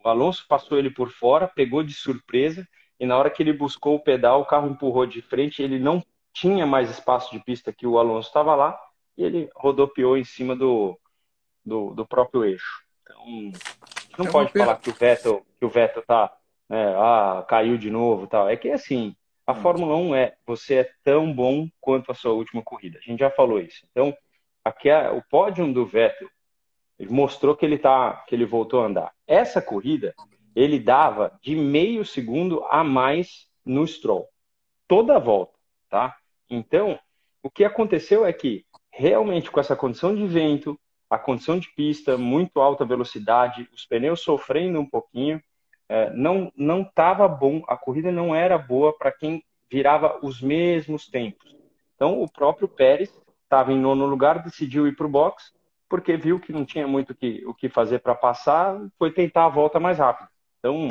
o 0.05 0.09
Alonso 0.09 0.47
passou 0.49 0.79
ele 0.79 0.91
por 0.91 1.11
fora, 1.11 1.47
pegou 1.47 1.83
de 1.83 1.95
surpresa, 1.95 2.67
e 2.99 3.07
na 3.07 3.17
hora 3.17 3.31
que 3.31 3.43
ele 3.43 3.53
buscou 3.53 3.95
o 3.97 4.01
pedal, 4.01 4.41
o 4.41 4.47
carro 4.47 4.69
empurrou 4.69 5.07
de 5.07 5.23
frente. 5.23 5.63
Ele 5.63 5.79
não 5.79 6.03
tinha 6.33 6.67
mais 6.67 6.91
espaço 6.91 7.31
de 7.31 7.43
pista 7.43 7.73
que 7.73 7.87
o 7.87 7.99
Alonso 7.99 8.29
estava 8.29 8.55
lá, 8.55 8.79
e 9.17 9.25
ele 9.25 9.51
rodopiou 9.55 10.17
em 10.17 10.25
cima 10.25 10.57
do, 10.57 10.99
do, 11.65 11.95
do 11.95 12.07
próprio 12.07 12.45
eixo. 12.45 12.83
Então, 13.03 13.53
não 14.19 14.27
é 14.27 14.31
pode 14.31 14.53
falar 14.53 14.77
que 14.77 14.91
o 14.91 14.95
Vettel 14.95 15.45
que 15.59 15.65
o 15.65 15.69
Vettel 15.69 16.03
tá, 16.03 16.33
né, 16.69 16.95
ah, 16.97 17.45
caiu 17.49 17.77
de 17.77 17.91
novo, 17.91 18.27
tal. 18.27 18.49
É 18.49 18.57
que 18.57 18.71
assim, 18.71 19.15
a 19.47 19.53
hum. 19.53 19.57
Fórmula 19.57 19.97
1 19.97 20.15
é, 20.15 20.37
você 20.47 20.77
é 20.77 20.91
tão 21.03 21.33
bom 21.33 21.69
quanto 21.81 22.13
a 22.13 22.15
sua 22.15 22.33
última 22.33 22.63
corrida. 22.63 22.99
A 22.99 23.03
gente 23.03 23.21
já 23.21 23.31
falou 23.31 23.61
isso. 23.61 23.87
Então, 23.91 24.17
aqui 24.65 24.89
é, 24.89 25.11
o 25.11 25.23
pódio 25.23 25.73
do 25.73 25.85
Vettel 25.85 26.29
ele 26.99 27.11
mostrou 27.11 27.57
que 27.57 27.65
ele 27.65 27.79
tá, 27.79 28.25
que 28.27 28.35
ele 28.35 28.45
voltou 28.45 28.83
a 28.83 28.87
andar. 28.87 29.15
Essa 29.27 29.63
corrida, 29.63 30.15
ele 30.55 30.81
dava 30.81 31.39
de 31.41 31.55
meio 31.55 32.05
segundo 32.05 32.65
a 32.65 32.83
mais 32.83 33.47
no 33.65 33.87
Stroll. 33.87 34.27
Toda 34.89 35.17
a 35.17 35.21
volta, 35.21 35.53
tá? 35.89 36.17
Então, 36.51 36.99
o 37.43 37.51
que 37.51 37.65
aconteceu 37.65 38.27
é 38.27 38.33
que 38.33 38.65
realmente 38.91 39.51
com 39.51 39.61
essa 39.61 39.77
condição 39.77 40.15
de 40.15 40.27
vento, 40.27 40.79
a 41.09 41.19
condição 41.19 41.59
de 41.59 41.69
pista, 41.75 42.19
muito 42.19 42.61
alta 42.61 42.85
velocidade, 42.85 43.69
os 43.73 43.87
pneus 43.87 44.21
sofrendo 44.21 44.81
um 44.81 44.87
pouquinho, 44.87 45.41
é, 45.89 46.11
não 46.11 46.53
não 46.57 46.83
estava 46.83 47.27
bom, 47.29 47.63
a 47.67 47.77
corrida 47.77 48.11
não 48.11 48.35
era 48.35 48.59
boa 48.59 48.97
para 48.97 49.13
quem 49.13 49.43
virava 49.71 50.19
os 50.23 50.43
mesmos 50.43 51.07
tempos. 51.07 51.57
Então 51.95 52.21
o 52.21 52.31
próprio 52.31 52.69
Pérez 52.69 53.11
estava 53.45 53.73
em 53.73 53.79
nono 53.79 54.05
lugar, 54.05 54.43
decidiu 54.43 54.87
ir 54.87 54.97
para 54.97 55.07
o 55.07 55.11
box 55.11 55.53
porque 55.89 56.17
viu 56.17 56.39
que 56.39 56.53
não 56.53 56.65
tinha 56.65 56.87
muito 56.87 57.15
que, 57.15 57.45
o 57.47 57.55
que 57.55 57.69
fazer 57.69 58.01
para 58.01 58.15
passar, 58.15 58.79
foi 58.99 59.13
tentar 59.13 59.47
a 59.47 59.49
volta 59.49 59.81
mais 59.81 59.99
rápido. 59.99 60.29
Então 60.59 60.89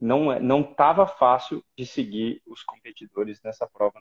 não 0.00 0.32
é, 0.32 0.38
estava 0.70 1.06
fácil 1.06 1.64
de 1.76 1.84
seguir 1.84 2.40
os 2.46 2.62
competidores 2.62 3.40
nessa 3.42 3.66
prova. 3.66 4.00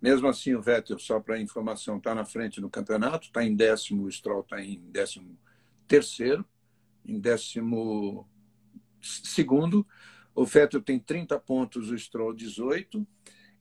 Mesmo 0.00 0.28
assim, 0.28 0.54
o 0.54 0.60
Vettel, 0.60 0.98
só 0.98 1.18
para 1.18 1.40
informação, 1.40 1.96
está 1.96 2.14
na 2.14 2.24
frente 2.24 2.60
do 2.60 2.68
campeonato, 2.68 3.26
está 3.26 3.42
em 3.42 3.54
décimo, 3.56 4.04
o 4.04 4.12
Stroll 4.12 4.40
está 4.40 4.62
em 4.62 4.78
décimo 4.90 5.38
terceiro, 5.88 6.44
em 7.04 7.18
décimo 7.18 8.28
segundo. 9.00 9.86
O 10.34 10.44
Vettel 10.44 10.82
tem 10.82 10.98
30 10.98 11.38
pontos, 11.40 11.90
o 11.90 11.98
Stroll 11.98 12.34
18. 12.34 13.06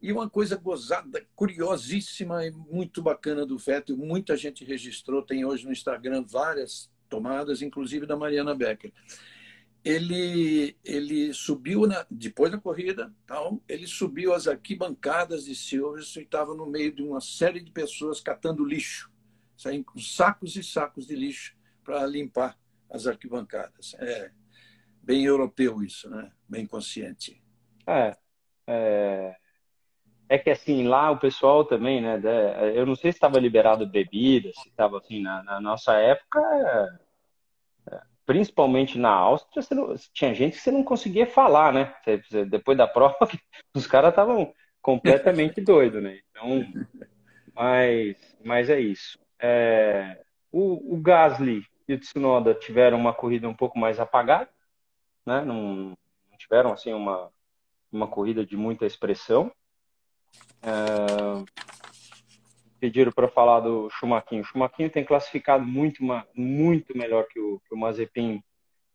E 0.06 0.12
uma 0.12 0.30
coisa 0.30 0.56
gozada, 0.56 1.28
curiosíssima 1.36 2.46
e 2.46 2.52
muito 2.52 3.02
bacana 3.02 3.44
do 3.44 3.58
Vettel, 3.58 3.98
muita 3.98 4.38
gente 4.38 4.64
registrou, 4.64 5.24
tem 5.24 5.44
hoje 5.44 5.66
no 5.66 5.72
Instagram 5.72 6.24
várias 6.24 6.92
tomadas, 7.10 7.64
inclusive 7.64 8.06
da 8.06 8.16
Mariana 8.16 8.54
Becker. 8.54 8.94
Ele, 9.84 10.78
ele 10.84 11.34
subiu, 11.34 11.88
na, 11.88 12.06
depois 12.08 12.52
da 12.52 12.60
corrida, 12.60 13.12
tal, 13.26 13.60
ele 13.68 13.88
subiu 13.88 14.32
as 14.32 14.48
arquibancadas 14.48 15.46
de 15.46 15.56
Silverstone 15.56 16.24
e 16.24 16.28
estava 16.28 16.54
no 16.54 16.68
meio 16.68 16.94
de 16.94 17.02
uma 17.02 17.20
série 17.20 17.60
de 17.60 17.72
pessoas 17.72 18.22
catando 18.22 18.64
lixo, 18.64 19.12
saindo 19.58 19.86
com 19.86 19.98
sacos 19.98 20.56
e 20.56 20.64
sacos 20.64 21.08
de 21.08 21.16
lixo 21.16 21.58
para 21.84 22.06
limpar 22.06 22.56
as 22.92 23.08
arquibancadas. 23.08 23.96
É, 23.96 24.30
bem 25.02 25.26
europeu 25.26 25.82
isso, 25.82 26.08
né? 26.12 26.32
Bem 26.48 26.68
consciente. 26.68 27.44
É, 27.88 28.16
é, 28.68 29.36
é 30.28 30.38
que 30.38 30.50
assim, 30.50 30.88
lá 30.88 31.12
o 31.12 31.20
pessoal 31.20 31.66
também, 31.66 32.02
né? 32.02 32.20
Eu 32.74 32.86
não 32.86 32.96
sei 32.96 33.12
se 33.12 33.18
estava 33.18 33.40
liberado 33.40 33.86
bebida, 33.88 34.52
se 34.54 34.70
estava 34.70 34.98
assim, 34.98 35.22
na, 35.22 35.44
na, 35.44 35.62
nossa 35.62 35.94
época, 35.94 36.40
é, 37.92 38.02
principalmente 38.26 38.98
na 38.98 39.12
Áustria, 39.12 39.64
não, 39.72 39.94
tinha 40.14 40.34
gente 40.34 40.58
que 40.58 40.62
você 40.62 40.72
não 40.72 40.84
conseguia 40.84 41.28
falar, 41.28 41.72
né? 41.72 41.94
Depois 42.50 42.78
da 42.78 42.88
prova, 42.88 43.18
os 43.74 43.86
caras 43.86 44.10
estavam 44.10 44.54
completamente 44.82 45.62
doidos, 45.66 46.02
né? 46.02 46.20
Então, 46.32 46.66
mas, 47.54 48.38
mas 48.44 48.70
é 48.70 48.80
isso. 48.80 49.20
É, 49.40 50.22
o, 50.52 50.96
o 50.96 50.98
Gasly 50.98 51.64
e 51.88 51.94
o 51.94 52.00
Tsunoda 52.00 52.54
tiveram 52.54 52.98
uma 52.98 53.14
corrida 53.14 53.48
um 53.48 53.54
pouco 53.54 53.78
mais 53.78 54.00
apagada, 54.00 54.50
né? 55.26 55.42
Não, 55.42 55.96
não 56.30 56.38
tiveram 56.38 56.74
assim 56.74 56.94
uma, 56.94 57.32
uma 57.92 58.08
corrida 58.08 58.46
de 58.46 58.58
muita 58.58 58.86
expressão. 58.86 59.52
É... 60.62 61.46
Pediram 62.80 63.12
para 63.12 63.28
falar 63.28 63.62
do 63.62 63.90
Schumacher. 63.90 64.42
O 64.42 64.44
Schumacher 64.44 64.92
tem 64.92 65.04
classificado 65.04 65.66
muito, 65.66 66.04
muito 66.36 66.98
melhor 66.98 67.26
que 67.28 67.40
o, 67.40 67.60
que 67.68 67.74
o 67.74 67.78
Mazepin, 67.78 68.44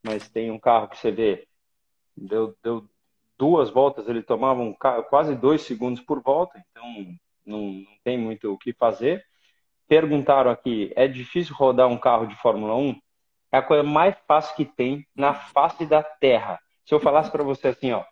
mas 0.03 0.29
tem 0.29 0.51
um 0.51 0.59
carro 0.59 0.87
que 0.87 0.97
você 0.97 1.11
vê, 1.11 1.47
deu, 2.15 2.55
deu 2.63 2.87
duas 3.37 3.69
voltas, 3.69 4.07
ele 4.07 4.21
tomava 4.21 4.61
um, 4.61 4.73
quase 4.73 5.35
dois 5.35 5.61
segundos 5.61 6.01
por 6.01 6.21
volta, 6.21 6.63
então 6.71 7.17
não, 7.45 7.59
não 7.59 7.97
tem 8.03 8.17
muito 8.17 8.53
o 8.53 8.57
que 8.57 8.71
fazer. 8.71 9.25
Perguntaram 9.87 10.49
aqui, 10.49 10.93
é 10.95 11.07
difícil 11.07 11.55
rodar 11.55 11.87
um 11.87 11.97
carro 11.97 12.25
de 12.27 12.35
Fórmula 12.35 12.75
1? 12.75 12.95
é 13.51 13.57
a 13.57 13.61
coisa 13.61 13.83
mais 13.83 14.15
fácil 14.27 14.55
que 14.55 14.65
tem 14.65 15.05
na 15.15 15.33
face 15.33 15.85
da 15.85 16.01
Terra. 16.01 16.59
Se 16.85 16.93
eu 16.93 16.99
falasse 16.99 17.29
para 17.29 17.43
você 17.43 17.67
assim, 17.67 17.91
ó, 17.91 18.03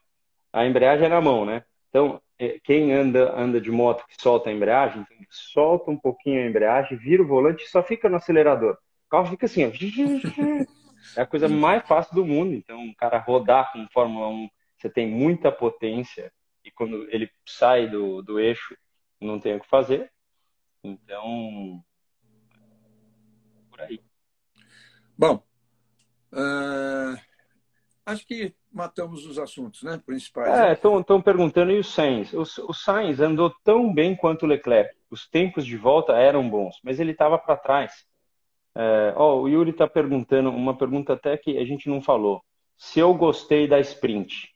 a 0.52 0.66
embreagem 0.66 1.06
é 1.06 1.10
na 1.10 1.22
mão, 1.22 1.46
né? 1.46 1.64
Então, 1.90 2.22
é, 2.38 2.60
quem 2.64 2.94
anda 2.94 3.34
anda 3.36 3.60
de 3.60 3.72
moto 3.72 4.06
que 4.08 4.22
solta 4.22 4.50
a 4.50 4.54
embreagem, 4.54 5.06
solta 5.30 5.92
um 5.92 5.98
pouquinho 5.98 6.42
a 6.42 6.46
embreagem, 6.46 6.98
vira 6.98 7.22
o 7.22 7.28
volante 7.28 7.64
e 7.64 7.70
só 7.70 7.84
fica 7.84 8.08
no 8.08 8.16
acelerador. 8.16 8.78
O 9.08 9.10
carro 9.10 9.28
fica 9.28 9.46
assim, 9.46 9.66
ó. 9.66 9.72
É 11.16 11.22
a 11.22 11.26
coisa 11.26 11.48
mais 11.48 11.88
fácil 11.88 12.14
do 12.14 12.26
mundo. 12.26 12.54
Então, 12.54 12.78
um 12.78 12.94
cara 12.94 13.18
rodar 13.18 13.72
com 13.72 13.88
Fórmula 13.92 14.28
1, 14.28 14.50
você 14.78 14.90
tem 14.90 15.08
muita 15.08 15.52
potência 15.52 16.32
e 16.64 16.70
quando 16.70 17.08
ele 17.10 17.32
sai 17.46 17.88
do, 17.88 18.22
do 18.22 18.40
eixo, 18.40 18.78
não 19.20 19.40
tem 19.40 19.56
o 19.56 19.60
que 19.60 19.68
fazer. 19.68 20.12
Então, 20.84 21.84
por 23.70 23.82
aí. 23.82 24.02
Bom, 25.18 25.44
uh, 26.34 27.20
acho 28.06 28.26
que 28.26 28.54
matamos 28.72 29.26
os 29.26 29.40
assuntos 29.40 29.84
né, 29.84 30.02
principais. 30.06 30.50
É, 30.50 30.74
estão 30.74 30.98
né? 30.98 31.22
perguntando, 31.24 31.72
e 31.72 31.80
o 31.80 31.84
Sainz? 31.84 32.32
O, 32.34 32.42
o 32.42 32.74
Sainz 32.74 33.20
andou 33.20 33.54
tão 33.64 33.94
bem 33.94 34.16
quanto 34.16 34.44
o 34.44 34.48
Leclerc. 34.48 34.96
Os 35.10 35.28
tempos 35.28 35.66
de 35.66 35.76
volta 35.76 36.14
eram 36.14 36.48
bons, 36.50 36.80
mas 36.84 37.00
ele 37.00 37.12
estava 37.12 37.38
para 37.38 37.58
trás. 37.58 38.06
É, 38.76 39.14
oh, 39.18 39.42
o 39.42 39.50
Yuri 39.50 39.72
está 39.72 39.88
perguntando, 39.88 40.50
uma 40.50 40.78
pergunta 40.78 41.14
até 41.14 41.36
que 41.36 41.58
a 41.58 41.66
gente 41.66 41.90
não 41.90 42.02
falou. 42.02 42.42
Se 42.78 43.00
eu 43.00 43.14
gostei 43.14 43.68
da 43.68 43.80
sprint, 43.80 44.56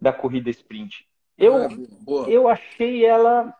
da 0.00 0.12
corrida 0.12 0.50
sprint. 0.50 1.06
Eu, 1.38 1.56
é, 1.58 1.68
eu 2.28 2.48
achei 2.48 3.04
ela, 3.04 3.54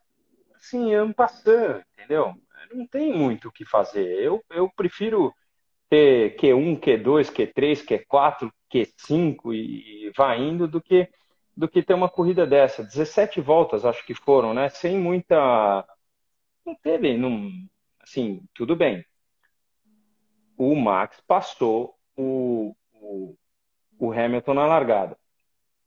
assim, 0.55 0.91
passando, 1.15 1.83
entendeu? 1.95 2.35
Não 2.73 2.87
tem 2.87 3.13
muito 3.13 3.49
o 3.49 3.53
que 3.53 3.65
fazer. 3.65 4.07
Eu, 4.23 4.43
eu 4.51 4.69
prefiro 4.77 5.33
ter 5.89 6.37
Q1, 6.37 6.81
Q2, 6.81 7.33
Q3, 7.33 7.87
Q4, 7.87 8.51
Q5 8.73 9.55
e, 9.55 10.13
vai 10.17 10.41
indo 10.41 10.67
do 10.69 10.81
que 10.81 11.09
do 11.57 11.67
que 11.67 11.83
ter 11.83 11.95
uma 11.95 12.09
corrida 12.09 12.47
dessa. 12.47 12.85
17 12.85 13.41
voltas 13.41 13.87
acho 13.87 14.05
que 14.05 14.15
foram, 14.15 14.53
né? 14.53 14.69
Sem 14.69 14.99
muita 14.99 15.87
não 16.67 16.75
teve, 16.75 17.17
não, 17.17 17.51
assim, 18.03 18.43
tudo 18.53 18.75
bem. 18.75 19.05
O 20.57 20.75
Max 20.75 21.21
passou 21.27 21.97
o, 22.17 22.75
o, 22.93 23.37
o 23.99 24.13
Hamilton 24.13 24.55
na 24.55 24.67
largada. 24.67 25.17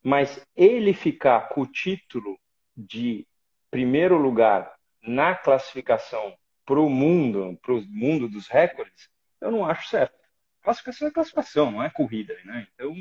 Mas 0.02 0.46
ele 0.56 0.94
ficar 0.94 1.50
com 1.50 1.62
o 1.62 1.68
título 1.68 2.40
de 2.76 3.28
primeiro 3.70 4.18
lugar 4.18 4.74
na 5.04 5.36
classificação 5.36 6.36
para 6.66 6.80
o 6.80 6.90
mundo, 6.90 7.60
para 7.62 7.74
o 7.74 7.82
mundo 7.90 8.30
dos 8.30 8.48
recordes, 8.48 9.10
eu 9.42 9.52
não 9.52 9.66
acho 9.66 9.90
certo. 9.90 10.18
Classificação 10.62 11.08
é 11.08 11.12
classificação, 11.12 11.72
não 11.72 11.84
é 11.84 11.90
corrida, 11.90 12.36
né? 12.46 12.68
Então 12.74 12.94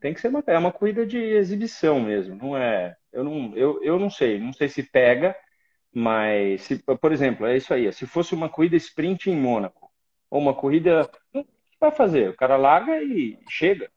tem 0.00 0.12
que 0.12 0.20
ser 0.20 0.28
uma, 0.28 0.42
é 0.46 0.58
uma 0.58 0.72
corrida 0.72 1.06
de 1.06 1.18
exibição 1.18 2.00
mesmo, 2.00 2.34
não 2.34 2.56
é? 2.56 2.96
Eu 3.12 3.22
não, 3.22 3.56
eu, 3.56 3.82
eu 3.84 3.98
não 3.98 4.10
sei, 4.10 4.38
não 4.40 4.52
sei 4.52 4.68
se 4.68 4.82
pega, 4.82 5.36
mas 5.94 6.62
se, 6.62 6.82
por 6.82 7.12
exemplo, 7.12 7.46
é 7.46 7.56
isso 7.56 7.72
aí. 7.72 7.92
Se 7.92 8.06
fosse 8.06 8.34
uma 8.34 8.48
corrida 8.48 8.76
sprint 8.76 9.30
em 9.30 9.36
Mônaco 9.36 9.90
ou 10.30 10.40
uma 10.40 10.54
corrida, 10.54 11.08
o 11.34 11.44
que 11.44 11.78
vai 11.80 11.92
fazer? 11.92 12.30
O 12.30 12.36
cara 12.36 12.56
larga 12.56 13.02
e 13.02 13.38
chega, 13.48 13.90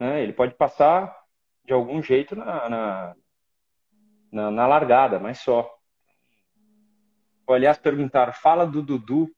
né? 0.00 0.22
Ele 0.22 0.32
pode 0.32 0.54
passar 0.54 1.14
de 1.64 1.72
algum 1.72 2.02
jeito 2.02 2.36
na, 2.36 2.68
na, 2.68 3.16
na, 4.32 4.50
na 4.50 4.66
largada, 4.66 5.18
mas 5.18 5.38
só. 5.40 5.70
Aliás, 7.48 7.76
perguntaram, 7.76 8.32
fala 8.32 8.66
do 8.66 8.82
Dudu 8.82 9.30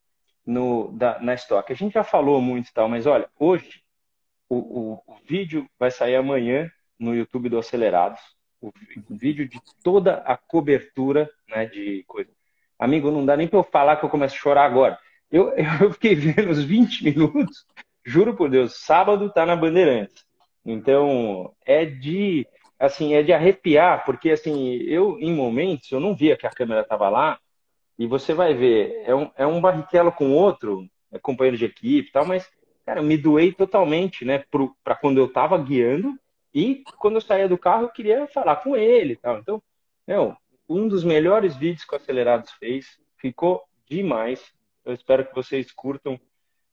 no, 0.47 0.93
da, 0.93 1.19
na 1.19 1.35
estoque. 1.35 1.73
A 1.73 1.77
gente 1.77 1.95
já 1.95 2.05
falou 2.05 2.41
muito 2.41 2.69
e 2.69 2.73
tal, 2.73 2.89
mas 2.89 3.07
olha, 3.07 3.29
hoje 3.39 3.83
o, 4.49 4.57
o, 4.57 5.03
o, 5.07 5.17
vídeo 5.27 5.69
vai 5.79 5.91
sair 5.91 6.15
amanhã 6.15 6.71
no 6.99 7.15
YouTube 7.15 7.49
do 7.49 7.59
Acelerados. 7.59 8.21
O, 8.61 8.69
o, 8.69 9.17
vídeo 9.17 9.49
de 9.49 9.61
toda 9.83 10.19
a 10.19 10.37
cobertura 10.37 11.29
né, 11.49 11.67
de 11.67 12.05
coisa. 12.07 12.31
Amigo, 12.79 13.11
não 13.11 13.27
dá 13.27 13.37
nem 13.37 13.49
para 13.49 13.59
eu 13.59 13.65
falar 13.65 13.97
que 13.97 14.05
eu 14.05 14.11
começo 14.11 14.37
a 14.37 14.39
chorar 14.39 14.65
agora. 14.65 14.99
Eu, 15.31 15.53
eu 15.83 15.93
fiquei 15.93 16.15
vendo 16.15 16.51
os 16.51 16.63
20 16.63 17.05
minutos, 17.05 17.67
juro 18.05 18.37
por 18.37 18.49
Deus, 18.49 18.77
sábado 18.77 19.33
tá 19.33 19.45
na 19.45 19.57
Bandeirantes. 19.57 20.25
Então, 20.65 21.55
é 21.65 21.85
de 21.85 22.47
assim, 22.79 23.15
é 23.15 23.23
de 23.23 23.33
arrepiar, 23.33 24.05
porque 24.05 24.31
assim, 24.31 24.75
eu 24.83 25.19
em 25.19 25.33
momentos 25.33 25.91
eu 25.91 25.99
não 25.99 26.15
via 26.15 26.37
que 26.37 26.47
a 26.47 26.51
câmera 26.51 26.83
estava 26.83 27.09
lá, 27.09 27.39
e 27.99 28.07
você 28.07 28.35
vai 28.35 28.55
ver, 28.55 29.03
é 29.05 29.15
um, 29.15 29.31
é 29.37 29.47
um 29.47 29.61
com 30.13 30.33
outro, 30.33 30.89
é 31.11 31.19
companheiro 31.19 31.57
de 31.57 31.65
equipe 31.65 32.09
e 32.09 32.13
tal, 32.13 32.27
mas, 32.27 32.49
cara, 32.85 33.01
eu 33.01 33.05
me 33.05 33.17
doei 33.17 33.53
totalmente, 33.53 34.25
né, 34.25 34.45
para 34.85 34.95
quando 34.97 35.19
eu 35.19 35.27
estava 35.27 35.57
guiando 35.59 36.19
e 36.55 36.85
quando 36.99 37.17
eu 37.17 37.21
saía 37.21 37.49
do 37.49 37.59
carro 37.59 37.85
eu 37.85 37.91
queria 37.91 38.27
falar 38.29 38.57
com 38.57 38.77
ele 38.77 39.15
e 39.15 39.17
tal. 39.17 39.39
Então, 39.39 39.63
meu, 40.07 40.37
um 40.69 40.89
dos 40.89 41.05
melhores 41.05 41.57
vídeos 41.57 41.85
que 41.85 41.95
o 41.95 41.97
Acelerados 41.97 42.51
fez, 42.53 42.99
ficou 43.17 43.63
demais. 43.89 44.53
Eu 44.85 44.93
espero 44.93 45.27
que 45.27 45.35
vocês 45.35 45.71
curtam 45.73 46.21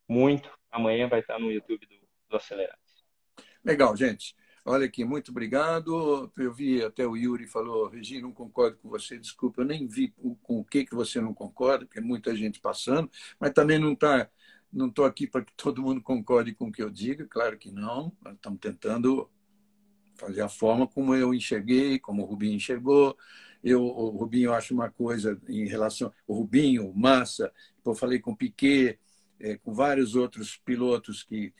muito. 0.07 0.49
Amanhã 0.71 1.07
vai 1.07 1.19
estar 1.19 1.39
no 1.39 1.51
YouTube 1.51 1.85
do, 1.85 1.95
do 2.29 2.37
Acelerados. 2.37 2.79
Legal, 3.63 3.95
gente. 3.95 4.35
Olha 4.65 4.85
aqui, 4.85 5.03
muito 5.03 5.31
obrigado. 5.31 6.31
Eu 6.37 6.53
vi 6.53 6.81
até 6.81 7.05
o 7.05 7.17
Yuri 7.17 7.45
falou, 7.47 7.89
Regina, 7.89 8.21
não 8.21 8.31
concordo 8.31 8.77
com 8.77 8.89
você, 8.89 9.17
desculpa, 9.19 9.61
eu 9.61 9.65
nem 9.65 9.85
vi 9.87 10.13
com 10.41 10.59
o 10.59 10.63
que, 10.63 10.85
que 10.85 10.95
você 10.95 11.19
não 11.19 11.33
concorda, 11.33 11.85
porque 11.85 11.99
é 11.99 12.01
muita 12.01 12.33
gente 12.35 12.61
passando, 12.61 13.09
mas 13.39 13.51
também 13.51 13.77
não 13.77 13.93
está 13.93 14.29
não 14.71 14.87
estou 14.87 15.05
aqui 15.05 15.27
para 15.27 15.43
que 15.45 15.53
todo 15.55 15.83
mundo 15.83 16.01
concorde 16.01 16.55
com 16.55 16.67
o 16.67 16.71
que 16.71 16.81
eu 16.81 16.89
digo, 16.89 17.27
claro 17.27 17.57
que 17.59 17.71
não. 17.71 18.11
Estamos 18.25 18.59
tentando 18.59 19.29
fazer 20.15 20.41
a 20.41 20.49
forma 20.49 20.87
como 20.87 21.13
eu 21.13 21.33
enxerguei, 21.33 21.99
como 21.99 22.23
o 22.23 22.25
Rubinho 22.25 22.55
enxergou. 22.55 23.15
Eu, 23.63 23.83
o 23.83 24.09
Rubinho 24.09 24.51
acho 24.51 24.73
uma 24.73 24.89
coisa 24.89 25.39
em 25.47 25.67
relação. 25.67 26.11
O 26.27 26.33
Rubinho, 26.33 26.89
o 26.89 26.97
Massa, 26.97 27.53
eu 27.85 27.93
falei 27.93 28.19
com 28.19 28.31
o 28.31 28.35
Piquet, 28.35 28.99
é, 29.39 29.57
com 29.57 29.73
vários 29.73 30.15
outros 30.15 30.57
pilotos 30.57 31.21
que 31.21 31.53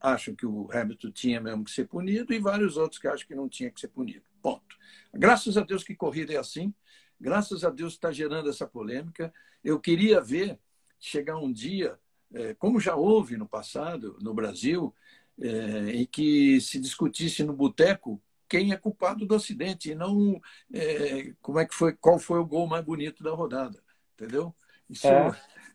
acham 0.00 0.34
que 0.34 0.46
o 0.46 0.68
Hamilton 0.72 1.10
tinha 1.10 1.40
mesmo 1.40 1.64
que 1.64 1.70
ser 1.70 1.86
punido 1.86 2.32
e 2.32 2.38
vários 2.38 2.76
outros 2.76 2.98
que 2.98 3.06
acham 3.06 3.26
que 3.26 3.34
não 3.34 3.48
tinha 3.48 3.70
que 3.70 3.80
ser 3.80 3.88
punido. 3.88 4.24
Ponto. 4.42 4.76
Graças 5.12 5.56
a 5.56 5.60
Deus 5.62 5.84
que 5.84 5.94
corrida 5.94 6.32
é 6.32 6.38
assim. 6.38 6.72
Graças 7.20 7.64
a 7.64 7.70
Deus 7.70 7.92
está 7.92 8.10
gerando 8.10 8.48
essa 8.48 8.66
polêmica. 8.66 9.32
Eu 9.62 9.78
queria 9.78 10.20
ver 10.20 10.58
chegar 10.98 11.36
um 11.36 11.52
dia, 11.52 11.98
é, 12.32 12.54
como 12.54 12.80
já 12.80 12.94
houve 12.94 13.36
no 13.36 13.46
passado 13.46 14.16
no 14.20 14.32
Brasil, 14.32 14.94
é, 15.38 15.90
em 15.92 16.06
que 16.06 16.60
se 16.60 16.78
discutisse 16.78 17.42
no 17.44 17.52
boteco 17.52 18.22
quem 18.48 18.72
é 18.72 18.76
culpado 18.76 19.26
do 19.26 19.34
acidente 19.34 19.90
e 19.90 19.94
não 19.94 20.40
é, 20.72 21.32
como 21.40 21.58
é 21.58 21.66
que 21.66 21.74
foi, 21.74 21.92
qual 21.92 22.18
foi 22.18 22.38
o 22.38 22.44
gol 22.44 22.66
mais 22.66 22.84
bonito 22.84 23.22
da 23.22 23.30
rodada, 23.30 23.80
entendeu? 24.14 24.54
Isso. 24.88 25.06
É. 25.06 25.30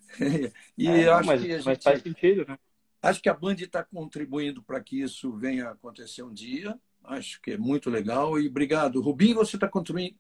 e 0.77 0.87
é, 0.87 1.09
acho 1.09 1.27
mas, 1.27 1.41
que 1.41 1.51
a 1.51 1.55
gente, 1.55 1.65
mas 1.65 1.83
faz 1.83 2.01
sentido, 2.01 2.45
né? 2.47 2.59
Acho 3.05 3.21
que 3.21 3.29
a 3.29 3.33
Band 3.33 3.55
está 3.55 3.83
contribuindo 3.83 4.63
para 4.63 4.81
que 4.81 4.99
isso 4.99 5.31
venha 5.33 5.67
a 5.67 5.71
acontecer 5.71 6.23
um 6.23 6.33
dia. 6.33 6.75
Acho 7.03 7.39
que 7.39 7.51
é 7.51 7.57
muito 7.57 7.89
legal. 7.89 8.39
E 8.39 8.47
obrigado. 8.47 8.99
Rubinho, 8.99 9.35
você 9.35 9.57
está 9.57 9.69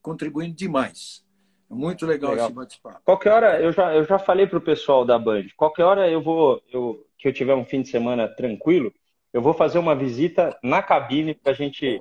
contribuindo 0.01 0.55
demais. 0.55 1.25
É 1.69 1.73
muito 1.73 2.05
legal, 2.05 2.31
legal. 2.31 2.45
esse 2.45 2.55
bate-papo. 2.55 3.01
Qualquer 3.03 3.31
hora, 3.31 3.59
eu 3.59 3.71
já, 3.71 3.95
eu 3.95 4.05
já 4.05 4.19
falei 4.19 4.45
para 4.45 4.59
o 4.59 4.61
pessoal 4.61 5.03
da 5.03 5.17
Band, 5.17 5.45
qualquer 5.57 5.83
hora 5.83 6.07
eu 6.07 6.21
vou, 6.21 6.61
eu, 6.71 7.07
que 7.17 7.27
eu 7.27 7.33
tiver 7.33 7.55
um 7.55 7.65
fim 7.65 7.81
de 7.81 7.89
semana 7.89 8.27
tranquilo, 8.27 8.93
eu 9.33 9.41
vou 9.41 9.53
fazer 9.53 9.79
uma 9.79 9.95
visita 9.95 10.55
na 10.63 10.83
cabine 10.83 11.33
para 11.33 11.53
gente, 11.53 11.99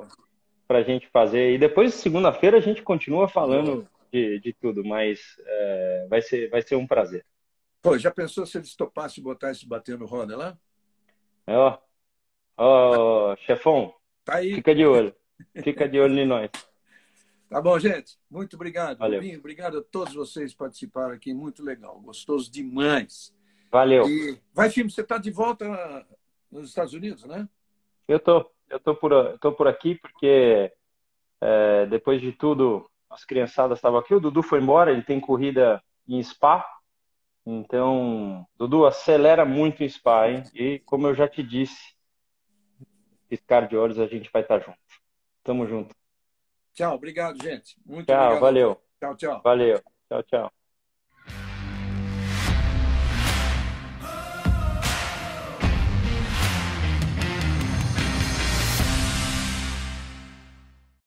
a 0.69 0.83
gente 0.83 1.09
fazer. 1.09 1.55
E 1.55 1.59
depois, 1.59 1.95
segunda-feira, 1.95 2.59
a 2.59 2.61
gente 2.61 2.83
continua 2.83 3.27
falando 3.27 3.89
de, 4.13 4.39
de 4.39 4.53
tudo, 4.53 4.85
mas 4.85 5.19
é, 5.47 6.07
vai, 6.11 6.21
ser, 6.21 6.51
vai 6.51 6.61
ser 6.61 6.77
um 6.77 6.87
prazer. 6.87 7.25
Pô, 7.81 7.99
já 7.99 8.11
pensou 8.11 8.47
se 8.47 8.59
eles 8.59 8.77
topassem 8.77 9.25
botar 9.25 9.51
esse 9.51 9.67
batendo 9.67 10.05
roda 10.05 10.37
lá? 10.37 10.59
É, 11.47 11.57
ó, 11.57 11.79
ó, 12.57 13.37
chefão, 13.37 13.95
tá 14.25 14.37
aí. 14.37 14.55
fica 14.55 14.75
de 14.75 14.87
olho. 14.87 15.15
Fica 15.63 15.89
de 15.89 15.99
olho 16.01 16.19
em 16.19 16.27
nós. 16.27 16.51
Tá 17.49 17.61
bom, 17.61 17.79
gente. 17.79 18.19
Muito 18.31 18.55
obrigado. 18.57 18.99
Valeu. 18.99 19.21
Rubinho, 19.21 19.39
obrigado 19.39 19.79
a 19.79 19.83
todos 19.83 20.15
vocês 20.15 20.53
que 20.53 20.59
participaram 20.59 21.15
aqui. 21.15 21.33
Muito 21.33 21.63
legal. 21.63 22.01
Gostoso 22.01 22.51
demais. 22.51 23.35
Valeu. 23.71 24.09
E 24.09 24.41
vai, 24.53 24.71
filme, 24.71 24.91
você 24.91 25.03
está 25.03 25.19
de 25.19 25.31
volta 25.31 26.07
nos 26.51 26.69
Estados 26.69 26.95
Unidos, 26.95 27.25
né? 27.25 27.49
Eu 28.09 28.19
tô. 28.19 28.51
Eu 28.69 28.81
tô 28.81 28.95
por, 28.95 29.13
eu 29.13 29.39
tô 29.39 29.53
por 29.53 29.69
aqui 29.69 29.95
porque 29.97 30.73
é, 31.41 31.87
depois 31.87 32.21
de 32.21 32.33
tudo, 32.33 32.91
as 33.11 33.25
criançadas 33.25 33.79
estavam 33.79 33.99
aqui. 33.99 34.15
O 34.15 34.21
Dudu 34.21 34.43
foi 34.43 34.61
embora, 34.61 34.91
ele 34.91 35.03
tem 35.03 35.21
corrida 35.21 35.83
em 36.09 36.23
Spa. 36.23 36.65
Então, 37.47 38.47
Dudu, 38.57 38.87
acelera 38.87 39.45
muito 39.45 39.85
em 39.85 39.89
Spa, 39.89 40.29
hein? 40.31 40.43
E 40.55 40.79
como 40.81 41.07
eu 41.07 41.15
já 41.15 41.29
te 41.29 41.43
disse, 41.43 41.95
piscar 43.29 43.69
de 43.69 43.77
olhos, 43.77 43.99
a 43.99 44.07
gente 44.07 44.31
vai 44.33 44.43
estar 44.43 44.61
junto. 44.61 44.79
Tamo 45.43 45.67
junto. 45.67 45.95
Tchau, 46.73 46.95
obrigado, 46.95 47.41
gente. 47.43 47.77
Muito 47.85 48.07
tchau, 48.07 48.17
obrigado. 48.17 48.41
valeu. 48.41 48.83
Tchau, 48.99 49.17
tchau. 49.17 49.43
Valeu. 49.43 49.83
Tchau, 50.09 50.23
tchau. 50.23 50.64